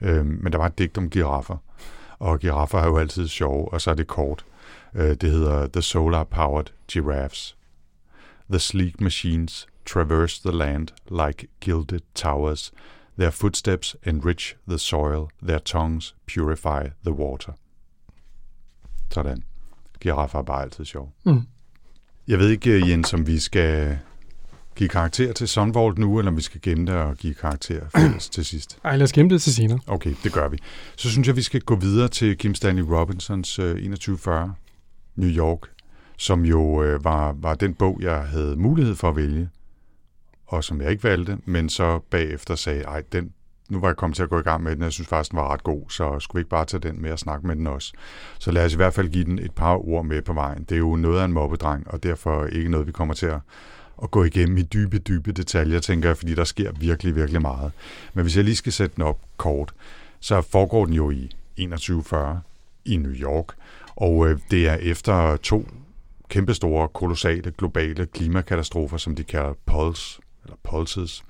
Øh, 0.00 0.26
men 0.26 0.52
der 0.52 0.58
var 0.58 0.66
et 0.66 0.78
digt 0.78 0.98
om 0.98 1.10
giraffer, 1.10 1.56
og 2.18 2.38
giraffer 2.38 2.78
er 2.78 2.86
jo 2.86 2.98
altid 2.98 3.28
sjove, 3.28 3.72
og 3.72 3.80
så 3.80 3.90
er 3.90 3.94
det 3.94 4.06
kort. 4.06 4.44
Øh, 4.94 5.14
det 5.14 5.30
hedder 5.30 5.66
The 5.66 5.82
Solar-Powered 5.82 6.72
Giraffes. 6.88 7.56
The 8.50 8.58
sleek 8.58 9.00
machines 9.00 9.66
traverse 9.86 10.42
the 10.42 10.58
land 10.58 10.88
like 11.10 11.46
gilded 11.60 12.00
towers. 12.14 12.72
Their 13.18 13.30
footsteps 13.30 13.96
enrich 14.06 14.56
the 14.68 14.78
soil, 14.78 15.28
their 15.42 15.58
tongues 15.58 16.14
purify 16.26 16.82
the 17.04 17.12
water. 17.12 17.52
Sådan. 19.10 19.42
Giraffer 20.00 20.38
er 20.38 20.42
bare 20.42 20.62
altid 20.62 20.84
sjov. 20.84 21.12
Mm. 21.24 21.42
Jeg 22.28 22.38
ved 22.38 22.48
ikke, 22.50 22.88
Jens, 22.88 23.14
om 23.14 23.26
vi 23.26 23.38
skal 23.38 23.98
give 24.76 24.88
karakter 24.88 25.32
til 25.32 25.48
Sunvolt 25.48 25.98
nu, 25.98 26.18
eller 26.18 26.30
om 26.30 26.36
vi 26.36 26.42
skal 26.42 26.60
gemme 26.60 26.86
det 26.86 26.94
og 26.94 27.16
give 27.16 27.34
karakter 27.34 27.80
fælles 27.96 28.28
til 28.34 28.44
sidst. 28.44 28.78
Ej, 28.84 28.96
lad 28.96 29.04
os 29.04 29.12
gemme 29.12 29.30
det 29.30 29.42
til 29.42 29.54
senere. 29.54 29.78
Okay, 29.86 30.14
det 30.24 30.32
gør 30.32 30.48
vi. 30.48 30.58
Så 30.96 31.10
synes 31.10 31.28
jeg, 31.28 31.36
vi 31.36 31.42
skal 31.42 31.60
gå 31.60 31.76
videre 31.76 32.08
til 32.08 32.38
Kim 32.38 32.54
Stanley 32.54 32.82
Robinsons 32.82 33.58
øh, 33.58 33.74
2140 33.74 34.54
New 35.16 35.30
York, 35.30 35.60
som 36.16 36.44
jo 36.44 36.82
øh, 36.82 37.04
var, 37.04 37.32
var 37.32 37.54
den 37.54 37.74
bog, 37.74 37.98
jeg 38.02 38.20
havde 38.20 38.56
mulighed 38.56 38.94
for 38.94 39.08
at 39.08 39.16
vælge, 39.16 39.48
og 40.46 40.64
som 40.64 40.80
jeg 40.80 40.90
ikke 40.90 41.04
valgte, 41.04 41.38
men 41.44 41.68
så 41.68 41.98
bagefter 42.10 42.54
sagde, 42.54 42.82
ej, 42.82 43.02
den, 43.12 43.32
nu 43.70 43.80
var 43.80 43.88
jeg 43.88 43.96
kommet 43.96 44.16
til 44.16 44.22
at 44.22 44.28
gå 44.28 44.38
i 44.38 44.42
gang 44.42 44.62
med 44.62 44.72
den, 44.72 44.82
og 44.82 44.84
jeg 44.84 44.92
synes 44.92 45.08
faktisk, 45.08 45.30
den 45.30 45.36
var 45.36 45.52
ret 45.52 45.62
god, 45.62 45.90
så 45.90 46.20
skulle 46.20 46.38
vi 46.38 46.40
ikke 46.40 46.50
bare 46.50 46.64
tage 46.64 46.80
den 46.80 47.02
med 47.02 47.12
og 47.12 47.18
snakke 47.18 47.46
med 47.46 47.56
den 47.56 47.66
også. 47.66 47.92
Så 48.38 48.50
lad 48.50 48.64
os 48.64 48.72
i 48.72 48.76
hvert 48.76 48.94
fald 48.94 49.08
give 49.08 49.24
den 49.24 49.38
et 49.38 49.52
par 49.52 49.88
ord 49.88 50.04
med 50.04 50.22
på 50.22 50.32
vejen. 50.32 50.64
Det 50.64 50.72
er 50.72 50.78
jo 50.78 50.96
noget 50.96 51.20
af 51.20 51.24
en 51.24 51.32
mobbedreng, 51.32 51.90
og 51.90 52.02
derfor 52.02 52.46
ikke 52.46 52.70
noget, 52.70 52.86
vi 52.86 52.92
kommer 52.92 53.14
til 53.14 53.26
at, 53.26 53.40
at 54.02 54.10
gå 54.10 54.24
igennem 54.24 54.56
i 54.58 54.62
dybe, 54.62 54.98
dybe 54.98 55.32
detaljer, 55.32 55.78
tænker 55.78 56.08
jeg, 56.08 56.16
fordi 56.16 56.34
der 56.34 56.44
sker 56.44 56.72
virkelig, 56.72 57.16
virkelig 57.16 57.42
meget. 57.42 57.72
Men 58.14 58.22
hvis 58.22 58.36
jeg 58.36 58.44
lige 58.44 58.56
skal 58.56 58.72
sætte 58.72 58.96
den 58.96 59.02
op 59.04 59.20
kort, 59.36 59.74
så 60.20 60.40
foregår 60.40 60.84
den 60.84 60.94
jo 60.94 61.10
i 61.10 61.30
2140 61.56 62.40
i 62.84 62.96
New 62.96 63.12
York, 63.12 63.54
og 63.96 64.28
øh, 64.28 64.38
det 64.50 64.68
er 64.68 64.74
efter 64.74 65.36
to 65.36 65.68
kæmpestore, 66.28 66.88
kolossale, 66.88 67.50
globale 67.58 68.06
klimakatastrofer, 68.06 68.96
som 68.96 69.14
de 69.16 69.24
kalder 69.24 69.54
pulse, 69.66 70.20
eller 70.44 70.56
pulses. 70.62 71.24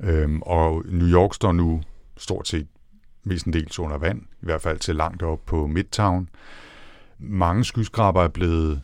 Øhm, 0.00 0.42
og 0.42 0.82
New 0.86 1.08
York 1.08 1.34
står 1.34 1.52
nu 1.52 1.82
stort 2.16 2.48
set 2.48 2.66
mestendels 3.24 3.78
under 3.78 3.98
vand, 3.98 4.22
i 4.22 4.44
hvert 4.44 4.62
fald 4.62 4.78
til 4.78 4.96
langt 4.96 5.22
op 5.22 5.40
på 5.46 5.66
Midtown. 5.66 6.28
Mange 7.18 7.64
skyskraber 7.64 8.22
er 8.22 8.28
blevet 8.28 8.82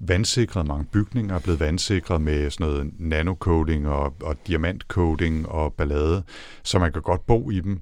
vandsikret, 0.00 0.66
mange 0.66 0.84
bygninger 0.84 1.34
er 1.34 1.38
blevet 1.38 1.60
vandsikret 1.60 2.20
med 2.20 2.50
sådan 2.50 2.66
noget 2.66 2.90
nanocoating 2.98 3.88
og, 3.88 4.14
og 4.22 4.36
diamantcoating 4.46 5.48
og 5.48 5.72
ballade, 5.72 6.22
så 6.62 6.78
man 6.78 6.92
kan 6.92 7.02
godt 7.02 7.26
bo 7.26 7.50
i 7.50 7.60
dem. 7.60 7.80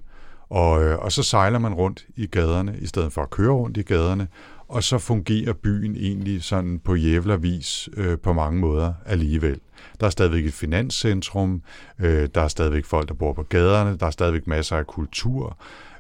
Og, 0.51 0.85
øh, 0.85 0.99
og 0.99 1.13
så 1.13 1.23
sejler 1.23 1.59
man 1.59 1.75
rundt 1.75 2.07
i 2.17 2.27
gaderne, 2.27 2.77
i 2.81 2.87
stedet 2.87 3.13
for 3.13 3.23
at 3.23 3.31
køre 3.31 3.53
rundt 3.53 3.77
i 3.77 3.83
gaderne, 3.83 4.29
og 4.69 4.83
så 4.83 4.99
fungerer 4.99 5.53
byen 5.53 5.97
egentlig 5.97 6.43
sådan 6.43 6.79
på 6.79 6.95
jævlervis 6.95 7.89
øh, 7.97 8.19
på 8.19 8.33
mange 8.33 8.61
måder 8.61 8.93
alligevel. 9.07 9.61
Der 10.01 10.07
er 10.07 10.11
stadigvæk 10.11 10.47
et 10.47 10.53
finanscentrum, 10.53 11.63
øh, 11.99 12.29
der 12.35 12.41
er 12.41 12.49
stadigvæk 12.49 12.85
folk, 12.85 13.09
der 13.09 13.15
bor 13.15 13.33
på 13.33 13.43
gaderne, 13.43 13.97
der 13.97 14.07
er 14.07 14.11
stadigvæk 14.11 14.47
masser 14.47 14.77
af 14.77 14.87
kultur. 14.87 15.57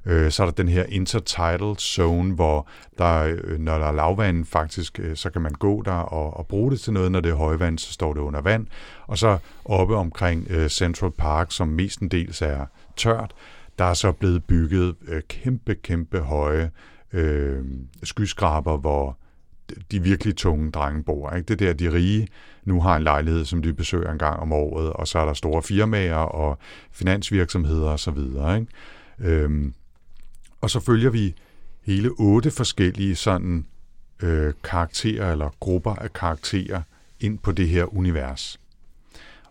Øh, 0.08 0.30
så 0.30 0.42
er 0.42 0.46
der 0.46 0.52
den 0.52 0.68
her 0.68 0.84
intertidal 0.84 1.76
zone, 1.78 2.34
hvor 2.34 2.68
der, 2.98 3.36
øh, 3.44 3.58
når 3.58 3.78
der 3.78 3.86
er 3.86 3.92
lavvand 3.92 4.44
faktisk, 4.44 5.00
øh, 5.00 5.16
så 5.16 5.30
kan 5.30 5.42
man 5.42 5.52
gå 5.52 5.82
der 5.82 5.92
og, 5.92 6.36
og 6.36 6.46
bruge 6.46 6.70
det 6.70 6.80
til 6.80 6.92
noget. 6.92 7.12
Når 7.12 7.20
det 7.20 7.30
er 7.30 7.34
højvand, 7.34 7.78
så 7.78 7.92
står 7.92 8.12
det 8.12 8.20
under 8.20 8.40
vand. 8.40 8.66
Og 9.06 9.18
så 9.18 9.38
oppe 9.64 9.96
omkring 9.96 10.46
øh, 10.50 10.68
Central 10.68 11.10
Park, 11.10 11.52
som 11.52 11.68
mestendels 11.68 12.42
er 12.42 12.66
tørt, 12.96 13.34
der 13.78 13.84
er 13.84 13.94
så 13.94 14.12
blevet 14.12 14.44
bygget 14.44 14.94
øh, 15.08 15.22
kæmpe, 15.28 15.74
kæmpe 15.74 16.18
høje 16.18 16.70
øh, 17.12 17.64
skyskraber, 18.02 18.76
hvor 18.76 19.18
de 19.90 20.02
virkelig 20.02 20.36
tunge 20.36 20.70
drenge 20.70 21.02
bor. 21.04 21.30
Ikke? 21.30 21.46
Det 21.48 21.58
der, 21.58 21.72
de 21.72 21.92
rige 21.92 22.28
nu 22.64 22.80
har 22.80 22.96
en 22.96 23.02
lejlighed, 23.02 23.44
som 23.44 23.62
de 23.62 23.72
besøger 23.72 24.12
en 24.12 24.18
gang 24.18 24.40
om 24.40 24.52
året, 24.52 24.92
og 24.92 25.08
så 25.08 25.18
er 25.18 25.24
der 25.24 25.34
store 25.34 25.62
firmaer 25.62 26.14
og 26.14 26.58
finansvirksomheder 26.92 27.90
osv. 27.90 28.18
Ikke? 28.18 28.66
Øhm, 29.20 29.74
og 30.60 30.70
så 30.70 30.80
følger 30.80 31.10
vi 31.10 31.34
hele 31.84 32.10
otte 32.18 32.50
forskellige 32.50 33.16
sådan 33.16 33.66
øh, 34.22 34.52
karakterer 34.64 35.32
eller 35.32 35.50
grupper 35.60 35.94
af 35.94 36.12
karakterer 36.12 36.82
ind 37.20 37.38
på 37.38 37.52
det 37.52 37.68
her 37.68 37.94
univers. 37.96 38.60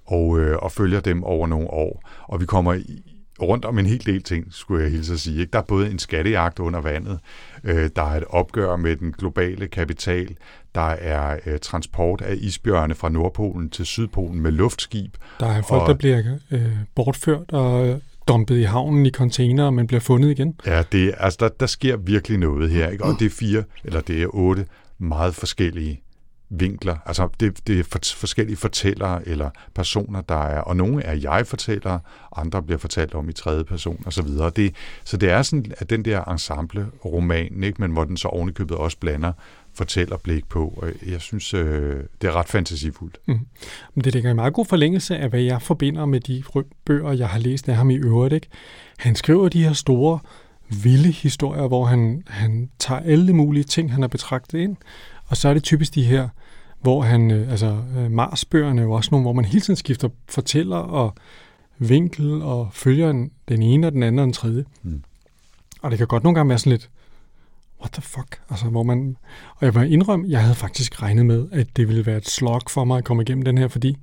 Og, 0.06 0.40
øh, 0.40 0.58
og 0.58 0.72
følger 0.72 1.00
dem 1.00 1.24
over 1.24 1.48
nogle 1.48 1.68
år. 1.70 2.04
Og 2.24 2.42
vi 2.42 2.46
kommer 2.46 2.74
i, 2.74 3.04
rundt 3.42 3.66
om 3.66 3.80
en 3.80 3.86
hel 3.86 4.06
del 4.06 4.24
ting, 4.24 4.46
skulle 4.50 4.84
jeg 4.84 4.92
hilse 4.92 5.14
at 5.14 5.20
sige. 5.20 5.40
Ikke? 5.40 5.52
Der 5.52 5.60
er 5.60 5.64
både 5.64 5.92
en 5.92 6.00
skattejagt 6.00 6.60
under 6.60 6.82
vandet, 6.82 7.20
øh, 7.64 7.90
der 7.96 8.02
er 8.02 8.18
et 8.18 8.24
opgør 8.30 8.76
med 8.76 8.96
den 8.96 9.12
globale 9.12 9.68
kapital, 9.68 10.36
der 10.76 10.82
er 10.90 11.40
øh, 11.46 11.60
transport 11.60 12.22
af 12.22 12.36
isbjørne 12.40 12.96
fra 12.96 13.10
Nordpolen 13.10 13.70
til 13.70 13.86
Sydpolen 13.86 14.40
med 14.40 14.52
luftskib. 14.52 15.16
Der 15.40 15.46
er 15.48 15.62
folk, 15.62 15.82
Og- 15.82 15.88
der 15.90 15.94
bliver 15.96 16.38
øh, 16.52 16.72
bortført 16.96 17.52
og 17.52 18.02
dumpet 18.28 18.58
i 18.58 18.64
havnen 18.64 19.06
i 19.06 19.12
container, 19.12 19.70
men 19.70 19.88
bliver 19.88 20.02
fundet 20.02 20.32
igen. 20.32 20.54
Ja, 20.66 20.84
det, 20.92 21.14
altså, 21.18 21.38
der, 21.40 21.50
der 21.60 21.66
sker 21.66 21.98
virkelig 21.98 22.38
noget 22.38 22.70
her, 22.70 22.90
ikke? 22.90 23.04
og 23.04 23.20
det 23.20 23.26
er 23.26 23.30
fire, 23.30 23.64
eller 23.84 24.02
det 24.02 24.22
er 24.22 24.28
otte 24.34 24.66
meget 25.00 25.36
forskellige 25.36 26.02
vinkler. 26.50 26.98
Altså, 27.06 27.30
det, 27.40 27.68
det 27.68 27.80
er 27.80 27.84
for, 27.84 28.00
forskellige 28.16 28.58
fortællere 28.58 29.28
eller 29.28 29.50
personer, 29.76 30.22
der 30.22 30.44
er, 30.44 30.60
og 30.60 30.76
nogle 30.76 31.04
er 31.04 31.14
jeg-fortællere, 31.14 32.00
andre 32.36 32.64
bliver 32.64 32.78
fortalt 32.78 33.14
om 33.14 33.30
i 33.30 33.34
tredje 33.34 33.64
person 33.64 34.04
og 34.06 34.14
så 34.14 34.22
videre. 34.22 34.50
Det, 34.50 34.76
så 35.04 35.18
det 35.18 35.30
er 35.30 35.42
sådan, 35.42 35.66
at 35.78 35.90
den 35.90 36.06
der 36.06 36.24
ensemble-roman, 36.24 37.64
ikke? 37.64 37.82
men 37.82 37.92
hvor 37.92 38.04
den 38.04 38.18
så 38.18 38.28
ovenikøbet 38.28 38.78
også 38.78 38.98
blander 38.98 39.32
fortællerblik 39.74 40.50
på, 40.50 40.74
og 40.78 40.90
jeg 41.08 41.22
synes, 41.22 41.54
øh, 41.54 42.04
det 42.22 42.28
er 42.28 42.36
ret 42.36 42.48
fantasifuldt. 42.48 43.18
Mm. 43.26 43.40
Men 43.96 44.04
det 44.04 44.14
ligger 44.14 44.30
i 44.30 44.34
meget 44.34 44.54
god 44.54 44.66
forlængelse 44.66 45.18
af, 45.18 45.30
hvad 45.30 45.42
jeg 45.42 45.62
forbinder 45.62 46.06
med 46.06 46.20
de 46.20 46.44
bøger, 46.86 47.12
jeg 47.12 47.30
har 47.30 47.40
læst 47.40 47.70
af 47.70 47.76
ham 47.76 47.90
i 47.90 47.96
øvrigt. 47.96 48.34
Ikke? 48.34 48.48
Han 48.98 49.16
skriver 49.16 49.50
de 49.50 49.64
her 49.64 49.74
store, 49.74 50.20
vilde 50.70 51.12
historier, 51.12 51.68
hvor 51.68 51.86
han, 51.86 52.24
han 52.28 52.70
tager 52.80 53.02
alle 53.02 53.34
mulige 53.34 53.64
ting, 53.64 53.92
han 53.92 54.02
har 54.02 54.08
betragtet 54.08 54.60
ind, 54.60 54.78
og 55.28 55.38
så 55.38 55.50
er 55.50 55.54
det 55.54 55.64
typisk 55.64 55.96
de 55.96 56.04
her, 56.04 56.30
hvor 56.82 57.02
han, 57.02 57.32
øh, 57.32 57.52
altså 57.52 57.84
øh, 57.98 58.12
Mars-bøgerne 58.12 58.82
er 58.82 58.86
jo 58.86 58.92
også 58.92 59.10
nogle, 59.12 59.24
hvor 59.24 59.34
man 59.34 59.46
hele 59.46 59.62
tiden 59.62 59.78
skifter 59.78 60.10
fortæller 60.30 60.78
og 60.78 61.14
vinkel 61.80 62.42
og 62.42 62.70
følger 62.72 63.10
en, 63.10 63.32
den 63.48 63.62
ene 63.62 63.88
og 63.88 63.94
den 63.94 64.04
anden 64.04 64.20
og 64.20 64.26
den 64.26 64.34
tredje. 64.34 64.66
Mm. 64.84 65.04
Og 65.82 65.92
det 65.92 65.98
kan 65.98 66.08
godt 66.08 66.24
nogle 66.24 66.36
gange 66.36 66.50
være 66.50 66.60
sådan 66.60 66.72
lidt, 66.72 66.90
what 67.80 67.92
the 67.92 68.02
fuck? 68.02 68.42
Altså, 68.50 68.66
hvor 68.66 68.84
man, 68.84 69.18
og 69.56 69.66
jeg 69.66 69.76
vil 69.76 69.94
indrømme, 69.94 70.26
jeg 70.30 70.42
havde 70.42 70.56
faktisk 70.56 71.02
regnet 71.02 71.26
med, 71.26 71.48
at 71.52 71.68
det 71.78 71.88
ville 71.88 72.06
være 72.06 72.18
et 72.18 72.30
slog 72.30 72.62
for 72.70 72.86
mig 72.86 72.98
at 72.98 73.04
komme 73.04 73.24
igennem 73.24 73.46
den 73.46 73.58
her, 73.58 73.68
fordi 73.68 73.98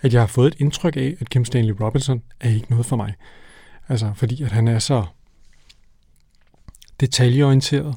at 0.00 0.12
jeg 0.12 0.22
har 0.22 0.26
fået 0.26 0.46
et 0.46 0.60
indtryk 0.60 0.96
af, 0.96 1.16
at 1.20 1.30
Kim 1.30 1.44
Stanley 1.44 1.74
Robinson 1.80 2.22
er 2.40 2.50
ikke 2.50 2.70
noget 2.70 2.86
for 2.86 2.96
mig. 2.96 3.14
Altså, 3.88 4.12
fordi 4.14 4.42
at 4.42 4.52
han 4.52 4.68
er 4.68 4.78
så 4.78 5.04
detaljeorienteret. 7.00 7.94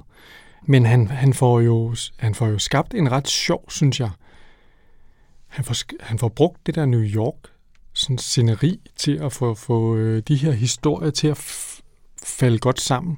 Men 0.65 0.85
han, 0.85 1.07
han, 1.07 1.33
får 1.33 1.59
jo, 1.59 1.95
han 2.17 2.35
får 2.35 2.47
jo 2.47 2.59
skabt 2.59 2.93
en 2.93 3.11
ret 3.11 3.27
sjov, 3.27 3.71
synes 3.71 3.99
jeg. 3.99 4.09
Han 5.47 5.65
får, 5.65 5.75
han 5.99 6.19
får 6.19 6.29
brugt 6.29 6.65
det 6.65 6.75
der 6.75 6.85
New 6.85 7.01
York 7.03 7.35
sådan 7.93 8.17
sceneri 8.17 8.79
til 8.95 9.17
at 9.17 9.33
få, 9.33 9.53
få 9.53 9.95
øh, 9.95 10.23
de 10.27 10.35
her 10.35 10.51
historier 10.51 11.11
til 11.11 11.27
at 11.27 11.37
f- 11.37 11.81
falde 12.25 12.59
godt 12.59 12.81
sammen. 12.81 13.17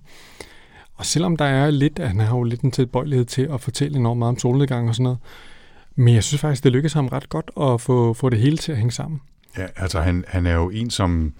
Og 0.96 1.06
selvom 1.06 1.38
der 1.38 1.46
er 1.46 1.72
lidt, 1.72 2.00
at 2.00 2.08
han 2.08 2.20
har 2.20 2.38
jo 2.38 2.44
lidt 2.44 2.62
en 2.62 2.72
tilbøjelighed 2.72 3.26
til 3.26 3.42
at 3.54 3.62
fortælle 3.62 3.98
enormt 3.98 4.20
meget 4.20 4.30
om 4.30 4.40
solnedgang 4.40 4.90
og 4.90 4.96
sådan 4.96 5.04
noget, 5.04 5.20
men 5.96 6.14
jeg 6.14 6.24
synes 6.24 6.42
faktisk, 6.42 6.64
det 6.64 6.72
lykkedes 6.72 6.94
ham 6.94 7.08
ret 7.08 7.30
godt 7.30 7.52
at 7.62 7.82
få, 7.82 8.14
få 8.14 8.30
det 8.30 8.40
hele 8.40 8.58
til 8.58 8.72
at 8.72 8.78
hænge 8.78 8.92
sammen. 8.92 9.22
Ja, 9.58 9.66
altså 9.76 10.02
han, 10.02 10.26
han 10.28 10.46
er 10.46 10.54
jo 10.54 10.70
en, 10.70 10.90
som 10.90 11.34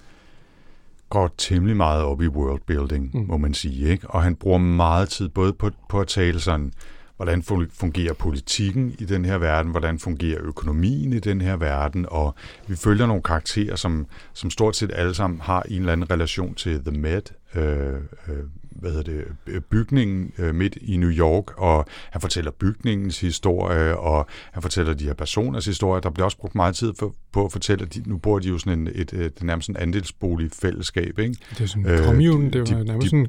går 1.14 1.34
temmelig 1.38 1.76
meget 1.76 2.02
op 2.02 2.22
i 2.22 2.28
worldbuilding, 2.28 3.10
Mm. 3.14 3.20
må 3.28 3.36
man 3.36 3.54
sige. 3.54 3.88
Ikke? 3.88 4.10
Og 4.10 4.22
han 4.22 4.36
bruger 4.36 4.58
meget 4.58 5.08
tid 5.08 5.28
både 5.28 5.52
på, 5.52 5.70
på 5.88 6.00
at 6.00 6.06
tale 6.08 6.40
sådan, 6.40 6.72
hvordan 7.16 7.40
fun- 7.42 7.70
fungerer 7.80 8.12
politikken 8.14 8.94
i 8.98 9.04
den 9.04 9.24
her 9.24 9.38
verden, 9.38 9.70
hvordan 9.70 9.98
fungerer 9.98 10.38
økonomien 10.42 11.12
i 11.12 11.18
den 11.18 11.40
her 11.40 11.56
verden, 11.56 12.06
og 12.08 12.34
vi 12.66 12.76
følger 12.76 13.06
nogle 13.06 13.22
karakterer, 13.22 13.76
som, 13.76 14.06
som 14.32 14.50
stort 14.50 14.76
set 14.76 14.90
alle 14.94 15.14
sammen 15.14 15.40
har 15.40 15.62
en 15.62 15.78
eller 15.80 15.92
anden 15.92 16.10
relation 16.10 16.54
til 16.54 16.84
The 16.84 17.00
Med, 17.00 17.22
øh, 17.54 17.94
øh, 18.28 18.42
hvad 18.80 18.90
hedder 18.90 19.12
det, 19.12 19.24
øh, 19.46 19.60
bygningen 19.60 20.32
øh, 20.38 20.54
midt 20.54 20.78
i 20.80 20.96
New 20.96 21.10
York, 21.10 21.58
og 21.58 21.86
han 22.10 22.20
fortæller 22.20 22.50
bygningens 22.50 23.20
historie, 23.20 23.96
og 23.98 24.26
han 24.52 24.62
fortæller 24.62 24.94
de 24.94 25.04
her 25.04 25.14
personers 25.14 25.66
historie. 25.66 26.00
Der 26.02 26.10
bliver 26.10 26.24
også 26.24 26.38
brugt 26.38 26.54
meget 26.54 26.74
tid 26.76 26.92
for, 26.98 27.14
på 27.32 27.44
at 27.44 27.52
fortælle, 27.52 27.84
at 27.84 27.94
de, 27.94 28.02
nu 28.06 28.16
bor 28.18 28.38
de 28.38 28.48
jo 28.48 28.58
sådan 28.58 28.78
en, 28.78 28.86
et, 28.94 29.12
et, 29.12 29.12
et 29.20 29.42
nærmest 29.42 29.68
en 29.68 29.76
andelsbolig 29.76 30.50
fællesskab, 30.52 31.18
ikke? 31.18 31.36
Det 31.50 31.60
er 31.60 31.66
sådan 31.66 31.86
en 31.86 31.90
øh, 31.92 32.04
commune, 32.04 32.50
det 32.50 32.60
er 32.60 32.64
de- 32.64 32.84
nærmest 32.84 33.04
de- 33.04 33.08
sådan 33.10 33.26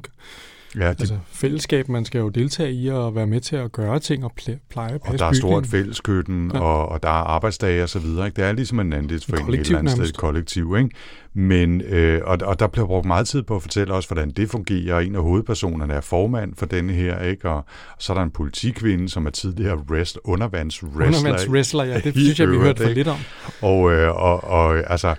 Ja, 0.76 0.82
de, 0.82 0.86
altså, 0.88 1.18
fællesskab, 1.32 1.88
man 1.88 2.04
skal 2.04 2.18
jo 2.18 2.28
deltage 2.28 2.72
i 2.72 2.88
og 2.88 3.14
være 3.14 3.26
med 3.26 3.40
til 3.40 3.56
at 3.56 3.72
gøre 3.72 3.98
ting 3.98 4.24
og 4.24 4.32
pl- 4.40 4.66
pleje 4.70 4.94
og 4.94 5.00
og 5.02 5.18
der 5.18 5.24
er 5.26 5.32
stort 5.32 5.66
fælleskøkken, 5.66 6.50
Ja. 6.54 6.60
og, 6.60 6.88
og 6.88 7.02
der 7.02 7.08
er 7.08 7.12
arbejdsdage 7.12 7.82
og 7.82 7.88
så 7.88 7.98
videre. 7.98 8.26
Ikke? 8.26 8.36
Det 8.36 8.44
er 8.44 8.52
ligesom 8.52 8.80
en 8.80 8.92
andelsforening 8.92 9.54
et 9.54 9.66
eller 9.66 9.78
andet 9.78 9.92
sted, 9.92 10.04
et 10.04 10.16
kollektiv. 10.16 10.76
Ikke? 10.78 10.90
Men, 11.34 11.80
øh, 11.80 12.20
og, 12.24 12.38
og 12.42 12.60
der 12.60 12.66
bliver 12.66 12.86
brugt 12.86 13.06
meget 13.06 13.28
tid 13.28 13.42
på 13.42 13.56
at 13.56 13.62
fortælle 13.62 13.94
også, 13.94 14.08
hvordan 14.08 14.30
det 14.30 14.50
fungerer. 14.50 15.00
En 15.00 15.14
af 15.14 15.22
hovedpersonerne 15.22 15.94
er 15.94 16.00
formand 16.00 16.54
for 16.56 16.66
denne 16.66 16.92
her, 16.92 17.20
ikke? 17.20 17.48
Og, 17.48 17.56
og 17.56 17.64
så 17.98 18.12
er 18.12 18.16
der 18.16 18.24
en 18.24 18.30
politikvinde, 18.30 19.08
som 19.08 19.26
er 19.26 19.30
tidligere 19.30 19.76
wrestler, 19.90 20.20
undervandswrestler. 20.24 21.06
Undervandswrestler, 21.06 21.84
ja, 21.84 21.98
det 21.98 22.14
synes 22.14 22.40
jeg, 22.40 22.50
vi 22.50 22.56
hørte 22.56 22.82
for 22.82 22.90
lidt 22.90 23.08
om. 23.08 23.18
Og, 23.62 23.92
øh, 23.92 24.16
og, 24.16 24.44
og 24.44 24.90
altså, 24.90 25.14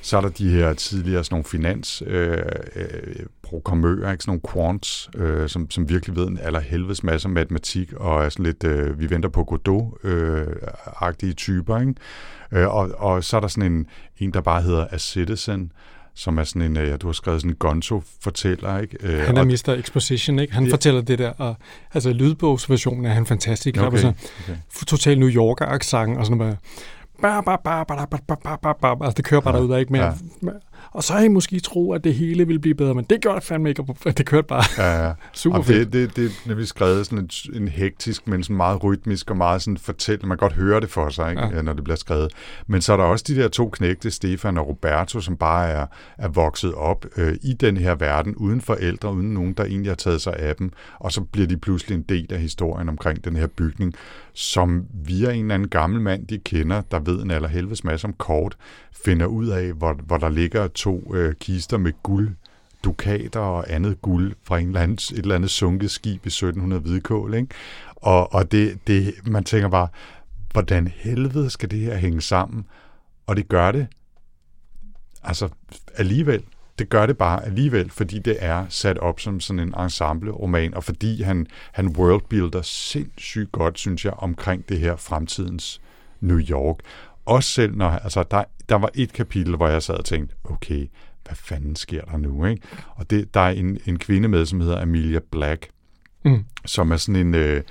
så 0.00 0.16
er 0.16 0.20
der 0.20 0.28
de 0.28 0.50
her 0.50 0.72
tidligere 0.72 1.24
sådan 1.24 1.34
nogle 1.34 1.44
finans 1.44 2.02
øh, 2.06 2.38
øh, 2.76 2.86
programmører, 3.48 4.12
ikke? 4.12 4.24
sådan 4.24 4.40
nogle 4.54 4.54
quants, 4.66 5.10
øh, 5.14 5.48
som, 5.48 5.70
som 5.70 5.88
virkelig 5.88 6.16
ved 6.16 6.26
en 6.28 6.38
allerhelvedes 6.42 7.02
masse 7.04 7.28
matematik, 7.28 7.92
og 7.92 8.24
er 8.24 8.28
sådan 8.28 8.46
lidt, 8.46 8.64
øh, 8.64 9.00
vi 9.00 9.10
venter 9.10 9.28
på 9.28 9.44
Godot-agtige 9.44 11.32
typer. 11.32 11.80
Ikke? 11.80 11.94
Øh, 12.52 12.74
og, 12.74 12.90
og 12.96 13.24
så 13.24 13.36
er 13.36 13.40
der 13.40 13.48
sådan 13.48 13.72
en, 13.72 13.86
en, 14.18 14.32
der 14.32 14.40
bare 14.40 14.62
hedder 14.62 14.86
A 14.90 14.98
Citizen, 14.98 15.72
som 16.14 16.38
er 16.38 16.44
sådan 16.44 16.62
en, 16.62 16.76
øh, 16.76 16.88
ja, 16.88 16.96
du 16.96 17.06
har 17.06 17.12
skrevet 17.12 17.40
sådan 17.40 17.50
en 17.50 17.56
gonzo-fortæller, 17.56 18.78
ikke? 18.78 18.96
Øh, 19.00 19.18
Han 19.26 19.36
er 19.36 19.40
og- 19.40 19.46
Mr. 19.46 19.76
Exposition, 19.78 20.38
ikke? 20.38 20.54
Han 20.54 20.64
Ja. 20.64 20.72
fortæller 20.72 21.00
det 21.00 21.18
der, 21.18 21.30
og 21.30 21.56
altså 21.94 22.12
lydbogsversionen 22.12 23.04
er 23.04 23.10
han 23.10 23.26
fantastisk. 23.26 23.76
Okay, 23.76 23.90
Altså, 23.90 24.08
okay. 24.08 24.56
total 24.86 25.18
New 25.18 25.28
Yorker 25.28 25.66
accent 25.66 26.18
og 26.18 26.24
sådan 26.26 26.38
noget. 26.38 26.56
Ba, 27.22 27.40
ba, 27.40 27.56
ba, 27.64 27.84
ba, 27.84 28.04
ba, 28.04 28.16
ba, 28.28 28.56
ba, 28.56 28.72
ba, 28.82 28.94
ba. 28.94 29.04
Altså, 29.06 29.16
det 29.16 29.24
kører 29.24 29.40
bare 29.40 29.54
Ja, 29.56 29.60
derud, 29.62 29.78
ikke? 29.78 29.92
Men, 29.92 30.00
ja. 30.00 30.12
Og 30.98 31.04
så 31.04 31.12
har 31.12 31.20
I 31.20 31.28
måske 31.28 31.60
tro, 31.60 31.92
at 31.92 32.04
det 32.04 32.14
hele 32.14 32.46
ville 32.46 32.60
blive 32.60 32.74
bedre, 32.74 32.94
men 32.94 33.04
det 33.10 33.20
gjorde 33.20 33.36
det 33.36 33.44
fandme 33.44 33.68
ikke. 33.68 33.84
Det 34.18 34.26
kørte 34.26 34.46
bare 34.46 34.64
Ja, 34.78 35.06
ja. 35.06 35.12
super 35.34 35.58
Og 35.58 35.64
fedt. 35.64 35.92
det, 35.92 36.08
det, 36.08 36.16
det 36.16 36.24
er 36.24 36.48
nemlig 36.48 36.68
skrevet 36.68 37.06
sådan 37.06 37.18
en, 37.54 37.62
en 37.62 37.68
hektisk, 37.68 38.28
men 38.28 38.42
sådan 38.42 38.56
meget 38.56 38.84
rytmisk 38.84 39.30
og 39.30 39.36
meget 39.36 39.62
sådan 39.62 39.78
fortælle. 39.78 40.20
Man 40.28 40.38
kan 40.38 40.48
godt 40.48 40.52
høre 40.52 40.80
det 40.80 40.90
for 40.90 41.08
sig, 41.08 41.30
ikke? 41.30 41.42
Ja. 41.56 41.62
når 41.62 41.72
det 41.72 41.84
bliver 41.84 41.96
skrevet. 41.96 42.32
Men 42.66 42.80
så 42.82 42.92
er 42.92 42.96
der 42.96 43.04
også 43.04 43.24
de 43.28 43.36
der 43.36 43.48
to 43.48 43.68
knægte, 43.68 44.10
Stefan 44.10 44.58
og 44.58 44.68
Roberto, 44.68 45.20
som 45.20 45.36
bare 45.36 45.68
er, 45.68 45.86
er 46.18 46.28
vokset 46.28 46.74
op 46.74 47.06
øh, 47.16 47.34
i 47.42 47.52
den 47.52 47.76
her 47.76 47.94
verden, 47.94 48.34
uden 48.36 48.60
forældre, 48.60 49.12
uden 49.14 49.34
nogen, 49.34 49.52
der 49.52 49.64
egentlig 49.64 49.90
har 49.90 49.96
taget 49.96 50.20
sig 50.20 50.36
af 50.36 50.56
dem. 50.56 50.72
Og 50.98 51.12
så 51.12 51.20
bliver 51.20 51.46
de 51.46 51.56
pludselig 51.56 51.94
en 51.96 52.04
del 52.08 52.26
af 52.34 52.40
historien 52.40 52.88
omkring 52.88 53.24
den 53.24 53.36
her 53.36 53.46
bygning, 53.46 53.94
som 54.38 54.86
via 54.92 55.30
en 55.32 55.44
eller 55.44 55.54
anden 55.54 55.68
gammel 55.68 56.00
mand, 56.00 56.26
de 56.26 56.38
kender, 56.38 56.80
der 56.80 56.98
ved 56.98 57.22
en 57.22 57.30
allerhelvedes 57.30 57.84
masse 57.84 58.06
om 58.06 58.12
kort, 58.12 58.56
finder 59.04 59.26
ud 59.26 59.46
af, 59.46 59.72
hvor, 59.72 59.92
hvor 59.92 60.16
der 60.16 60.28
ligger 60.28 60.68
to 60.68 61.14
øh, 61.14 61.34
kister 61.34 61.78
med 61.78 61.92
guld 62.02 62.30
dukater 62.84 63.40
og 63.40 63.72
andet 63.72 64.02
guld 64.02 64.32
fra 64.44 64.58
en 64.58 64.66
eller 64.66 64.80
anden, 64.80 64.94
et 64.94 65.18
eller 65.18 65.34
andet 65.34 65.50
sunket 65.50 65.90
skib 65.90 66.26
i 66.26 66.28
1700 66.28 66.82
hvidkål. 66.82 67.34
Ikke? 67.34 67.48
Og, 67.96 68.34
og 68.34 68.52
det, 68.52 68.78
det, 68.86 69.14
man 69.26 69.44
tænker 69.44 69.68
bare, 69.68 69.88
hvordan 70.52 70.88
helvede 70.88 71.50
skal 71.50 71.70
det 71.70 71.78
her 71.78 71.96
hænge 71.96 72.20
sammen? 72.20 72.64
Og 73.26 73.36
det 73.36 73.48
gør 73.48 73.72
det 73.72 73.86
altså 75.22 75.48
alligevel. 75.94 76.44
Det 76.78 76.88
gør 76.88 77.06
det 77.06 77.18
bare 77.18 77.44
alligevel, 77.44 77.90
fordi 77.90 78.18
det 78.18 78.36
er 78.38 78.66
sat 78.68 78.98
op 78.98 79.20
som 79.20 79.40
sådan 79.40 79.60
en 79.60 79.74
ensemble-roman, 79.78 80.74
og 80.74 80.84
fordi 80.84 81.22
han, 81.22 81.46
han 81.72 81.88
worldbuilder 81.88 82.62
sindssygt 82.62 83.52
godt, 83.52 83.78
synes 83.78 84.04
jeg, 84.04 84.12
omkring 84.12 84.68
det 84.68 84.78
her 84.78 84.96
fremtidens 84.96 85.80
New 86.20 86.40
York. 86.40 86.76
Også 87.24 87.50
selv 87.50 87.76
når, 87.76 87.88
altså 87.90 88.24
der, 88.30 88.44
der 88.68 88.74
var 88.74 88.90
et 88.94 89.12
kapitel, 89.12 89.56
hvor 89.56 89.68
jeg 89.68 89.82
sad 89.82 89.94
og 89.94 90.04
tænkte, 90.04 90.34
okay, 90.44 90.86
hvad 91.24 91.36
fanden 91.36 91.76
sker 91.76 92.04
der 92.04 92.16
nu? 92.16 92.46
Ikke? 92.46 92.62
Og 92.96 93.10
det, 93.10 93.34
der 93.34 93.40
er 93.40 93.50
en, 93.50 93.78
en 93.86 93.98
kvinde 93.98 94.28
med, 94.28 94.46
som 94.46 94.60
hedder 94.60 94.82
Amelia 94.82 95.20
Black, 95.30 95.68
Mm. 96.24 96.44
som 96.66 96.90
er 96.90 96.96
sådan 96.96 97.26
en, 97.26 97.34
øh, 97.34 97.62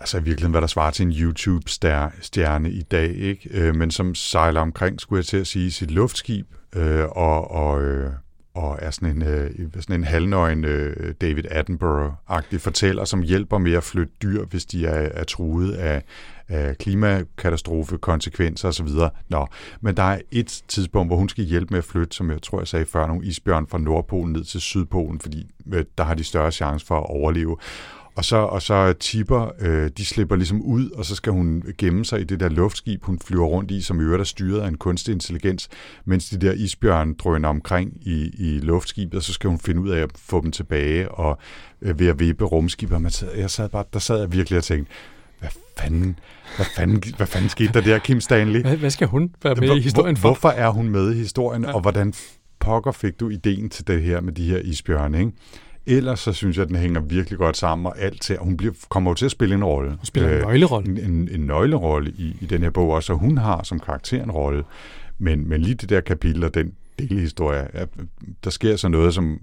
altså 0.00 0.18
i 0.18 0.22
virkeligheden, 0.22 0.50
hvad 0.50 0.60
der 0.60 0.66
svarer 0.66 0.90
til 0.90 1.06
en 1.06 1.12
YouTube-stjerne 1.12 2.70
i 2.70 2.82
dag, 2.82 3.14
ikke? 3.14 3.48
Øh, 3.52 3.74
men 3.76 3.90
som 3.90 4.14
sejler 4.14 4.60
omkring, 4.60 5.00
skulle 5.00 5.18
jeg 5.18 5.26
til 5.26 5.36
at 5.36 5.46
sige, 5.46 5.70
sit 5.70 5.90
luftskib, 5.90 6.46
øh, 6.74 7.04
og, 7.04 7.50
og, 7.50 7.82
øh, 7.82 8.10
og 8.54 8.78
er 8.82 8.90
sådan 8.90 9.16
en, 9.16 9.22
øh, 9.22 9.50
sådan 9.80 10.00
en 10.00 10.04
halvnøgen 10.04 10.64
øh, 10.64 11.14
David 11.20 11.44
Attenborough-agtig 11.50 12.56
fortæller, 12.58 13.04
som 13.04 13.22
hjælper 13.22 13.58
med 13.58 13.72
at 13.72 13.84
flytte 13.84 14.12
dyr, 14.22 14.44
hvis 14.44 14.64
de 14.64 14.86
er, 14.86 15.08
er 15.14 15.24
truet 15.24 15.72
af, 15.72 16.02
af 16.48 16.78
klimakatastrofe, 16.78 17.98
konsekvenser 17.98 18.68
osv. 18.68 18.88
Nå, 19.28 19.46
men 19.80 19.96
der 19.96 20.02
er 20.02 20.20
et 20.30 20.62
tidspunkt, 20.68 21.08
hvor 21.08 21.16
hun 21.16 21.28
skal 21.28 21.44
hjælpe 21.44 21.74
med 21.74 21.78
at 21.78 21.84
flytte, 21.84 22.16
som 22.16 22.30
jeg 22.30 22.42
tror, 22.42 22.60
jeg 22.60 22.68
sagde 22.68 22.86
før, 22.86 23.06
nogle 23.06 23.26
isbjørn 23.26 23.66
fra 23.66 23.78
Nordpolen 23.78 24.32
ned 24.32 24.44
til 24.44 24.60
Sydpolen, 24.60 25.20
fordi 25.20 25.50
øh, 25.72 25.84
der 25.98 26.04
har 26.04 26.14
de 26.14 26.24
større 26.24 26.52
chance 26.52 26.86
for 26.86 26.96
at 26.96 27.06
overleve. 27.06 27.56
Og 28.16 28.24
så, 28.24 28.36
og 28.36 28.62
så 28.62 28.92
tipper, 28.92 29.50
øh, 29.60 29.90
de 29.96 30.04
slipper 30.04 30.36
ligesom 30.36 30.62
ud, 30.62 30.90
og 30.90 31.04
så 31.04 31.14
skal 31.14 31.32
hun 31.32 31.62
gemme 31.78 32.04
sig 32.04 32.20
i 32.20 32.24
det 32.24 32.40
der 32.40 32.48
luftskib, 32.48 33.04
hun 33.04 33.18
flyver 33.18 33.46
rundt 33.46 33.70
i, 33.70 33.80
som 33.82 34.00
i 34.00 34.02
øvrigt 34.02 34.20
er 34.20 34.24
styret 34.24 34.60
af 34.60 34.68
en 34.68 34.76
kunstig 34.76 35.12
intelligens, 35.12 35.68
mens 36.04 36.28
de 36.28 36.38
der 36.46 36.52
isbjørn 36.52 37.14
drøner 37.14 37.48
omkring 37.48 37.92
i, 38.02 38.30
i 38.38 38.58
luftskibet, 38.58 39.14
og 39.14 39.22
så 39.22 39.32
skal 39.32 39.50
hun 39.50 39.58
finde 39.58 39.80
ud 39.80 39.88
af 39.90 40.02
at 40.02 40.10
få 40.18 40.40
dem 40.40 40.52
tilbage, 40.52 41.10
og 41.10 41.38
øh, 41.82 41.98
ved 41.98 42.06
at 42.06 42.18
vippe 42.18 42.44
rumskibet. 42.44 43.02
Man 43.02 43.10
sad, 43.10 43.28
jeg 43.36 43.50
sad 43.50 43.68
bare, 43.68 43.84
der 43.92 43.98
sad 43.98 44.20
jeg 44.20 44.32
virkelig 44.32 44.58
og 44.58 44.64
tænkte, 44.64 44.92
hvad 45.40 45.50
fanden, 45.78 46.18
hvad 46.56 46.66
fanden, 46.76 47.02
hvad 47.16 47.26
fanden 47.26 47.50
skete 47.50 47.72
der 47.72 47.80
der, 47.80 47.98
Kim 47.98 48.20
Stanley? 48.20 48.60
Hvad, 48.60 48.76
hvad 48.76 48.90
skal 48.90 49.06
hun 49.06 49.30
være 49.42 49.54
med 49.54 49.68
Hvor- 49.68 49.76
i 49.76 49.80
historien 49.80 50.16
for? 50.16 50.28
Hvorfor 50.28 50.48
er 50.48 50.70
hun 50.70 50.88
med 50.88 51.12
i 51.12 51.18
historien, 51.18 51.64
ja. 51.64 51.72
og 51.74 51.80
hvordan 51.80 52.14
pokker 52.60 52.92
fik 52.92 53.20
du 53.20 53.28
ideen 53.28 53.70
til 53.70 53.86
det 53.86 54.02
her 54.02 54.20
med 54.20 54.32
de 54.32 54.50
her 54.50 54.58
isbjørne, 54.58 55.18
ikke? 55.18 55.32
Ellers 55.86 56.20
så 56.20 56.32
synes 56.32 56.56
jeg, 56.56 56.62
at 56.62 56.68
den 56.68 56.76
hænger 56.76 57.00
virkelig 57.00 57.38
godt 57.38 57.56
sammen, 57.56 57.86
og 57.86 57.98
alt 57.98 58.22
til, 58.22 58.36
hun 58.40 58.56
bliver, 58.56 58.72
kommer 58.88 59.10
jo 59.10 59.14
til 59.14 59.24
at 59.24 59.30
spille 59.30 59.54
en 59.54 59.64
rolle. 59.64 59.90
Hun 59.90 59.98
spiller 60.04 60.28
en 60.28 60.34
Øh, 60.36 60.42
nøglerolle. 60.42 60.90
en, 60.90 61.10
en, 61.12 61.28
en 61.32 61.40
nøglerolle 61.40 62.10
i, 62.10 62.36
i 62.40 62.46
den 62.46 62.62
her 62.62 62.70
bog 62.70 62.90
også, 62.90 63.12
og 63.12 63.18
hun 63.18 63.38
har 63.38 63.62
som 63.62 63.80
karakter 63.80 64.22
en 64.22 64.30
rolle. 64.30 64.64
Men, 65.18 65.48
men 65.48 65.60
lige 65.60 65.74
det 65.74 65.88
der 65.88 66.00
kapitel 66.00 66.44
og 66.44 66.54
den 66.54 66.72
delhistorie, 66.98 67.68
ja, 67.74 67.84
der 68.44 68.50
sker 68.50 68.76
så 68.76 68.88
noget, 68.88 69.14
som 69.14 69.38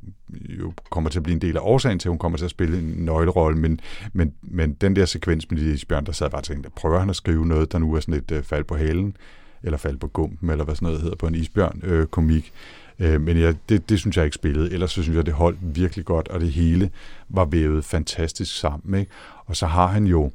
jo 0.49 0.73
kommer 0.91 1.09
til 1.09 1.19
at 1.19 1.23
blive 1.23 1.33
en 1.35 1.41
del 1.41 1.57
af 1.57 1.61
årsagen 1.63 1.99
til, 1.99 2.07
at 2.07 2.11
hun 2.11 2.19
kommer 2.19 2.37
til 2.37 2.45
at 2.45 2.51
spille 2.51 2.77
en 2.79 2.93
nøglerolle, 2.97 3.57
men, 3.57 3.79
men, 4.13 4.33
men 4.41 4.73
den 4.73 4.95
der 4.95 5.05
sekvens 5.05 5.51
med 5.51 5.59
de 5.59 5.73
isbjørn, 5.73 6.05
der 6.05 6.11
sad 6.11 6.29
bare 6.29 6.39
og 6.39 6.43
tænkte, 6.43 6.69
prøver 6.75 6.99
han 6.99 7.09
at 7.09 7.15
skrive 7.15 7.45
noget, 7.45 7.71
der 7.71 7.79
nu 7.79 7.93
er 7.93 7.99
sådan 7.99 8.13
et 8.13 8.31
øh, 8.31 8.43
fald 8.43 8.63
på 8.63 8.77
halen, 8.77 9.15
eller 9.63 9.77
falde 9.77 9.97
på 9.97 10.07
gumpen, 10.07 10.49
eller 10.49 10.65
hvad 10.65 10.75
sådan 10.75 10.85
noget 10.85 11.01
hedder 11.01 11.15
på 11.15 11.27
en 11.27 11.35
isbjørn-komik. 11.35 12.53
Øh, 12.99 13.13
øh, 13.13 13.21
men 13.21 13.37
jeg, 13.37 13.55
det, 13.69 13.89
det 13.89 13.99
synes 13.99 14.17
jeg 14.17 14.25
ikke 14.25 14.35
spillede. 14.35 14.73
Ellers 14.73 14.91
så 14.91 15.03
synes 15.03 15.15
jeg, 15.15 15.25
det 15.25 15.33
holdt 15.33 15.57
virkelig 15.61 16.05
godt, 16.05 16.27
og 16.27 16.39
det 16.39 16.51
hele 16.51 16.89
var 17.29 17.45
vævet 17.45 17.85
fantastisk 17.85 18.59
sammen. 18.59 18.99
Ikke? 18.99 19.11
Og 19.45 19.55
så 19.55 19.65
har 19.65 19.87
han 19.87 20.07
jo, 20.07 20.31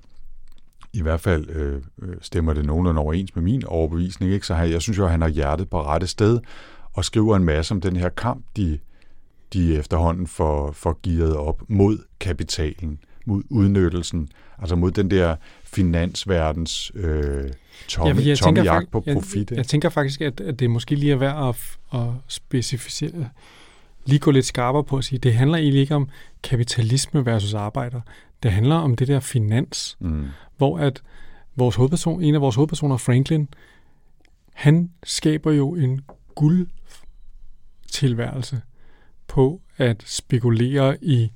i 0.93 1.03
hvert 1.03 1.21
fald 1.21 1.49
øh, 1.51 1.83
øh, 2.03 2.17
stemmer 2.21 2.53
det 2.53 2.65
nogenlunde 2.65 3.01
overens 3.01 3.35
med 3.35 3.43
min 3.43 3.65
overbevisning, 3.65 4.33
ikke? 4.33 4.47
så 4.47 4.55
han, 4.55 4.71
jeg 4.71 4.83
synes 4.83 4.99
jo, 4.99 5.05
at 5.05 5.11
han 5.11 5.23
har 5.23 5.29
hjertet 5.29 5.71
på 5.71 5.83
rette 5.83 6.07
sted, 6.07 6.41
og 6.93 7.05
skriver 7.05 7.37
en 7.37 7.45
masse 7.45 7.75
om 7.75 7.81
den 7.81 7.97
her 7.97 8.09
kamp, 8.09 8.45
de, 8.57 8.79
de 9.53 9.79
efterhånden 9.79 10.27
får, 10.27 10.73
får 10.73 11.01
gearet 11.03 11.37
op 11.37 11.63
mod 11.69 11.99
kapitalen, 12.21 12.99
mod 13.29 13.43
udnyttelsen, 13.49 14.29
altså 14.59 14.77
mod 14.77 14.91
den 14.91 15.11
der 15.11 15.37
finansverdens 15.65 16.93
øh, 16.95 17.51
tomme, 17.89 18.23
Ja, 18.23 18.29
jeg 18.29 18.39
tomme 18.39 18.57
tænker 18.57 18.73
jagt 18.73 18.91
på 18.91 19.01
profit. 19.01 19.51
Jeg, 19.51 19.57
jeg 19.57 19.67
tænker 19.67 19.89
faktisk, 19.89 20.21
at, 20.21 20.41
at 20.41 20.61
det 20.61 20.71
måske 20.71 20.95
lige 20.95 21.13
er 21.13 21.17
værd 21.17 21.49
at, 21.49 21.79
at 22.01 22.09
specificere, 22.29 23.29
lige 24.05 24.19
gå 24.19 24.31
lidt 24.31 24.47
skarpere 24.47 24.85
på 24.85 24.97
at 24.97 25.05
sige, 25.05 25.19
det 25.19 25.35
handler 25.35 25.59
egentlig 25.59 25.81
ikke 25.81 25.95
om 25.95 26.09
kapitalisme 26.43 27.27
versus 27.27 27.55
arbejder. 27.55 28.01
Det 28.43 28.53
handler 28.53 28.75
om 28.75 28.97
det 28.97 29.09
der 29.09 29.21
finans, 29.21 29.97
mm. 30.01 30.27
hvor 30.57 30.79
at 30.79 31.03
vores 31.57 31.77
hovedperson, 31.77 32.23
en 32.23 32.35
af 32.35 32.41
vores 32.41 32.55
hovedpersoner, 32.55 32.97
Franklin, 32.97 33.49
han 34.53 34.91
skaber 35.05 35.53
jo 35.53 35.75
en 35.75 36.01
guldtilværelse 36.35 38.61
på 39.29 39.61
at 39.77 40.03
spekulere 40.07 41.05
i 41.05 41.31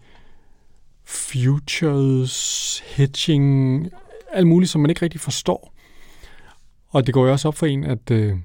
futures, 1.05 2.79
hedging, 2.87 3.89
alt 4.33 4.47
muligt, 4.47 4.71
som 4.71 4.81
man 4.81 4.91
ikke 4.91 5.03
rigtig 5.03 5.21
forstår. 5.21 5.75
Og 6.89 7.07
det 7.07 7.15
går 7.15 7.27
jo 7.27 7.33
også 7.33 7.49
op 7.49 7.57
for 7.57 7.67
en, 7.67 7.85
at, 7.85 8.11
øh, 8.11 8.37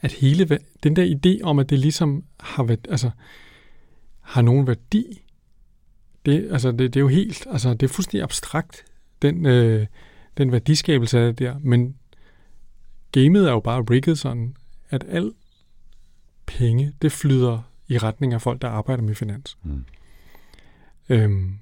at 0.00 0.12
hele 0.12 0.58
den 0.82 0.96
der 0.96 1.14
idé 1.16 1.42
om, 1.42 1.58
at 1.58 1.70
det 1.70 1.78
ligesom 1.78 2.24
har, 2.40 2.62
været, 2.62 2.88
altså, 2.90 3.10
har 4.20 4.42
nogen 4.42 4.66
værdi, 4.66 5.22
det, 6.26 6.48
altså, 6.52 6.70
det, 6.70 6.78
det 6.78 6.96
er 6.96 7.00
jo 7.00 7.08
helt, 7.08 7.46
altså, 7.50 7.74
det 7.74 7.82
er 7.82 7.92
fuldstændig 7.92 8.22
abstrakt, 8.22 8.84
den, 9.22 9.46
øh, 9.46 9.86
den 10.38 10.52
værdiskabelse 10.52 11.18
af 11.18 11.26
det 11.26 11.38
der. 11.38 11.58
Men 11.60 11.96
gamet 13.12 13.48
er 13.48 13.52
jo 13.52 13.60
bare 13.60 13.82
rigget 13.90 14.18
sådan, 14.18 14.56
at 14.90 15.04
al 15.08 15.32
penge, 16.46 16.92
det 17.02 17.12
flyder 17.12 17.62
i 17.88 17.98
retning 17.98 18.32
af 18.34 18.42
folk, 18.42 18.62
der 18.62 18.68
arbejder 18.68 19.02
med 19.02 19.14
finans. 19.14 19.58
Mm. 19.62 19.84
Øhm, 21.10 21.58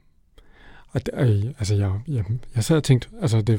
og 0.89 1.07
det, 1.07 1.15
øh, 1.15 1.45
altså, 1.59 1.75
jeg, 1.75 1.93
jeg, 2.09 2.25
jeg 2.55 2.65
sad 2.65 2.77
og 2.77 2.85
tænkte, 2.85 3.09
altså 3.21 3.41
det, 3.41 3.53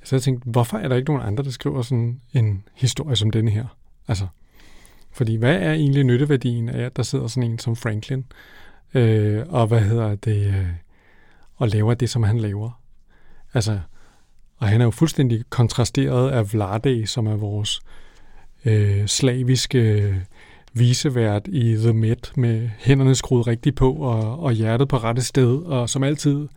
jeg 0.00 0.08
sad 0.08 0.18
og 0.18 0.22
tænkte, 0.22 0.50
hvorfor 0.50 0.78
er 0.78 0.88
der 0.88 0.96
ikke 0.96 1.10
nogen 1.10 1.26
andre, 1.26 1.44
der 1.44 1.50
skriver 1.50 1.82
sådan 1.82 2.20
en 2.32 2.64
historie 2.74 3.16
som 3.16 3.30
denne 3.30 3.50
her? 3.50 3.66
Altså, 4.08 4.26
fordi 5.12 5.36
hvad 5.36 5.56
er 5.56 5.72
egentlig 5.72 6.04
nytteværdien 6.04 6.68
af, 6.68 6.82
at 6.82 6.96
der 6.96 7.02
sidder 7.02 7.26
sådan 7.26 7.50
en 7.50 7.58
som 7.58 7.76
Franklin, 7.76 8.24
øh, 8.94 9.44
og 9.48 9.66
hvad 9.66 9.80
hedder 9.80 10.14
det, 10.14 10.46
øh, 10.46 10.66
og 11.56 11.68
laver 11.68 11.94
det, 11.94 12.10
som 12.10 12.22
han 12.22 12.38
laver? 12.38 12.80
Altså, 13.54 13.80
og 14.56 14.68
han 14.68 14.80
er 14.80 14.84
jo 14.84 14.90
fuldstændig 14.90 15.44
kontrasteret 15.50 16.30
af 16.30 16.52
Vlade, 16.52 17.06
som 17.06 17.26
er 17.26 17.36
vores 17.36 17.80
øh, 18.64 19.06
slaviske 19.06 20.14
visevært 20.72 21.48
i 21.48 21.76
The 21.76 21.92
Met, 21.92 22.32
med 22.36 22.70
hænderne 22.78 23.14
skruet 23.14 23.46
rigtigt 23.46 23.76
på 23.76 23.92
og, 23.92 24.40
og 24.40 24.52
hjertet 24.52 24.88
på 24.88 24.96
rette 24.96 25.22
sted, 25.22 25.56
og 25.62 25.90
som 25.90 26.02
altid 26.02 26.48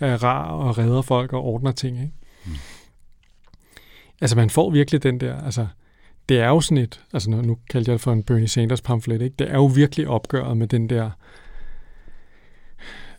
er 0.00 0.22
rar 0.22 0.50
og 0.50 0.78
redder 0.78 1.02
folk 1.02 1.32
og 1.32 1.44
ordner 1.44 1.72
ting. 1.72 1.96
Ikke? 2.00 2.12
Mm. 2.46 2.52
Altså 4.20 4.36
man 4.36 4.50
får 4.50 4.70
virkelig 4.70 5.02
den 5.02 5.20
der, 5.20 5.40
altså 5.40 5.66
det 6.28 6.40
er 6.40 6.48
jo 6.48 6.60
sådan 6.60 6.78
et, 6.82 7.00
altså 7.12 7.30
nu, 7.30 7.42
nu 7.42 7.58
kaldte 7.70 7.90
jeg 7.90 7.92
det 7.92 8.00
for 8.00 8.12
en 8.12 8.22
Bernie 8.22 8.48
Sanders 8.48 8.80
pamflet, 8.80 9.22
ikke? 9.22 9.36
det 9.38 9.50
er 9.50 9.54
jo 9.54 9.66
virkelig 9.66 10.08
opgøret 10.08 10.56
med 10.56 10.66
den 10.66 10.90
der 10.90 11.10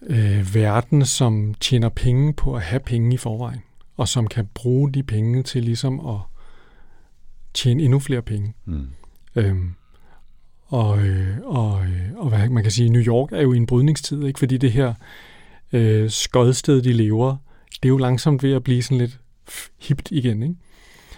øh, 0.02 0.56
verden, 0.56 1.06
som 1.06 1.54
tjener 1.54 1.90
penge 1.90 2.34
på 2.34 2.56
at 2.56 2.62
have 2.62 2.80
penge 2.80 3.14
i 3.14 3.18
forvejen, 3.18 3.62
og 3.98 4.08
som 4.08 4.28
kan 4.28 4.50
bruge 4.54 4.92
de 4.92 5.04
penge 5.04 5.44
til 5.44 5.64
ligesom 5.64 6.08
at 6.08 6.20
tjene 7.54 7.84
endnu 7.84 8.00
flere 8.00 8.22
penge. 8.22 8.54
Mm. 8.66 8.88
Øhm, 9.36 9.76
og, 10.74 11.00
øh, 11.00 11.38
og, 11.44 11.82
øh, 11.84 12.18
og 12.18 12.30
hvad 12.30 12.50
man 12.50 12.64
kan 12.64 12.72
sige, 12.72 12.90
New 12.90 13.02
York 13.02 13.30
er 13.32 13.42
jo 13.42 13.54
i 13.54 13.58
en 13.58 13.66
brydningstid, 13.66 14.24
ikke? 14.24 14.40
fordi 14.40 14.58
det 14.58 14.72
her 14.72 14.94
øh, 15.74 16.10
skodsted, 16.10 16.82
de 16.82 16.94
lever, 16.94 17.36
det 17.84 17.86
er 17.86 17.90
jo 17.90 17.98
langsomt 17.98 18.44
ved 18.44 18.54
at 18.54 18.64
blive 18.64 18.84
sådan 18.84 18.98
lidt 18.98 19.20
hipt 19.80 20.12
igen. 20.12 20.44
Ikke? 20.44 20.56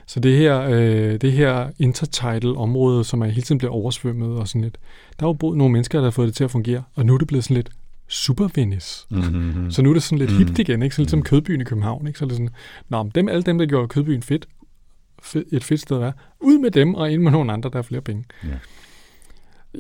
Så 0.08 0.20
det 0.20 0.38
her, 0.38 0.62
øh, 0.62 1.22
det 1.22 1.32
her 1.32 1.70
intertidal 1.80 2.56
område, 2.56 3.04
som 3.04 3.22
er 3.22 3.26
hele 3.26 3.42
tiden 3.42 3.58
bliver 3.58 3.72
oversvømmet 3.72 4.30
og 4.30 4.48
sådan 4.48 4.62
lidt, 4.62 4.78
der 5.20 5.26
er 5.26 5.30
jo 5.30 5.34
boet 5.34 5.58
nogle 5.58 5.72
mennesker, 5.72 5.98
der 5.98 6.06
har 6.06 6.12
fået 6.12 6.28
det 6.28 6.36
til 6.36 6.44
at 6.44 6.52
fungere, 6.52 6.84
og 6.96 7.06
nu 7.06 7.14
er 7.14 7.18
det 7.18 7.28
blevet 7.28 7.44
sådan 7.44 7.56
lidt 7.56 7.70
super 8.08 8.48
Venice. 8.56 9.06
Mm-hmm. 9.10 9.72
Så 9.72 9.82
nu 9.82 9.90
er 9.90 9.94
det 9.94 10.04
sådan 10.04 10.18
lidt 10.18 10.32
mm-hmm. 10.32 10.48
hipt 10.48 10.60
igen, 10.60 10.84
ikke? 10.84 10.96
Så 10.96 11.02
lidt 11.02 11.12
som 11.12 11.24
Kødbyen 11.24 11.62
i 11.62 11.64
København, 11.64 12.08
ikke? 12.08 12.20
Så 12.20 12.26
er 12.26 12.28
det 12.28 12.38
sådan, 12.38 12.54
nå, 12.90 13.10
dem, 13.16 13.30
alle 13.30 13.44
dem, 13.44 13.58
der 13.58 13.66
gjorde 13.66 13.88
Kødbyen 13.88 14.22
fedt, 14.22 14.48
et 15.52 15.64
fedt 15.64 15.82
sted 15.82 15.96
at 15.96 16.02
være, 16.02 16.14
ud 16.40 16.58
med 16.58 16.72
dem 16.72 16.96
og 16.96 17.12
ind 17.12 17.22
med 17.22 17.32
nogle 17.32 17.54
andre, 17.54 17.70
der 17.70 17.78
har 17.78 17.84
flere 17.84 18.02
penge. 18.02 18.24
Ja. 18.44 18.50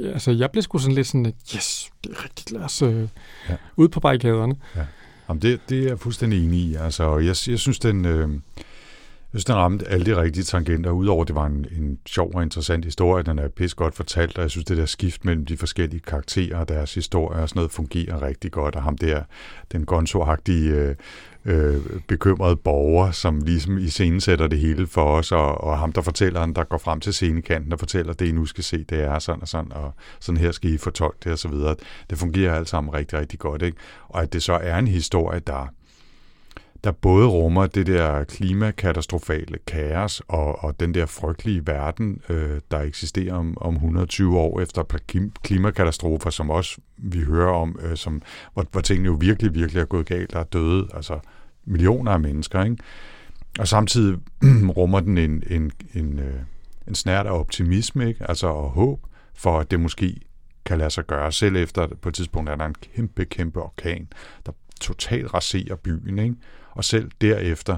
Altså, 0.04 0.32
jeg 0.32 0.52
blev 0.52 0.64
sgu 0.64 0.78
sådan 0.78 0.96
lidt 0.96 1.08
sådan, 1.08 1.26
at 1.26 1.34
yes, 1.56 1.90
det 2.04 2.12
er 2.12 2.24
rigtigt, 2.24 2.52
lad 2.52 2.62
os 2.62 2.82
øh, 2.82 3.08
ja. 3.50 3.56
ud 3.76 3.88
på 3.88 4.00
barrikaderne. 4.00 4.56
Ja. 4.76 4.86
Jamen, 5.30 5.42
det, 5.42 5.60
det 5.70 5.84
er 5.84 5.88
jeg 5.88 6.00
fuldstændig 6.00 6.46
enig 6.46 6.60
i. 6.60 6.76
Altså, 6.76 7.18
jeg, 7.18 7.36
jeg 7.52 7.60
synes, 7.60 7.80
den... 7.80 8.06
Øh, 8.06 8.30
synes, 9.36 9.46
den 9.46 9.56
ramte 9.56 9.88
alle 9.88 10.06
de 10.06 10.22
rigtige 10.22 10.44
tangenter, 10.44 10.92
udover 10.92 11.24
det 11.24 11.36
var 11.36 11.46
en, 11.46 11.66
en 11.78 12.00
sjov 12.06 12.32
og 12.36 12.44
interessant 12.44 12.86
historie. 12.86 13.24
Den 13.24 13.40
er 13.40 13.48
pis 13.48 13.74
godt 13.74 13.96
fortalt, 13.96 14.38
og 14.38 14.42
jeg 14.42 14.52
synes, 14.52 14.66
det 14.66 14.78
der 14.78 14.86
skift 14.86 15.26
mellem 15.26 15.46
de 15.46 15.58
forskellige 15.58 16.00
karakterer 16.00 16.58
og 16.58 16.70
deres 16.70 16.94
historier 16.94 17.42
og 17.42 17.50
sådan 17.50 17.60
noget 17.60 17.72
fungerer 17.72 18.22
rigtig 18.22 18.52
godt. 18.52 18.76
Og 18.76 18.84
ham 18.84 18.98
der, 18.98 19.24
den 19.72 19.86
gonzo-agtige 19.86 20.70
øh, 20.70 20.96
øh, 21.46 21.82
bekymrede 22.08 22.56
borger, 22.56 23.12
som 23.12 23.42
ligesom 23.42 23.78
i 23.78 23.88
scenen 23.88 24.22
sætter 24.22 24.48
det 24.48 24.60
hele 24.60 24.88
for 24.88 25.18
os, 25.18 25.32
og, 25.32 25.64
og 25.64 25.80
ham, 25.80 25.92
der 25.92 26.02
fortæller, 26.02 26.40
han, 26.40 26.54
der 26.54 26.64
går 26.64 26.78
frem 26.78 27.00
til 27.00 27.14
scenekanten 27.14 27.74
og 27.74 27.80
fortæller, 27.80 28.14
det 28.14 28.28
I 28.28 28.32
nu 28.32 28.46
skal 28.46 28.64
se, 28.64 28.84
det 28.84 29.04
er 29.04 29.20
sådan 29.20 29.42
og 29.42 29.48
sådan, 29.48 29.72
og 29.72 29.94
sådan 30.20 30.42
her 30.42 30.52
skal 30.52 30.74
I 30.74 30.78
fortolke 30.78 31.18
det 31.24 31.32
og 31.32 31.40
så 31.40 31.48
videre. 31.48 31.76
Det 32.10 32.18
fungerer 32.18 32.56
alt 32.56 32.70
sammen 32.70 32.94
rigtig, 32.94 33.20
rigtig 33.20 33.40
godt. 33.40 33.62
Ikke? 33.62 33.78
Og 34.10 34.22
at 34.22 34.34
det 34.34 34.44
så 34.44 34.54
er 34.54 34.78
en 34.78 34.88
historie, 34.88 35.40
der 35.40 35.68
der 36.86 36.92
både 36.92 37.28
rummer 37.28 37.68
det 37.68 37.88
der 37.88 38.24
klimakatastrofale 38.24 39.58
kaos 39.68 40.22
og, 40.28 40.64
og 40.64 40.80
den 40.80 40.94
der 40.94 41.06
frygtelige 41.06 41.68
verden, 41.68 42.22
øh, 42.30 42.62
der 42.72 42.80
eksisterer 42.80 43.34
om, 43.34 43.58
om 43.62 43.74
120 43.74 44.40
år 44.40 44.62
efter 44.62 44.84
klimakatastrofer, 45.44 46.30
som 46.30 46.50
også 46.50 46.78
vi 46.98 47.20
hører 47.20 47.54
om, 47.54 47.80
øh, 47.82 47.98
som, 47.98 48.22
hvor, 48.54 48.66
hvor 48.72 48.82
tingene 48.82 49.06
jo 49.06 49.18
virkelig, 49.20 49.54
virkelig 49.54 49.82
er 49.82 49.86
gået 49.86 50.06
galt, 50.06 50.34
der 50.34 50.40
er 50.40 50.44
døde, 50.44 50.88
altså 50.94 51.20
millioner 51.66 52.12
af 52.12 52.20
mennesker, 52.20 52.64
ikke? 52.64 52.78
Og 53.60 53.68
samtidig 53.68 54.20
rummer 54.78 55.00
den 55.00 55.18
en, 55.18 55.44
en, 55.50 55.72
en, 55.94 56.20
øh, 56.20 56.42
en 56.88 56.96
snært 56.96 57.26
af 57.26 57.40
optimisme, 57.40 58.08
ikke? 58.08 58.30
altså 58.30 58.48
og 58.48 58.70
håb 58.70 59.00
for, 59.34 59.60
at 59.60 59.72
det 59.72 59.80
måske 59.80 60.20
kan 60.66 60.78
lade 60.78 60.90
sig 60.90 61.08
gøre, 61.08 61.32
selv 61.32 61.56
efter 61.56 61.88
på 62.02 62.10
et 62.10 62.16
tidspunkt 62.16 62.50
er 62.50 62.56
der 62.56 62.66
en 62.66 62.76
kæmpe, 62.96 63.26
kæmpe 63.26 63.62
orkan, 63.62 64.08
der 64.46 64.52
totalt 64.82 65.34
raserer 65.34 65.76
byen, 65.76 66.20
ikke? 66.20 66.36
Og 66.76 66.84
selv 66.84 67.12
derefter 67.22 67.78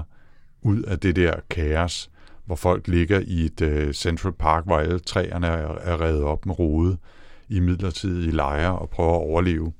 ud 0.62 0.82
af 0.82 0.98
det 0.98 1.16
der 1.16 1.34
kaos, 1.50 2.10
hvor 2.44 2.56
folk 2.56 2.88
ligger 2.88 3.20
i 3.26 3.44
et 3.44 3.60
uh, 3.60 3.92
Central 3.92 4.32
Park, 4.32 4.64
hvor 4.64 4.78
alle 4.78 4.98
træerne 4.98 5.46
er, 5.46 5.74
er 5.74 6.00
revet 6.00 6.22
op 6.22 6.46
med 6.46 6.58
rode 6.58 6.96
i 7.48 7.60
midlertidige 7.60 8.30
lejre 8.30 8.78
og 8.78 8.90
prøver 8.90 9.14
at 9.14 9.22
overleve. 9.22 9.72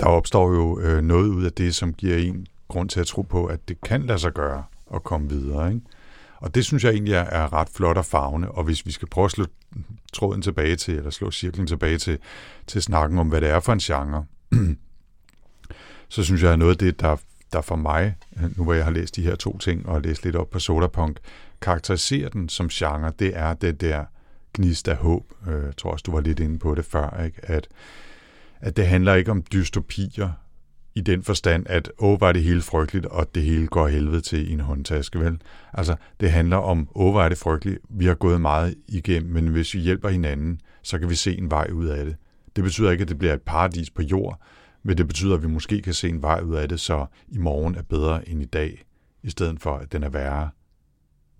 Der 0.00 0.06
opstår 0.06 0.52
jo 0.52 0.80
øh, 0.80 1.02
noget 1.02 1.28
ud 1.28 1.44
af 1.44 1.52
det, 1.52 1.74
som 1.74 1.94
giver 1.94 2.16
en 2.16 2.46
grund 2.68 2.88
til 2.88 3.00
at 3.00 3.06
tro 3.06 3.22
på, 3.22 3.46
at 3.46 3.68
det 3.68 3.80
kan 3.80 4.02
lade 4.02 4.18
sig 4.18 4.32
gøre 4.32 4.64
at 4.94 5.04
komme 5.04 5.28
videre. 5.28 5.68
Ikke? 5.68 5.80
Og 6.36 6.54
det 6.54 6.64
synes 6.64 6.84
jeg 6.84 6.92
egentlig 6.92 7.14
er, 7.14 7.24
er 7.24 7.52
ret 7.52 7.68
flot 7.68 7.96
og 7.96 8.04
farvende, 8.04 8.50
og 8.50 8.64
hvis 8.64 8.86
vi 8.86 8.92
skal 8.92 9.08
prøve 9.08 9.24
at 9.24 9.30
slå 9.30 9.46
tråden 10.12 10.42
tilbage 10.42 10.76
til, 10.76 10.94
eller 10.94 11.10
slå 11.10 11.30
cirklen 11.30 11.66
tilbage 11.66 11.98
til, 11.98 12.18
til 12.66 12.82
snakken 12.82 13.18
om, 13.18 13.28
hvad 13.28 13.40
det 13.40 13.50
er 13.50 13.60
for 13.60 13.72
en 13.72 13.78
genre, 13.78 14.24
så 16.08 16.24
synes 16.24 16.42
jeg, 16.42 16.52
at 16.52 16.58
noget 16.58 16.72
af 16.72 16.78
det, 16.78 17.00
der 17.00 17.16
der 17.52 17.60
for 17.60 17.76
mig, 17.76 18.14
nu 18.56 18.64
hvor 18.64 18.72
jeg 18.72 18.84
har 18.84 18.90
læst 18.90 19.16
de 19.16 19.22
her 19.22 19.34
to 19.34 19.58
ting 19.58 19.88
og 19.88 20.02
læst 20.02 20.24
lidt 20.24 20.36
op 20.36 20.50
på 20.50 20.58
Solarpunk, 20.58 21.18
karakteriserer 21.62 22.28
den 22.28 22.48
som 22.48 22.68
genre, 22.68 23.12
det 23.18 23.36
er 23.36 23.54
det 23.54 23.80
der 23.80 24.04
gnist 24.54 24.88
af 24.88 24.96
håb. 24.96 25.32
Øh, 25.48 25.64
jeg 25.64 25.76
tror 25.76 25.90
også, 25.90 26.02
du 26.06 26.12
var 26.12 26.20
lidt 26.20 26.40
inde 26.40 26.58
på 26.58 26.74
det 26.74 26.84
før, 26.84 27.22
ikke? 27.24 27.38
At, 27.42 27.68
at 28.60 28.76
det 28.76 28.86
handler 28.86 29.14
ikke 29.14 29.30
om 29.30 29.42
dystopier 29.52 30.30
i 30.94 31.00
den 31.00 31.22
forstand, 31.22 31.66
at 31.68 31.90
åh, 31.98 32.20
var 32.20 32.32
det 32.32 32.42
hele 32.42 32.62
frygteligt, 32.62 33.06
og 33.06 33.34
det 33.34 33.42
hele 33.42 33.66
går 33.66 33.88
helvede 33.88 34.20
til 34.20 34.50
i 34.50 34.52
en 34.52 34.60
håndtaske, 34.60 35.20
vel? 35.20 35.40
Altså, 35.72 35.96
det 36.20 36.30
handler 36.30 36.56
om, 36.56 36.88
åh, 36.94 37.14
var 37.14 37.28
det 37.28 37.38
frygteligt, 37.38 37.78
vi 37.88 38.06
har 38.06 38.14
gået 38.14 38.40
meget 38.40 38.74
igennem, 38.88 39.32
men 39.32 39.48
hvis 39.48 39.74
vi 39.74 39.78
hjælper 39.78 40.08
hinanden, 40.08 40.60
så 40.82 40.98
kan 40.98 41.10
vi 41.10 41.14
se 41.14 41.38
en 41.38 41.50
vej 41.50 41.68
ud 41.72 41.86
af 41.86 42.04
det. 42.04 42.16
Det 42.56 42.64
betyder 42.64 42.90
ikke, 42.90 43.02
at 43.02 43.08
det 43.08 43.18
bliver 43.18 43.34
et 43.34 43.42
paradis 43.42 43.90
på 43.90 44.02
jord, 44.02 44.40
men 44.86 44.98
det 44.98 45.06
betyder, 45.06 45.34
at 45.34 45.42
vi 45.42 45.48
måske 45.48 45.82
kan 45.82 45.94
se 45.94 46.08
en 46.08 46.22
vej 46.22 46.40
ud 46.40 46.54
af 46.54 46.68
det, 46.68 46.80
så 46.80 47.06
i 47.28 47.38
morgen 47.38 47.74
er 47.74 47.82
bedre 47.82 48.28
end 48.28 48.42
i 48.42 48.44
dag, 48.44 48.84
i 49.22 49.30
stedet 49.30 49.60
for, 49.60 49.76
at 49.76 49.92
den 49.92 50.02
er 50.02 50.08
værre. 50.08 50.50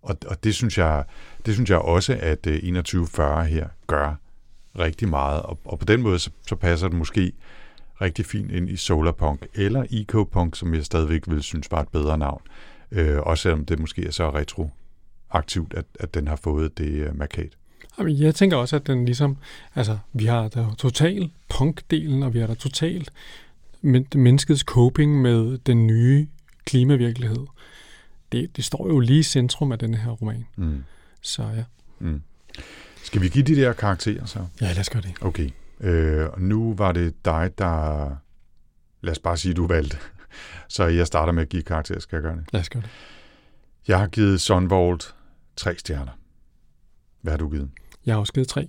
Og, 0.03 0.17
og 0.27 0.45
det, 0.45 0.55
synes 0.55 0.79
jeg, 0.79 1.05
det 1.47 1.55
synes 1.55 1.71
jeg 1.71 1.79
også, 1.79 2.13
at 2.13 2.47
øh, 2.47 2.55
2140 2.55 3.45
her 3.45 3.69
gør 3.87 4.15
rigtig 4.79 5.09
meget. 5.09 5.43
Og, 5.43 5.59
og 5.65 5.79
på 5.79 5.85
den 5.85 6.03
måde, 6.03 6.19
så, 6.19 6.31
så 6.49 6.57
passer 6.57 6.89
det 6.89 6.99
måske 6.99 7.33
rigtig 8.01 8.27
fint 8.27 8.51
ind 8.51 8.71
i 8.71 8.77
Solarpunk, 8.77 9.47
eller 9.55 9.85
EcoPunk, 9.91 10.57
som 10.57 10.75
jeg 10.75 10.85
stadigvæk 10.85 11.23
vil 11.27 11.43
synes 11.43 11.71
var 11.71 11.81
et 11.81 11.89
bedre 11.89 12.19
navn. 12.19 12.43
Øh, 12.91 13.19
også 13.21 13.43
selvom 13.43 13.65
det 13.65 13.79
måske 13.79 14.07
er 14.07 14.11
så 14.11 14.31
retroaktivt, 14.31 15.75
at, 15.75 15.85
at 16.01 16.15
den 16.15 16.29
har 16.29 16.37
fået 16.37 16.79
det 16.79 16.91
øh, 16.91 17.19
markat. 17.19 17.57
Jeg 17.99 18.35
tænker 18.35 18.57
også, 18.57 18.77
at 18.77 18.87
den 18.87 19.05
ligesom, 19.05 19.37
altså, 19.75 19.99
vi 20.13 20.25
har 20.25 20.49
der 20.49 20.75
total 20.75 21.31
punk-delen, 21.55 22.25
og 22.25 22.35
vi 22.35 22.39
har 22.39 22.47
der 22.47 22.55
totalt 22.55 23.13
menneskets 24.15 24.61
coping 24.63 25.23
med 25.23 25.59
den 25.59 25.87
nye 25.87 26.29
klimavirkelighed. 26.65 27.47
Det, 28.33 28.57
det 28.57 28.65
står 28.65 28.89
jo 28.89 29.01
lige 29.01 29.19
i 29.19 29.23
centrum 29.23 29.73
af 29.73 29.79
denne 29.79 29.97
her 29.97 30.11
roman. 30.11 30.47
Mm. 30.57 30.85
Så 31.21 31.43
ja. 31.43 31.65
Mm. 31.99 32.23
Skal 33.05 33.23
vi 33.23 33.29
give 33.29 33.45
de 33.45 33.57
der 33.57 33.73
karakterer 33.73 34.25
så? 34.25 34.47
Ja, 34.61 34.67
lad 34.67 34.81
os 34.81 34.91
gøre 34.91 35.03
det. 35.03 35.15
Okay. 35.21 35.51
Øh, 35.81 36.41
nu 36.41 36.75
var 36.75 36.93
det 36.93 37.25
dig, 37.25 37.51
der... 37.59 38.11
Lad 39.01 39.13
os 39.13 39.19
bare 39.19 39.37
sige, 39.37 39.55
du 39.55 39.67
valgte. 39.67 39.99
Så 40.69 40.85
jeg 40.85 41.07
starter 41.07 41.33
med 41.33 41.43
at 41.43 41.49
give 41.49 41.63
karakterer. 41.63 41.99
Skal 41.99 42.17
jeg 42.17 42.23
gøre 42.23 42.37
det? 42.37 42.45
Lad 42.53 42.61
os 42.61 42.69
gøre 42.69 42.83
det. 42.83 42.91
Jeg 43.89 43.99
har 43.99 44.07
givet 44.07 44.41
Sunvolt 44.41 45.15
tre 45.57 45.75
stjerner. 45.79 46.13
Hvad 47.21 47.33
har 47.33 47.39
du 47.39 47.49
givet? 47.51 47.71
Jeg 48.07 48.15
har 48.15 48.21
også 48.21 48.33
givet 48.33 48.49
tre. 48.49 48.69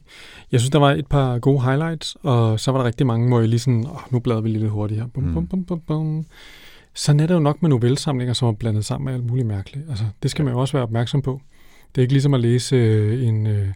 Jeg 0.51 0.59
synes, 0.59 0.71
der 0.71 0.79
var 0.79 0.91
et 0.91 1.07
par 1.07 1.39
gode 1.39 1.61
highlights, 1.61 2.17
og 2.21 2.59
så 2.59 2.71
var 2.71 2.79
der 2.79 2.85
rigtig 2.85 3.07
mange, 3.07 3.27
hvor 3.27 3.39
jeg 3.39 3.49
lige 3.49 3.59
sådan, 3.59 3.85
åh, 3.85 3.99
nu 4.11 4.19
bladrer 4.19 4.41
vi 4.41 4.49
lidt 4.49 4.71
hurtigt 4.71 4.99
her. 4.99 5.07
Bum, 5.07 5.23
mm. 5.23 5.33
bum, 5.33 5.47
bum, 5.47 5.65
bum, 5.65 5.81
bum. 5.81 6.25
Sådan 6.93 7.19
er 7.19 7.27
det 7.27 7.33
jo 7.33 7.39
nok 7.39 7.61
med 7.61 7.69
novellesamlinger, 7.69 8.33
som 8.33 8.47
er 8.47 8.51
blandet 8.51 8.85
sammen 8.85 9.05
med 9.05 9.13
alt 9.13 9.25
muligt 9.25 9.47
mærkeligt. 9.47 9.89
Altså, 9.89 10.05
det 10.23 10.31
skal 10.31 10.45
man 10.45 10.53
jo 10.53 10.59
også 10.59 10.73
være 10.73 10.83
opmærksom 10.83 11.21
på. 11.21 11.41
Det 11.95 12.01
er 12.01 12.03
ikke 12.03 12.13
ligesom 12.13 12.33
at 12.33 12.39
læse 12.39 12.75
øh, 12.75 13.27
en, 13.27 13.47
øh, 13.47 13.67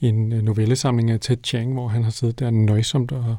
en 0.00 0.28
novellesamling 0.28 1.10
af 1.10 1.20
Ted 1.20 1.36
Chiang, 1.44 1.72
hvor 1.72 1.88
han 1.88 2.04
har 2.04 2.10
siddet 2.10 2.38
der 2.38 2.50
nøjsomt, 2.50 3.12
og 3.12 3.36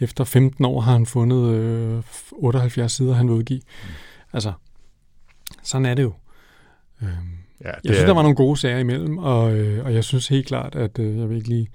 efter 0.00 0.24
15 0.24 0.64
år 0.64 0.80
har 0.80 0.92
han 0.92 1.06
fundet 1.06 1.54
øh, 1.54 2.02
78 2.32 2.92
sider, 2.92 3.14
han 3.14 3.28
vil 3.28 3.34
udgive. 3.34 3.60
Mm. 3.82 3.88
Altså, 4.32 4.52
sådan 5.62 5.86
er 5.86 5.94
det 5.94 6.02
jo. 6.02 6.12
Øhm, 7.02 7.38
Ja, 7.64 7.68
det 7.68 7.74
jeg 7.84 7.94
synes, 7.94 8.00
er... 8.00 8.06
der 8.06 8.14
var 8.14 8.22
nogle 8.22 8.36
gode 8.36 8.56
sager 8.56 8.78
imellem, 8.78 9.18
og, 9.18 9.56
øh, 9.56 9.84
og 9.84 9.94
jeg 9.94 10.04
synes 10.04 10.28
helt 10.28 10.46
klart, 10.46 10.74
at 10.74 10.98
øh, 10.98 11.18
jeg 11.18 11.28
vil 11.28 11.36
ikke 11.36 11.48
lige 11.48 11.68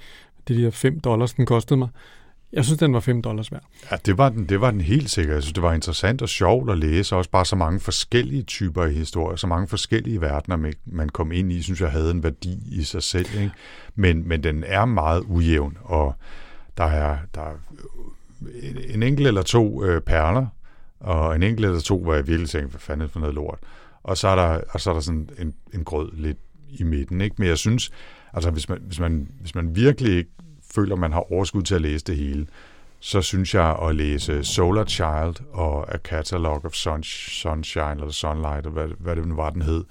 Det 0.48 0.58
de 0.58 0.64
der 0.64 0.72
5 0.72 1.00
dollars, 1.00 1.34
den 1.34 1.46
kostede 1.46 1.78
mig. 1.78 1.90
Jeg 2.54 2.66
synes, 2.66 2.80
den 2.80 2.94
var 2.94 3.00
5 3.00 3.22
dollars 3.22 3.52
værd. 3.52 3.64
Ja, 3.92 3.96
det 4.06 4.18
var, 4.18 4.30
den, 4.30 4.46
det 4.50 4.62
var 4.62 4.72
den 4.72 4.82
helt 4.82 5.10
sikkert. 5.10 5.36
Jeg 5.36 5.44
synes, 5.44 5.54
det 5.54 5.64
var 5.64 5.74
interessant 5.74 6.22
og 6.22 6.30
sjovt 6.30 6.72
at 6.72 6.78
læse. 6.78 7.16
Også 7.16 7.30
bare 7.30 7.46
så 7.46 7.56
mange 7.56 7.80
forskellige 7.80 8.44
typer 8.44 8.86
i 8.86 8.94
historie, 8.94 9.38
så 9.38 9.48
mange 9.48 9.68
forskellige 9.68 10.22
verdener, 10.22 10.72
man 10.86 11.10
kom 11.10 11.32
ind 11.32 11.52
i, 11.52 11.62
synes 11.62 11.82
jeg 11.82 11.92
havde 11.92 12.12
en 12.12 12.24
værdi 12.24 12.60
i 12.72 12.84
sig 12.84 13.04
selv. 13.04 13.28
Ikke? 13.36 13.52
Men, 13.96 14.28
men 14.28 14.44
den 14.44 14.64
er 14.68 14.86
meget 14.86 15.24
ujævn, 15.28 15.78
og 15.84 16.14
der 16.78 16.84
er, 16.84 17.18
der 17.36 17.42
er 17.42 17.54
en 18.90 19.04
enkelt 19.04 19.28
eller 19.28 19.42
to 19.42 19.84
øh, 19.84 20.02
perler, 20.02 20.46
og 21.00 21.36
en 21.36 21.44
enkelt 21.44 21.66
eller 21.66 21.80
to, 21.80 22.04
hvor 22.04 22.14
jeg 22.14 22.28
virkelig 22.28 22.50
tænkte, 22.50 22.70
hvad 22.70 22.80
fanden 22.80 23.02
er 23.02 23.06
det 23.06 23.14
for 23.14 23.20
noget 23.20 23.36
lort? 23.36 23.60
Og 24.04 24.18
så 24.18 24.28
er 24.28 24.36
der, 24.36 24.62
og 24.70 24.82
så 24.82 24.90
er 24.90 24.94
der 24.94 25.02
sådan 25.02 25.30
en, 25.40 25.54
en 25.74 25.84
grød 25.84 26.12
lidt 26.14 26.38
i 26.70 26.84
midten. 26.84 27.22
Ikke? 27.22 27.36
Men 27.40 27.48
jeg 27.48 27.58
synes, 27.58 27.92
altså 28.34 28.52
hvis 28.52 28.70
man, 28.70 28.80
hvis, 28.82 29.00
man, 29.00 29.32
hvis 29.40 29.56
man 29.56 29.76
virkelig 29.76 30.18
ikke 30.18 30.32
føler, 30.76 30.96
man 30.96 31.14
har 31.14 31.32
overskud 31.34 31.64
til 31.64 31.76
at 31.76 31.82
læse 31.82 32.06
det 32.06 32.18
hele, 32.18 32.48
så 33.00 33.22
synes 33.22 33.56
jeg 33.56 33.78
at 33.82 33.96
læse 33.96 34.44
Solar 34.44 34.86
Child 34.86 35.36
og 35.54 35.94
A 35.94 35.98
Catalog 35.98 36.66
of 36.66 36.74
Sunshine 36.74 37.92
eller 37.92 38.10
Sunlight, 38.12 38.58
eller 38.58 38.72
hvad, 38.72 38.88
hvad 39.00 39.16
det 39.16 39.28
nu 39.28 39.36
var, 39.36 39.50
den 39.50 39.62
hed. 39.62 39.84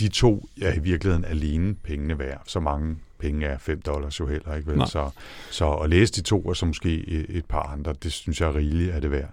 De 0.00 0.08
to 0.08 0.48
er 0.62 0.74
i 0.74 0.78
virkeligheden 0.78 1.24
alene 1.24 1.74
pengene 1.74 2.18
værd. 2.18 2.42
Så 2.46 2.60
mange 2.60 2.96
penge 3.18 3.46
er 3.46 3.58
5 3.58 3.80
dollars 3.80 4.20
jo 4.20 4.26
heller 4.26 4.54
ikke. 4.54 4.70
Vel? 4.70 4.86
Så, 4.86 5.10
så 5.50 5.72
at 5.72 5.90
læse 5.90 6.12
de 6.12 6.20
to, 6.20 6.42
og 6.42 6.56
så 6.56 6.66
måske 6.66 7.08
et 7.28 7.44
par 7.44 7.62
andre, 7.62 7.94
det 8.02 8.12
synes 8.12 8.40
jeg 8.40 8.48
er 8.48 8.54
rigeligt 8.54 8.90
er 8.90 9.00
det 9.00 9.10
værd. 9.10 9.30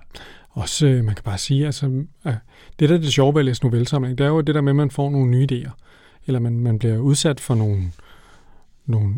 Også, 0.56 0.88
øh, 0.88 1.06
man 1.06 1.16
kan 1.16 1.24
bare 1.24 1.38
sige, 1.38 1.66
altså, 1.66 2.06
det 2.80 2.90
der 2.90 2.96
er 2.96 3.00
det 3.00 3.14
sjove 3.14 3.34
ved 3.34 3.42
at 3.42 3.46
læse 3.46 3.64
novellesamling, 3.64 4.18
det 4.18 4.24
er 4.24 4.30
jo 4.30 4.42
det 4.42 4.56
der 4.56 4.62
med, 4.62 4.72
at 4.72 4.76
man 4.76 4.92
får 4.92 5.10
nogle 5.10 5.32
nye 5.32 5.48
idéer, 5.52 5.72
eller 6.28 6.40
man, 6.40 6.60
man 6.60 6.80
bliver 6.80 6.98
udsat 6.98 7.40
for 7.40 7.56
nogle, 7.56 7.92
nogle 8.86 9.16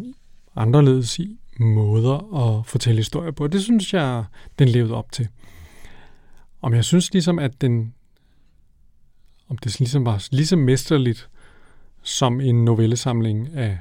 anderledes 0.56 1.20
i 1.20 1.38
måder 1.60 2.36
at 2.36 2.66
fortælle 2.66 3.00
historier 3.00 3.32
på. 3.32 3.48
Det 3.48 3.64
synes 3.64 3.94
jeg, 3.94 4.24
den 4.60 4.68
levede 4.70 4.94
op 4.94 5.12
til. 5.12 5.28
Om 6.62 6.74
jeg 6.74 6.84
synes 6.84 7.14
ligesom, 7.14 7.40
at 7.40 7.62
den 7.62 7.94
om 9.50 9.58
det 9.58 9.80
ligesom 9.80 10.06
var 10.06 10.28
lige 10.32 10.48
så 10.48 10.56
mesterligt 10.56 11.30
som 12.04 12.42
en 12.42 12.66
novellesamling 12.66 13.50
af 13.56 13.78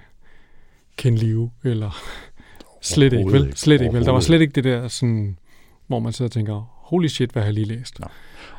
Ken 0.96 1.14
Liu, 1.14 1.50
eller 1.64 2.02
slet 2.82 3.12
ikke, 3.12 3.32
vel? 3.32 3.57
Slet 3.57 3.80
ikke, 3.80 3.94
vel? 3.94 4.04
Der 4.04 4.12
var 4.12 4.20
slet 4.20 4.40
ikke 4.40 4.52
det 4.52 4.64
der 4.64 4.88
sådan, 4.88 5.38
hvor 5.86 5.98
man 5.98 6.12
sidder 6.12 6.28
og 6.28 6.32
tænker, 6.32 6.76
holy 6.87 7.07
shit, 7.07 7.30
hvad 7.30 7.43
har 7.43 7.47
jeg 7.47 7.55
lige 7.55 7.66
læst? 7.66 8.01
Nå. 8.01 8.07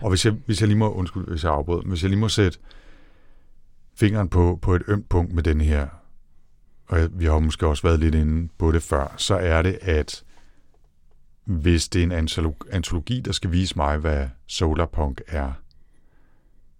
Og 0.01 0.09
hvis 0.09 0.25
jeg, 0.25 0.33
hvis 0.45 0.61
jeg 0.61 0.67
lige 0.67 0.77
må, 0.77 0.91
undskyld, 0.91 1.27
hvis 1.27 1.43
jeg 1.43 1.51
afbryder, 1.51 1.81
hvis 1.81 2.01
jeg 2.01 2.09
lige 2.09 2.19
må 2.19 2.29
sætte 2.29 2.59
fingeren 3.95 4.29
på, 4.29 4.59
på 4.61 4.75
et 4.75 4.83
ømt 4.87 5.09
punkt 5.09 5.33
med 5.33 5.43
den 5.43 5.61
her, 5.61 5.87
og 6.87 7.09
vi 7.11 7.25
har 7.25 7.39
måske 7.39 7.67
også 7.67 7.83
været 7.83 7.99
lidt 7.99 8.15
inde 8.15 8.49
på 8.57 8.71
det 8.71 8.83
før, 8.83 9.13
så 9.17 9.35
er 9.35 9.61
det, 9.61 9.79
at 9.81 10.23
hvis 11.45 11.89
det 11.89 11.99
er 11.99 12.03
en 12.03 12.29
antologi, 12.71 13.21
der 13.21 13.31
skal 13.31 13.51
vise 13.51 13.73
mig, 13.75 13.97
hvad 13.97 14.27
solarpunk 14.47 15.21
er, 15.27 15.51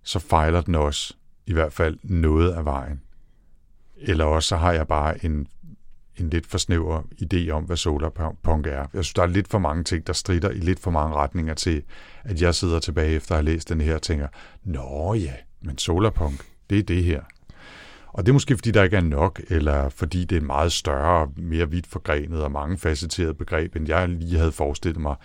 så 0.04 0.20
fejler 0.20 0.62
den 0.62 0.76
også 0.76 1.14
i 1.46 1.54
hvert 1.54 1.74
fald 1.74 1.98
noget 2.04 2.52
af 2.52 2.66
vejen. 2.66 3.02
Eller 3.98 4.26
også 4.26 4.48
så 4.48 4.56
har 4.58 4.72
jeg 4.72 4.88
bare 4.88 5.26
en 5.26 5.48
en 6.20 6.30
lidt 6.30 6.48
for 6.48 6.58
snæver 6.58 7.02
idé 7.24 7.50
om, 7.50 7.64
hvad 7.64 7.78
solarpunk 7.78 8.68
er. 8.68 8.86
Jeg 8.94 9.04
synes, 9.06 9.14
der 9.14 9.22
er 9.22 9.28
lidt 9.28 9.48
for 9.48 9.60
mange 9.60 9.84
ting, 9.84 10.08
der 10.08 10.14
strider 10.14 10.50
i 10.50 10.60
lidt 10.60 10.80
for 10.80 10.92
mange 10.92 11.16
retninger 11.16 11.54
til, 11.54 11.84
at 12.24 12.42
jeg 12.42 12.56
sidder 12.56 12.80
tilbage 12.80 13.12
efter 13.12 13.32
at 13.32 13.44
have 13.44 13.54
læst 13.54 13.70
den 13.70 13.82
her 13.82 13.96
og 13.96 14.02
tænker, 14.02 14.28
nå 14.64 15.14
ja, 15.14 15.34
men 15.62 15.78
solarpunk, 15.78 16.46
det 16.70 16.80
er 16.80 16.84
det 16.84 17.04
her. 17.04 17.22
Og 18.18 18.26
det 18.26 18.32
er 18.32 18.34
måske, 18.34 18.56
fordi 18.56 18.72
der 18.72 18.84
ikke 18.84 18.98
er 18.98 19.02
nok, 19.02 19.42
eller 19.50 19.90
fordi 19.90 20.26
det 20.26 20.38
er 20.38 20.42
meget 20.42 20.72
større, 20.72 21.32
mere 21.36 21.70
vidt 21.70 21.88
forgrenet 21.88 22.44
og 22.44 22.52
mange 22.52 22.78
facetteret 22.78 23.38
begreb, 23.38 23.76
end 23.76 23.88
jeg 23.88 24.10
lige 24.10 24.38
havde 24.38 24.52
forestillet 24.52 25.02
mig. 25.02 25.16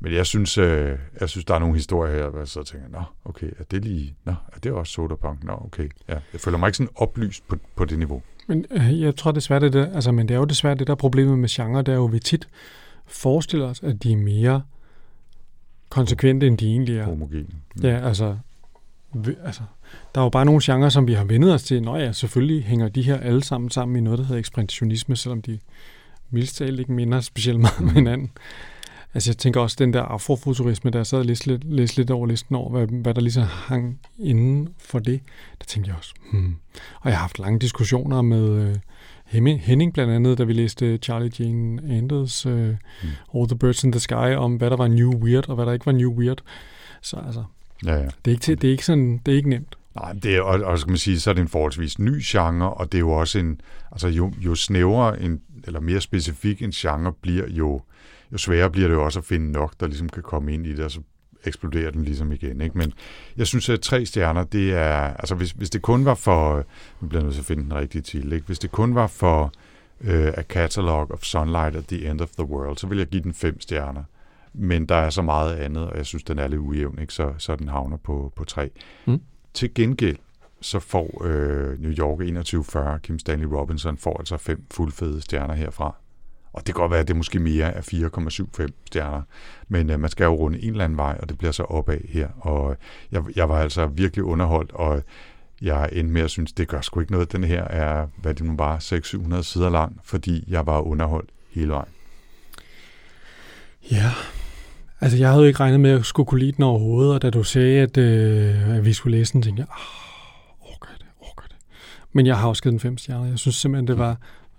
Men 0.00 0.12
jeg 0.12 0.26
synes, 0.26 0.58
øh, 0.58 0.98
jeg 1.20 1.28
synes 1.28 1.44
der 1.44 1.54
er 1.54 1.58
nogle 1.58 1.74
historier 1.74 2.14
her, 2.14 2.28
hvor 2.28 2.38
jeg 2.38 2.48
så 2.48 2.62
tænker, 2.62 2.88
nå, 2.88 3.02
okay, 3.24 3.50
er 3.58 3.64
det 3.70 3.84
lige, 3.84 4.16
nå, 4.24 4.34
er 4.52 4.58
det 4.58 4.72
også 4.72 4.92
solarpunk? 4.92 5.44
Nå, 5.44 5.52
okay. 5.64 5.88
Ja, 6.08 6.18
jeg 6.32 6.40
føler 6.40 6.58
mig 6.58 6.68
ikke 6.68 6.76
sådan 6.76 6.92
oplyst 6.94 7.48
på, 7.48 7.56
på 7.76 7.84
det 7.84 7.98
niveau. 7.98 8.22
Men 8.46 8.64
øh, 8.70 9.00
jeg 9.00 9.16
tror 9.16 9.32
desværre, 9.32 9.60
det 9.60 9.74
er, 9.74 9.94
altså, 9.94 10.12
men 10.12 10.28
det 10.28 10.34
er 10.34 10.38
jo 10.38 10.44
desværre 10.44 10.74
det, 10.74 10.86
der 10.86 10.92
er 10.92 10.96
problemet 10.96 11.38
med 11.38 11.48
genre, 11.48 11.82
det 11.82 11.92
er 11.92 11.96
jo, 11.96 12.04
vi 12.04 12.18
tit 12.18 12.48
forestiller 13.06 13.66
os, 13.66 13.82
at 13.82 14.02
de 14.02 14.12
er 14.12 14.16
mere 14.16 14.62
konsekvente, 15.88 16.46
end 16.46 16.58
de 16.58 16.66
egentlig 16.66 16.98
er. 16.98 17.04
Homogen. 17.04 17.54
Ja, 17.82 18.08
altså, 18.08 18.36
vi, 19.14 19.34
altså, 19.44 19.62
der 20.14 20.20
er 20.20 20.24
jo 20.24 20.30
bare 20.30 20.44
nogle 20.44 20.60
genrer, 20.64 20.88
som 20.88 21.06
vi 21.06 21.12
har 21.12 21.24
vendet 21.24 21.54
os 21.54 21.62
til. 21.62 21.82
Nå 21.82 21.96
ja, 21.96 22.12
selvfølgelig 22.12 22.64
hænger 22.64 22.88
de 22.88 23.02
her 23.02 23.16
alle 23.16 23.44
sammen 23.44 23.70
sammen 23.70 23.96
i 23.96 24.00
noget, 24.00 24.18
der 24.18 24.24
hedder 24.24 24.38
ekspressionisme, 24.38 25.16
selvom 25.16 25.42
de 25.42 25.58
mildst 26.30 26.60
ikke 26.60 26.92
minder 26.92 27.20
specielt 27.20 27.60
meget 27.60 27.80
mm. 27.80 27.86
med 27.86 27.94
hinanden. 27.94 28.30
Altså 29.16 29.30
jeg 29.30 29.36
tænker 29.36 29.60
også 29.60 29.76
den 29.78 29.92
der 29.92 30.02
afrofuturisme, 30.02 30.90
der 30.90 30.98
jeg 30.98 31.06
sad 31.06 31.18
og 31.18 31.24
læste 31.24 31.46
lidt, 31.46 31.64
læste 31.64 31.96
lidt 31.96 32.10
over 32.10 32.26
listen 32.26 32.56
over, 32.56 32.70
hvad, 32.70 32.86
hvad 32.86 33.14
der 33.14 33.20
ligesom 33.20 33.42
hang 33.42 34.00
inden 34.18 34.68
for 34.78 34.98
det, 34.98 35.20
der 35.58 35.64
tænkte 35.66 35.88
jeg 35.88 35.96
også, 35.98 36.14
hmm. 36.32 36.56
Og 37.00 37.10
jeg 37.10 37.16
har 37.16 37.20
haft 37.20 37.38
lange 37.38 37.58
diskussioner 37.58 38.22
med 38.22 38.78
øh, 39.32 39.46
Henning 39.56 39.92
blandt 39.92 40.12
andet, 40.12 40.38
da 40.38 40.44
vi 40.44 40.52
læste 40.52 40.96
Charlie 40.96 41.30
Jane 41.38 41.82
Anders 41.96 42.46
øh, 42.46 42.68
mm. 42.68 43.08
All 43.34 43.48
the 43.48 43.58
Birds 43.58 43.84
in 43.84 43.92
the 43.92 44.00
Sky, 44.00 44.34
om 44.36 44.56
hvad 44.56 44.70
der 44.70 44.76
var 44.76 44.88
new 44.88 45.14
weird, 45.14 45.48
og 45.48 45.54
hvad 45.54 45.66
der 45.66 45.72
ikke 45.72 45.86
var 45.86 45.92
new 45.92 46.12
weird. 46.12 46.42
Så 47.02 47.16
altså, 47.26 47.44
ja, 47.86 47.94
ja. 47.94 48.08
Det, 48.24 48.30
er 48.30 48.30
ikke 48.30 48.54
det, 48.54 48.64
er 48.64 48.72
ikke 48.72 48.84
sådan, 48.84 49.20
det 49.26 49.32
er 49.32 49.36
ikke 49.36 49.50
nemt. 49.50 49.76
Nej, 49.94 50.12
det 50.12 50.36
er, 50.36 50.40
og, 50.40 50.60
og 50.60 50.78
skal 50.78 50.90
man 50.90 50.98
sige, 50.98 51.20
så 51.20 51.30
er 51.30 51.34
det 51.34 51.40
en 51.40 51.48
forholdsvis 51.48 51.98
ny 51.98 52.20
genre, 52.22 52.74
og 52.74 52.92
det 52.92 52.98
er 52.98 53.00
jo 53.00 53.10
også 53.10 53.38
en, 53.38 53.60
altså 53.92 54.08
jo, 54.08 54.32
jo 54.38 54.54
snævrere 54.54 55.22
en, 55.22 55.40
eller 55.64 55.80
mere 55.80 56.00
specifik 56.00 56.62
en 56.62 56.70
genre 56.70 57.12
bliver, 57.12 57.48
jo, 57.48 57.82
jo 58.32 58.38
sværere 58.38 58.70
bliver 58.70 58.88
det 58.88 58.94
jo 58.94 59.04
også 59.04 59.18
at 59.18 59.24
finde 59.24 59.52
nok, 59.52 59.74
der 59.80 59.86
ligesom 59.86 60.08
kan 60.08 60.22
komme 60.22 60.54
ind 60.54 60.66
i 60.66 60.72
det, 60.72 60.84
og 60.84 60.90
så 60.90 61.00
eksploderer 61.44 61.90
den 61.90 62.04
ligesom 62.04 62.32
igen. 62.32 62.60
Ikke? 62.60 62.78
Men 62.78 62.92
jeg 63.36 63.46
synes, 63.46 63.68
at 63.68 63.80
tre 63.80 64.06
stjerner, 64.06 64.44
det 64.44 64.74
er... 64.74 64.92
Altså, 64.92 65.34
hvis, 65.34 65.50
hvis 65.50 65.70
det 65.70 65.82
kun 65.82 66.04
var 66.04 66.14
for... 66.14 66.64
Nu 67.00 67.08
bliver 67.08 67.20
jeg 67.20 67.24
nødt 67.24 67.34
til 67.34 67.42
at 67.42 67.46
finde 67.46 67.62
den 67.62 67.74
rigtige 67.74 68.02
til. 68.02 68.32
Ikke? 68.32 68.46
Hvis 68.46 68.58
det 68.58 68.70
kun 68.70 68.94
var 68.94 69.06
for 69.06 69.52
uh, 70.00 70.08
A 70.10 70.42
Catalog 70.42 71.10
of 71.10 71.22
Sunlight 71.22 71.76
at 71.76 71.86
the 71.86 72.10
End 72.10 72.20
of 72.20 72.30
the 72.30 72.44
World, 72.44 72.76
så 72.76 72.86
vil 72.86 72.98
jeg 72.98 73.06
give 73.06 73.22
den 73.22 73.34
fem 73.34 73.60
stjerner. 73.60 74.04
Men 74.54 74.86
der 74.86 74.94
er 74.94 75.10
så 75.10 75.22
meget 75.22 75.54
andet, 75.54 75.90
og 75.90 75.96
jeg 75.96 76.06
synes, 76.06 76.22
den 76.22 76.38
er 76.38 76.48
lidt 76.48 76.60
ujævn, 76.60 76.98
ikke? 76.98 77.12
Så, 77.12 77.34
så 77.38 77.56
den 77.56 77.68
havner 77.68 77.96
på, 77.96 78.32
på 78.36 78.44
tre. 78.44 78.70
Mm. 79.06 79.20
Til 79.54 79.74
gengæld, 79.74 80.16
så 80.60 80.78
får 80.78 81.24
øh, 81.24 81.82
New 81.82 81.90
York 81.90 82.18
2140, 82.18 82.98
Kim 82.98 83.18
Stanley 83.18 83.46
Robinson, 83.46 83.96
får 83.96 84.18
altså 84.18 84.36
fem 84.36 84.64
fuldfede 84.70 85.20
stjerner 85.20 85.54
herfra. 85.54 85.94
Og 86.56 86.66
det 86.66 86.74
kan 86.74 86.80
godt 86.80 86.90
være, 86.90 87.00
at 87.00 87.08
det 87.08 87.16
måske 87.16 87.38
mere 87.38 87.72
er 87.72 87.80
4,75 87.80 88.66
stjerner. 88.86 89.22
Men 89.68 89.90
øh, 89.90 90.00
man 90.00 90.10
skal 90.10 90.24
jo 90.24 90.34
runde 90.34 90.62
en 90.62 90.70
eller 90.70 90.84
anden 90.84 90.98
vej, 90.98 91.18
og 91.22 91.28
det 91.28 91.38
bliver 91.38 91.52
så 91.52 91.62
opad 91.62 91.98
her. 92.08 92.28
Og 92.40 92.76
jeg, 93.12 93.22
jeg 93.36 93.48
var 93.48 93.60
altså 93.60 93.86
virkelig 93.86 94.24
underholdt, 94.24 94.72
og 94.72 95.02
jeg 95.62 95.88
endte 95.92 96.12
med 96.12 96.22
at 96.22 96.30
synes, 96.30 96.52
det 96.52 96.68
gør 96.68 96.80
sgu 96.80 97.00
ikke 97.00 97.12
noget. 97.12 97.32
Den 97.32 97.44
her 97.44 97.64
er, 97.64 98.06
hvad 98.22 98.34
det 98.34 98.46
nu 98.46 98.56
var, 98.56 98.78
600-700 98.78 99.42
sider 99.42 99.70
lang, 99.70 100.00
fordi 100.04 100.44
jeg 100.48 100.66
var 100.66 100.80
underholdt 100.80 101.30
hele 101.50 101.68
vejen. 101.68 101.92
Ja, 103.90 104.10
altså 105.00 105.18
jeg 105.18 105.28
havde 105.28 105.42
jo 105.42 105.48
ikke 105.48 105.60
regnet 105.60 105.80
med, 105.80 105.90
at 105.90 105.96
jeg 105.96 106.04
skulle 106.04 106.26
kunne 106.26 106.40
lide 106.40 106.52
den 106.52 106.64
overhovedet, 106.64 107.14
og 107.14 107.22
da 107.22 107.30
du 107.30 107.42
sagde, 107.42 107.80
at, 107.80 107.96
øh, 107.96 108.76
at 108.76 108.84
vi 108.84 108.92
skulle 108.92 109.18
læse 109.18 109.32
den, 109.32 109.42
tænkte 109.42 109.60
jeg, 109.60 109.68
oh, 109.70 110.72
orker 110.72 110.88
det, 110.98 111.06
orker 111.20 111.46
det. 111.48 111.56
Men 112.12 112.26
jeg 112.26 112.38
har 112.38 112.48
også 112.48 112.62
givet 112.62 112.72
den 112.72 112.80
fem 112.80 112.98
stjerner. 112.98 113.26
Jeg 113.26 113.38
synes 113.38 113.56
simpelthen, 113.56 113.86
det 113.86 113.98
var 113.98 114.16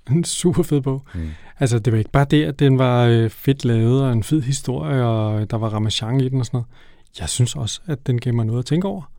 en 0.15 0.23
super 0.23 0.63
fed 0.63 0.81
bog. 0.81 1.03
Mm. 1.15 1.29
Altså, 1.59 1.79
det 1.79 1.93
var 1.93 1.99
ikke 1.99 2.11
bare 2.11 2.25
det, 2.31 2.45
at 2.45 2.59
den 2.59 2.77
var 2.77 3.05
øh, 3.05 3.29
fedt 3.29 3.65
lavet, 3.65 4.03
og 4.03 4.13
en 4.13 4.23
fed 4.23 4.41
historie, 4.41 5.03
og 5.03 5.51
der 5.51 5.57
var 5.57 5.69
ramachan 5.69 6.21
i 6.21 6.29
den 6.29 6.39
og 6.39 6.45
sådan 6.45 6.57
noget. 6.57 6.67
Jeg 7.19 7.29
synes 7.29 7.55
også, 7.55 7.81
at 7.85 8.07
den 8.07 8.19
gav 8.19 8.33
mig 8.33 8.45
noget 8.45 8.59
at 8.59 8.65
tænke 8.65 8.87
over. 8.87 9.11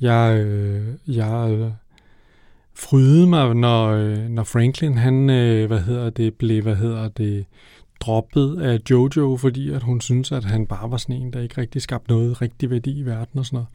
Jeg, 0.00 0.38
øh, 0.38 0.94
jeg 1.06 1.50
øh, 1.50 1.70
frydede 2.74 3.26
mig, 3.26 3.54
når, 3.54 3.88
øh, 3.88 4.28
når 4.28 4.44
Franklin, 4.44 4.98
han, 4.98 5.30
øh, 5.30 5.66
hvad 5.66 5.80
hedder 5.80 6.10
det, 6.10 6.34
blev, 6.34 6.62
hvad 6.62 6.76
hedder 6.76 7.08
det, 7.08 7.44
droppet 8.00 8.62
af 8.62 8.78
Jojo, 8.90 9.36
fordi 9.36 9.70
at 9.70 9.82
hun 9.82 10.00
synes, 10.00 10.32
at 10.32 10.44
han 10.44 10.66
bare 10.66 10.90
var 10.90 10.96
sådan 10.96 11.16
en, 11.16 11.32
der 11.32 11.40
ikke 11.40 11.60
rigtig 11.60 11.82
skabte 11.82 12.10
noget 12.10 12.42
rigtig 12.42 12.70
værdi 12.70 12.98
i 12.98 13.06
verden 13.06 13.38
og 13.38 13.46
sådan 13.46 13.56
noget. 13.56 13.68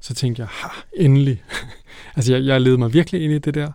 Så 0.00 0.14
tænkte 0.14 0.40
jeg, 0.40 0.48
ha, 0.48 0.68
endelig. 0.96 1.42
altså, 2.16 2.34
jeg, 2.34 2.44
jeg 2.44 2.60
ledte 2.60 2.78
mig 2.78 2.92
virkelig 2.92 3.24
ind 3.24 3.32
i 3.32 3.38
det 3.38 3.54
der. 3.54 3.72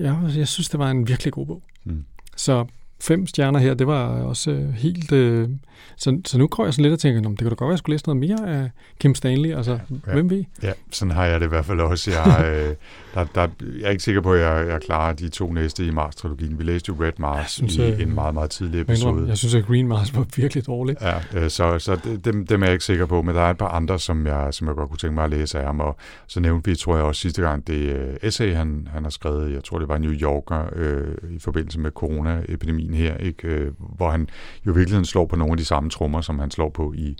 Jeg, 0.00 0.32
jeg 0.36 0.48
synes, 0.48 0.68
det 0.68 0.78
var 0.78 0.90
en 0.90 1.08
virkelig 1.08 1.32
god 1.32 1.46
bog. 1.46 1.62
Mm. 1.84 2.04
Så 2.36 2.66
fem 3.00 3.26
stjerner 3.26 3.58
her, 3.58 3.74
det 3.74 3.86
var 3.86 4.22
også 4.22 4.50
øh, 4.50 4.72
helt... 4.72 5.12
Øh, 5.12 5.48
så, 5.96 6.20
så 6.26 6.38
nu 6.38 6.46
går 6.46 6.64
jeg 6.64 6.74
sådan 6.74 6.82
lidt 6.82 6.92
og 6.92 6.98
tænker, 6.98 7.20
det 7.20 7.38
kunne 7.38 7.50
da 7.50 7.54
godt 7.54 7.60
være, 7.60 7.68
at 7.68 7.72
jeg 7.72 7.78
skulle 7.78 7.94
læse 7.94 8.06
noget 8.06 8.20
mere 8.20 8.54
af 8.54 8.70
Kim 9.00 9.14
Stanley. 9.14 9.56
Altså, 9.56 9.72
ja, 9.72 9.78
ja. 10.06 10.12
hvem 10.12 10.30
ved? 10.30 10.44
Ja, 10.62 10.72
sådan 10.90 11.14
har 11.14 11.26
jeg 11.26 11.40
det 11.40 11.46
i 11.46 11.48
hvert 11.48 11.64
fald 11.64 11.80
også. 11.80 12.10
Jeg, 12.10 12.44
øh, 12.46 12.74
der, 13.14 13.24
der, 13.34 13.48
jeg 13.80 13.86
er 13.86 13.90
ikke 13.90 14.02
sikker 14.02 14.20
på, 14.20 14.32
at 14.32 14.40
jeg, 14.40 14.68
jeg 14.68 14.80
klarer 14.80 15.12
de 15.12 15.28
to 15.28 15.52
næste 15.52 15.86
i 15.86 15.90
Mars-trilogien. 15.90 16.58
Vi 16.58 16.64
læste 16.64 16.88
jo 16.88 17.04
Red 17.04 17.12
Mars 17.18 17.50
synes, 17.50 17.76
i 17.76 17.82
øh, 17.82 18.00
en 18.00 18.14
meget, 18.14 18.34
meget 18.34 18.50
tidlig 18.50 18.80
episode. 18.80 19.28
Jeg 19.28 19.38
synes, 19.38 19.54
at 19.54 19.66
Green 19.66 19.88
Mars 19.88 20.16
var 20.16 20.26
virkelig 20.36 20.66
dårlig. 20.66 20.96
Ja, 21.00 21.14
øh, 21.34 21.50
så, 21.50 21.78
så 21.78 21.98
dem, 22.24 22.46
dem 22.46 22.62
er 22.62 22.66
jeg 22.66 22.72
ikke 22.72 22.84
sikker 22.84 23.06
på, 23.06 23.22
men 23.22 23.34
der 23.34 23.40
er 23.40 23.50
et 23.50 23.58
par 23.58 23.68
andre, 23.68 23.98
som 23.98 24.26
jeg, 24.26 24.54
som 24.54 24.66
jeg 24.66 24.76
godt 24.76 24.88
kunne 24.88 24.98
tænke 24.98 25.14
mig 25.14 25.24
at 25.24 25.30
læse 25.30 25.58
af 25.58 25.64
ham. 25.64 25.80
Og 25.80 25.96
så 26.26 26.40
nævnte 26.40 26.70
vi, 26.70 26.76
tror 26.76 26.96
jeg 26.96 27.04
også 27.04 27.20
sidste 27.20 27.42
gang, 27.42 27.66
det 27.66 27.94
uh, 27.94 28.14
essay, 28.22 28.54
han, 28.54 28.88
han 28.92 29.02
har 29.02 29.10
skrevet, 29.10 29.52
jeg 29.52 29.64
tror 29.64 29.78
det 29.78 29.88
var 29.88 29.98
New 29.98 30.12
Yorker, 30.12 30.64
øh, 30.76 31.14
i 31.30 31.38
forbindelse 31.38 31.80
med 31.80 31.90
coronaepidemien 31.90 32.89
her, 32.94 33.16
ikke? 33.16 33.48
Øh, 33.48 33.72
hvor 33.96 34.10
han 34.10 34.28
jo 34.66 34.72
virkelig 34.72 35.06
slår 35.06 35.26
på 35.26 35.36
nogle 35.36 35.52
af 35.52 35.56
de 35.56 35.64
samme 35.64 35.90
trommer, 35.90 36.20
som 36.20 36.38
han 36.38 36.50
slår 36.50 36.70
på 36.70 36.92
i, 36.92 37.16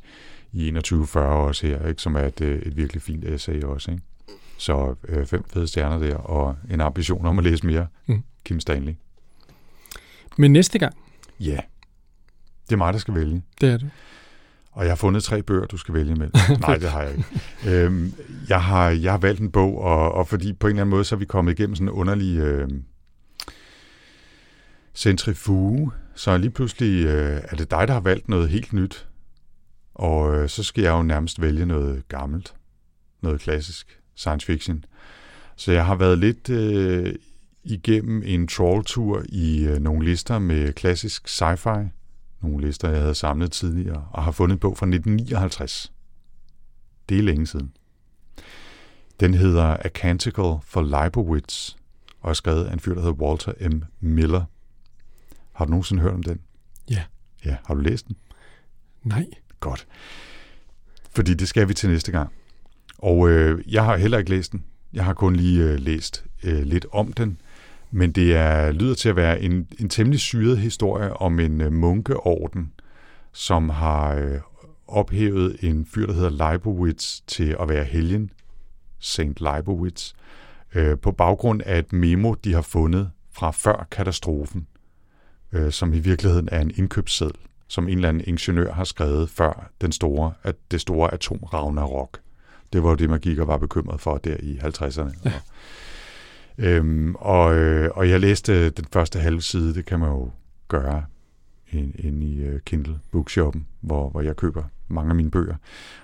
i 0.53 0.71
2140 0.71 1.47
også 1.47 1.67
her, 1.67 1.87
ikke? 1.87 2.03
som 2.03 2.17
er 2.17 2.21
et, 2.21 2.41
øh, 2.41 2.63
et 2.63 2.77
virkelig 2.77 3.03
fint 3.03 3.25
essay 3.25 3.63
også. 3.63 3.91
Ikke? 3.91 4.03
Så 4.59 4.95
øh, 5.09 5.27
fem 5.27 5.45
fede 5.45 5.67
stjerner 5.67 5.99
der, 5.99 6.17
og 6.17 6.57
en 6.71 6.81
ambition 6.81 7.27
om 7.27 7.39
at 7.39 7.45
læse 7.45 7.67
mere. 7.67 7.87
Mm. 8.07 8.23
Kim 8.45 8.61
Stanley. 8.61 8.95
Men 10.37 10.53
næste 10.53 10.79
gang? 10.79 10.95
Ja. 11.41 11.59
Det 12.67 12.73
er 12.73 12.77
mig, 12.77 12.93
der 12.93 12.99
skal 12.99 13.15
vælge. 13.15 13.43
Det 13.61 13.73
er 13.73 13.77
det. 13.77 13.91
Og 14.73 14.85
jeg 14.85 14.91
har 14.91 14.97
fundet 14.97 15.23
tre 15.23 15.43
bøger, 15.43 15.67
du 15.67 15.77
skal 15.77 15.95
vælge 15.95 16.13
imellem. 16.13 16.33
Nej, 16.67 16.77
det 16.77 16.91
har 16.91 17.03
jeg 17.03 17.13
ikke. 17.13 17.25
øhm, 17.67 18.13
jeg, 18.49 18.63
har, 18.63 18.89
jeg 18.89 19.13
har 19.13 19.19
valgt 19.19 19.41
en 19.41 19.51
bog, 19.51 19.81
og, 19.81 20.13
og 20.13 20.29
fordi 20.29 20.53
på 20.53 20.67
en 20.67 20.71
eller 20.71 20.83
anden 20.83 20.91
måde, 20.91 21.05
så 21.05 21.15
er 21.15 21.19
vi 21.19 21.25
kommet 21.25 21.59
igennem 21.59 21.75
sådan 21.75 21.89
en 21.89 21.93
underlig 21.93 22.39
øh, 22.39 22.69
centrifuge. 24.95 25.91
Så 26.15 26.37
lige 26.37 26.51
pludselig 26.51 27.07
øh, 27.07 27.41
er 27.45 27.57
det 27.57 27.71
dig, 27.71 27.89
der 27.89 27.95
har 27.95 28.01
valgt 28.01 28.29
noget 28.29 28.49
helt 28.49 28.73
nyt. 28.73 29.09
Og 29.95 30.35
øh, 30.35 30.49
så 30.49 30.63
skal 30.63 30.83
jeg 30.83 30.91
jo 30.91 31.03
nærmest 31.03 31.41
vælge 31.41 31.67
noget 31.67 32.09
gammelt. 32.09 32.55
Noget 33.23 33.41
klassisk 33.41 34.01
science 34.15 34.47
fiction. 34.47 34.85
Så 35.57 35.73
jeg 35.73 35.87
har 35.87 35.95
været 35.95 36.19
lidt 36.19 36.51
øh, 36.51 37.15
igennem 37.65 38.23
en 38.25 38.49
trolltur 38.49 39.23
i 39.29 39.65
øh, 39.65 39.79
nogle 39.79 40.05
lister 40.05 40.39
med 40.39 40.73
klassisk 40.73 41.29
sci-fi 41.29 41.89
nogle 42.43 42.67
lister, 42.67 42.91
jeg 42.91 43.01
havde 43.01 43.15
samlet 43.15 43.53
tidligere, 43.53 44.09
og 44.13 44.23
har 44.25 44.31
fundet 44.31 44.61
på 44.61 44.75
fra 44.75 44.87
1959. 44.87 45.93
Det 47.09 47.19
er 47.19 47.23
længe 47.23 47.47
siden. 47.47 47.73
Den 49.21 49.35
hedder 49.35 49.77
A 49.81 49.89
Canticle 49.89 50.59
for 50.65 50.83
Leibowitz, 50.83 51.75
og 52.21 52.31
er 52.31 52.35
skrevet 52.35 52.65
af 52.65 52.73
en 52.73 52.81
fyr, 52.81 52.95
der 52.95 53.01
hedder 53.01 53.15
Walter 53.15 53.69
M. 53.69 53.83
Miller. 54.01 54.45
Har 55.61 55.65
du 55.65 55.71
nogensinde 55.71 56.03
hørt 56.03 56.15
om 56.15 56.23
den? 56.23 56.41
Ja. 56.91 57.03
Ja, 57.45 57.57
har 57.67 57.75
du 57.75 57.81
læst 57.81 58.09
den? 58.09 58.17
Nej. 59.03 59.27
Godt. 59.61 59.87
Fordi 61.11 61.35
det 61.35 61.49
skal 61.49 61.69
vi 61.69 61.75
til 61.75 61.91
næste 61.91 62.13
gang. 62.13 62.33
Og 62.99 63.29
øh, 63.29 63.73
jeg 63.73 63.85
har 63.85 63.97
heller 63.97 64.19
ikke 64.19 64.31
læst 64.31 64.53
den. 64.53 64.65
Jeg 64.93 65.05
har 65.05 65.15
kun 65.15 65.37
lige 65.37 65.65
øh, 65.65 65.79
læst 65.79 66.25
øh, 66.43 66.63
lidt 66.63 66.87
om 66.93 67.13
den. 67.13 67.41
Men 67.91 68.13
det 68.13 68.37
er, 68.37 68.73
lyder 68.73 68.95
til 68.95 69.09
at 69.09 69.17
være 69.17 69.41
en, 69.43 69.69
en 69.81 69.89
temmelig 69.89 70.21
syret 70.21 70.59
historie 70.59 71.17
om 71.17 71.41
en 71.41 71.61
uh, 71.61 71.73
munkeorden, 71.73 72.73
som 73.33 73.69
har 73.69 74.17
uh, 74.17 74.41
ophævet 74.87 75.57
en 75.63 75.87
fyr, 75.87 76.07
der 76.07 76.13
hedder 76.15 76.51
Leibowitz, 76.51 77.21
til 77.27 77.57
at 77.61 77.69
være 77.69 77.85
helgen, 77.85 78.31
Saint 78.99 79.41
Leibowitz, 79.41 80.13
uh, 80.77 80.99
på 81.03 81.13
baggrund 81.13 81.63
af 81.63 81.79
et 81.79 81.93
memo, 81.93 82.35
de 82.35 82.55
har 82.55 82.63
fundet 82.63 83.11
fra 83.33 83.51
før 83.51 83.87
katastrofen, 83.91 84.67
uh, 85.53 85.71
som 85.71 85.95
i 85.95 85.99
virkeligheden 85.99 86.49
er 86.53 86.61
en 86.61 86.73
indkøbsseddel, 86.77 87.37
som 87.69 87.89
en 87.89 87.95
eller 87.95 88.09
anden 88.09 88.25
ingeniør 88.27 88.73
har 88.73 88.85
skrevet 88.85 89.31
før 89.31 89.71
den 89.81 89.93
store, 89.93 90.33
at 90.43 90.57
det 90.71 90.81
store 90.81 91.15
atom 91.15 91.39
Ragnarok. 91.39 92.19
Det 92.73 92.83
var 92.83 92.89
jo 92.89 92.95
det, 92.95 93.11
man 93.11 93.21
gik 93.21 93.39
og 93.39 93.47
var 93.47 93.57
bekymret 93.57 94.01
for 94.01 94.17
der 94.17 94.37
i 94.41 94.57
50'erne. 94.57 95.19
Ja. 95.25 95.33
Øhm, 96.59 97.15
og, 97.15 97.55
øh, 97.55 97.91
og 97.95 98.09
jeg 98.09 98.21
læste 98.21 98.71
den 98.71 98.85
første 98.93 99.19
halve 99.19 99.43
side, 99.43 99.75
det 99.75 99.85
kan 99.85 100.01
man 100.01 100.09
jo 100.09 100.31
gøre 100.69 101.05
ind, 101.71 101.95
ind 101.99 102.23
i 102.23 102.49
uh, 102.49 102.59
Kindle 102.65 102.99
Bookshoppen, 103.11 103.67
hvor, 103.81 104.11
hvor 104.11 104.21
jeg 104.21 104.37
køber 104.37 104.65
mange 104.89 105.11
af 105.11 105.15
mine 105.15 105.31
bøger. 105.31 105.55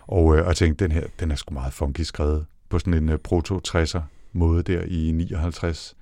Og, 0.06 0.36
øh, 0.36 0.42
og 0.42 0.48
jeg 0.48 0.56
tænkte, 0.56 0.84
den 0.84 0.92
her, 0.92 1.06
den 1.20 1.30
er 1.30 1.34
sgu 1.36 1.54
meget 1.54 1.72
funky 1.72 2.00
skrevet 2.00 2.46
på 2.68 2.78
sådan 2.78 2.94
en 2.94 3.08
uh, 3.08 3.14
proto-60'er 3.14 4.00
måde 4.32 4.62
der 4.62 4.82
i 4.82 5.10
59. 5.14 5.96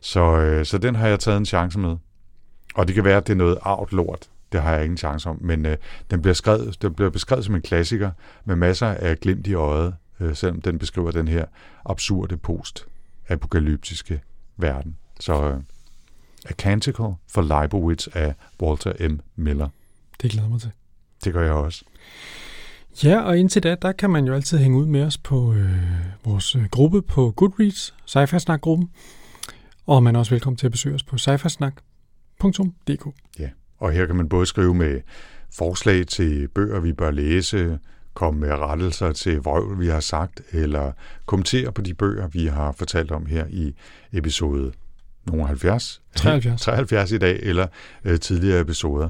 Så, 0.00 0.20
øh, 0.20 0.64
så 0.66 0.78
den 0.78 0.94
har 0.94 1.08
jeg 1.08 1.20
taget 1.20 1.38
en 1.38 1.46
chance 1.46 1.78
med. 1.78 1.96
Og 2.74 2.86
det 2.86 2.94
kan 2.94 3.04
være, 3.04 3.16
at 3.16 3.26
det 3.26 3.32
er 3.32 3.36
noget 3.36 3.58
arvt 3.62 3.92
lort. 3.92 4.28
Det 4.52 4.62
har 4.62 4.74
jeg 4.74 4.84
ingen 4.84 4.98
chance 4.98 5.28
om. 5.28 5.38
Men 5.40 5.66
øh, 5.66 5.76
den, 6.10 6.22
bliver 6.22 6.34
skrevet, 6.34 6.82
den 6.82 6.94
bliver 6.94 7.10
beskrevet 7.10 7.44
som 7.44 7.54
en 7.54 7.62
klassiker 7.62 8.10
med 8.44 8.56
masser 8.56 8.86
af 8.86 9.20
glimt 9.20 9.46
i 9.46 9.54
øjet, 9.54 9.94
øh, 10.20 10.36
selvom 10.36 10.60
den 10.60 10.78
beskriver 10.78 11.10
den 11.10 11.28
her 11.28 11.44
absurde 11.84 12.36
post 12.36 12.86
apokalyptiske 13.28 14.20
verden. 14.56 14.96
Så 15.20 15.50
uh, 15.50 15.56
A 16.46 16.52
Canticle 16.52 17.14
for 17.30 17.42
Leibowitz 17.42 18.08
af 18.12 18.34
Walter 18.62 19.08
M. 19.08 19.20
Miller. 19.36 19.68
Det 20.22 20.30
glæder 20.30 20.48
mig 20.48 20.60
til. 20.60 20.70
Det 21.24 21.32
gør 21.32 21.42
jeg 21.42 21.52
også. 21.52 21.84
Ja, 23.04 23.20
og 23.20 23.38
indtil 23.38 23.62
da, 23.62 23.74
der 23.82 23.92
kan 23.92 24.10
man 24.10 24.26
jo 24.26 24.34
altid 24.34 24.58
hænge 24.58 24.78
ud 24.78 24.86
med 24.86 25.02
os 25.02 25.18
på 25.18 25.54
øh, 25.54 25.70
vores 26.24 26.56
øh, 26.56 26.64
gruppe 26.64 27.02
på 27.02 27.30
Goodreads, 27.30 27.94
sci 28.06 28.18
gruppen 28.60 28.90
og 29.86 30.02
man 30.02 30.14
er 30.14 30.18
også 30.18 30.34
velkommen 30.34 30.56
til 30.56 30.66
at 30.66 30.72
besøge 30.72 30.94
os 30.94 31.02
på 31.02 31.18
sci 31.18 31.36
Ja, 33.38 33.48
og 33.78 33.92
her 33.92 34.06
kan 34.06 34.16
man 34.16 34.28
både 34.28 34.46
skrive 34.46 34.74
med 34.74 35.00
forslag 35.52 36.06
til 36.06 36.48
bøger, 36.48 36.80
vi 36.80 36.92
bør 36.92 37.10
læse, 37.10 37.78
komme 38.14 38.40
med 38.40 38.50
rettelser 38.50 39.12
til 39.12 39.38
vrøvl, 39.38 39.80
vi 39.80 39.86
har 39.86 40.00
sagt, 40.00 40.42
eller 40.52 40.92
kommentere 41.26 41.72
på 41.72 41.82
de 41.82 41.94
bøger, 41.94 42.28
vi 42.28 42.46
har 42.46 42.72
fortalt 42.72 43.12
om 43.12 43.26
her 43.26 43.46
i 43.50 43.74
episode 44.12 44.72
nogle 45.26 45.46
70, 45.46 46.02
73. 46.16 46.60
73 46.60 47.12
i 47.12 47.18
dag, 47.18 47.38
eller 47.42 47.66
øh, 48.04 48.20
tidligere 48.20 48.60
episoder. 48.60 49.08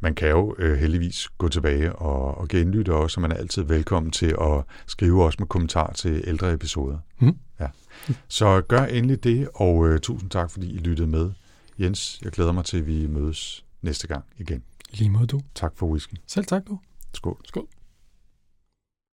Man 0.00 0.14
kan 0.14 0.28
jo 0.28 0.54
øh, 0.58 0.78
heldigvis 0.78 1.28
gå 1.38 1.48
tilbage 1.48 1.92
og, 1.92 2.38
og 2.38 2.48
genlytte 2.48 2.94
også, 2.94 3.18
og 3.18 3.22
man 3.22 3.32
er 3.32 3.36
altid 3.36 3.62
velkommen 3.62 4.12
til 4.12 4.36
at 4.40 4.64
skrive 4.86 5.24
også 5.24 5.36
med 5.38 5.48
kommentar 5.48 5.92
til 5.92 6.24
ældre 6.26 6.52
episoder. 6.52 6.98
Mm. 7.18 7.36
Ja. 7.60 7.66
Så 8.28 8.60
gør 8.60 8.84
endelig 8.84 9.24
det, 9.24 9.48
og 9.54 9.88
øh, 9.88 10.00
tusind 10.00 10.30
tak, 10.30 10.50
fordi 10.50 10.74
I 10.74 10.78
lyttede 10.78 11.08
med. 11.08 11.30
Jens, 11.80 12.20
jeg 12.24 12.32
glæder 12.32 12.52
mig 12.52 12.64
til, 12.64 12.78
at 12.78 12.86
vi 12.86 13.06
mødes 13.06 13.64
næste 13.82 14.06
gang 14.06 14.24
igen. 14.38 14.62
Lige 14.90 15.10
måde 15.10 15.26
du. 15.26 15.40
Tak 15.54 15.76
for 15.76 15.86
whisky. 15.86 16.14
Selv 16.26 16.44
tak 16.44 16.66
du. 16.68 16.78
Skål. 17.14 17.36
Skål. 17.44 17.68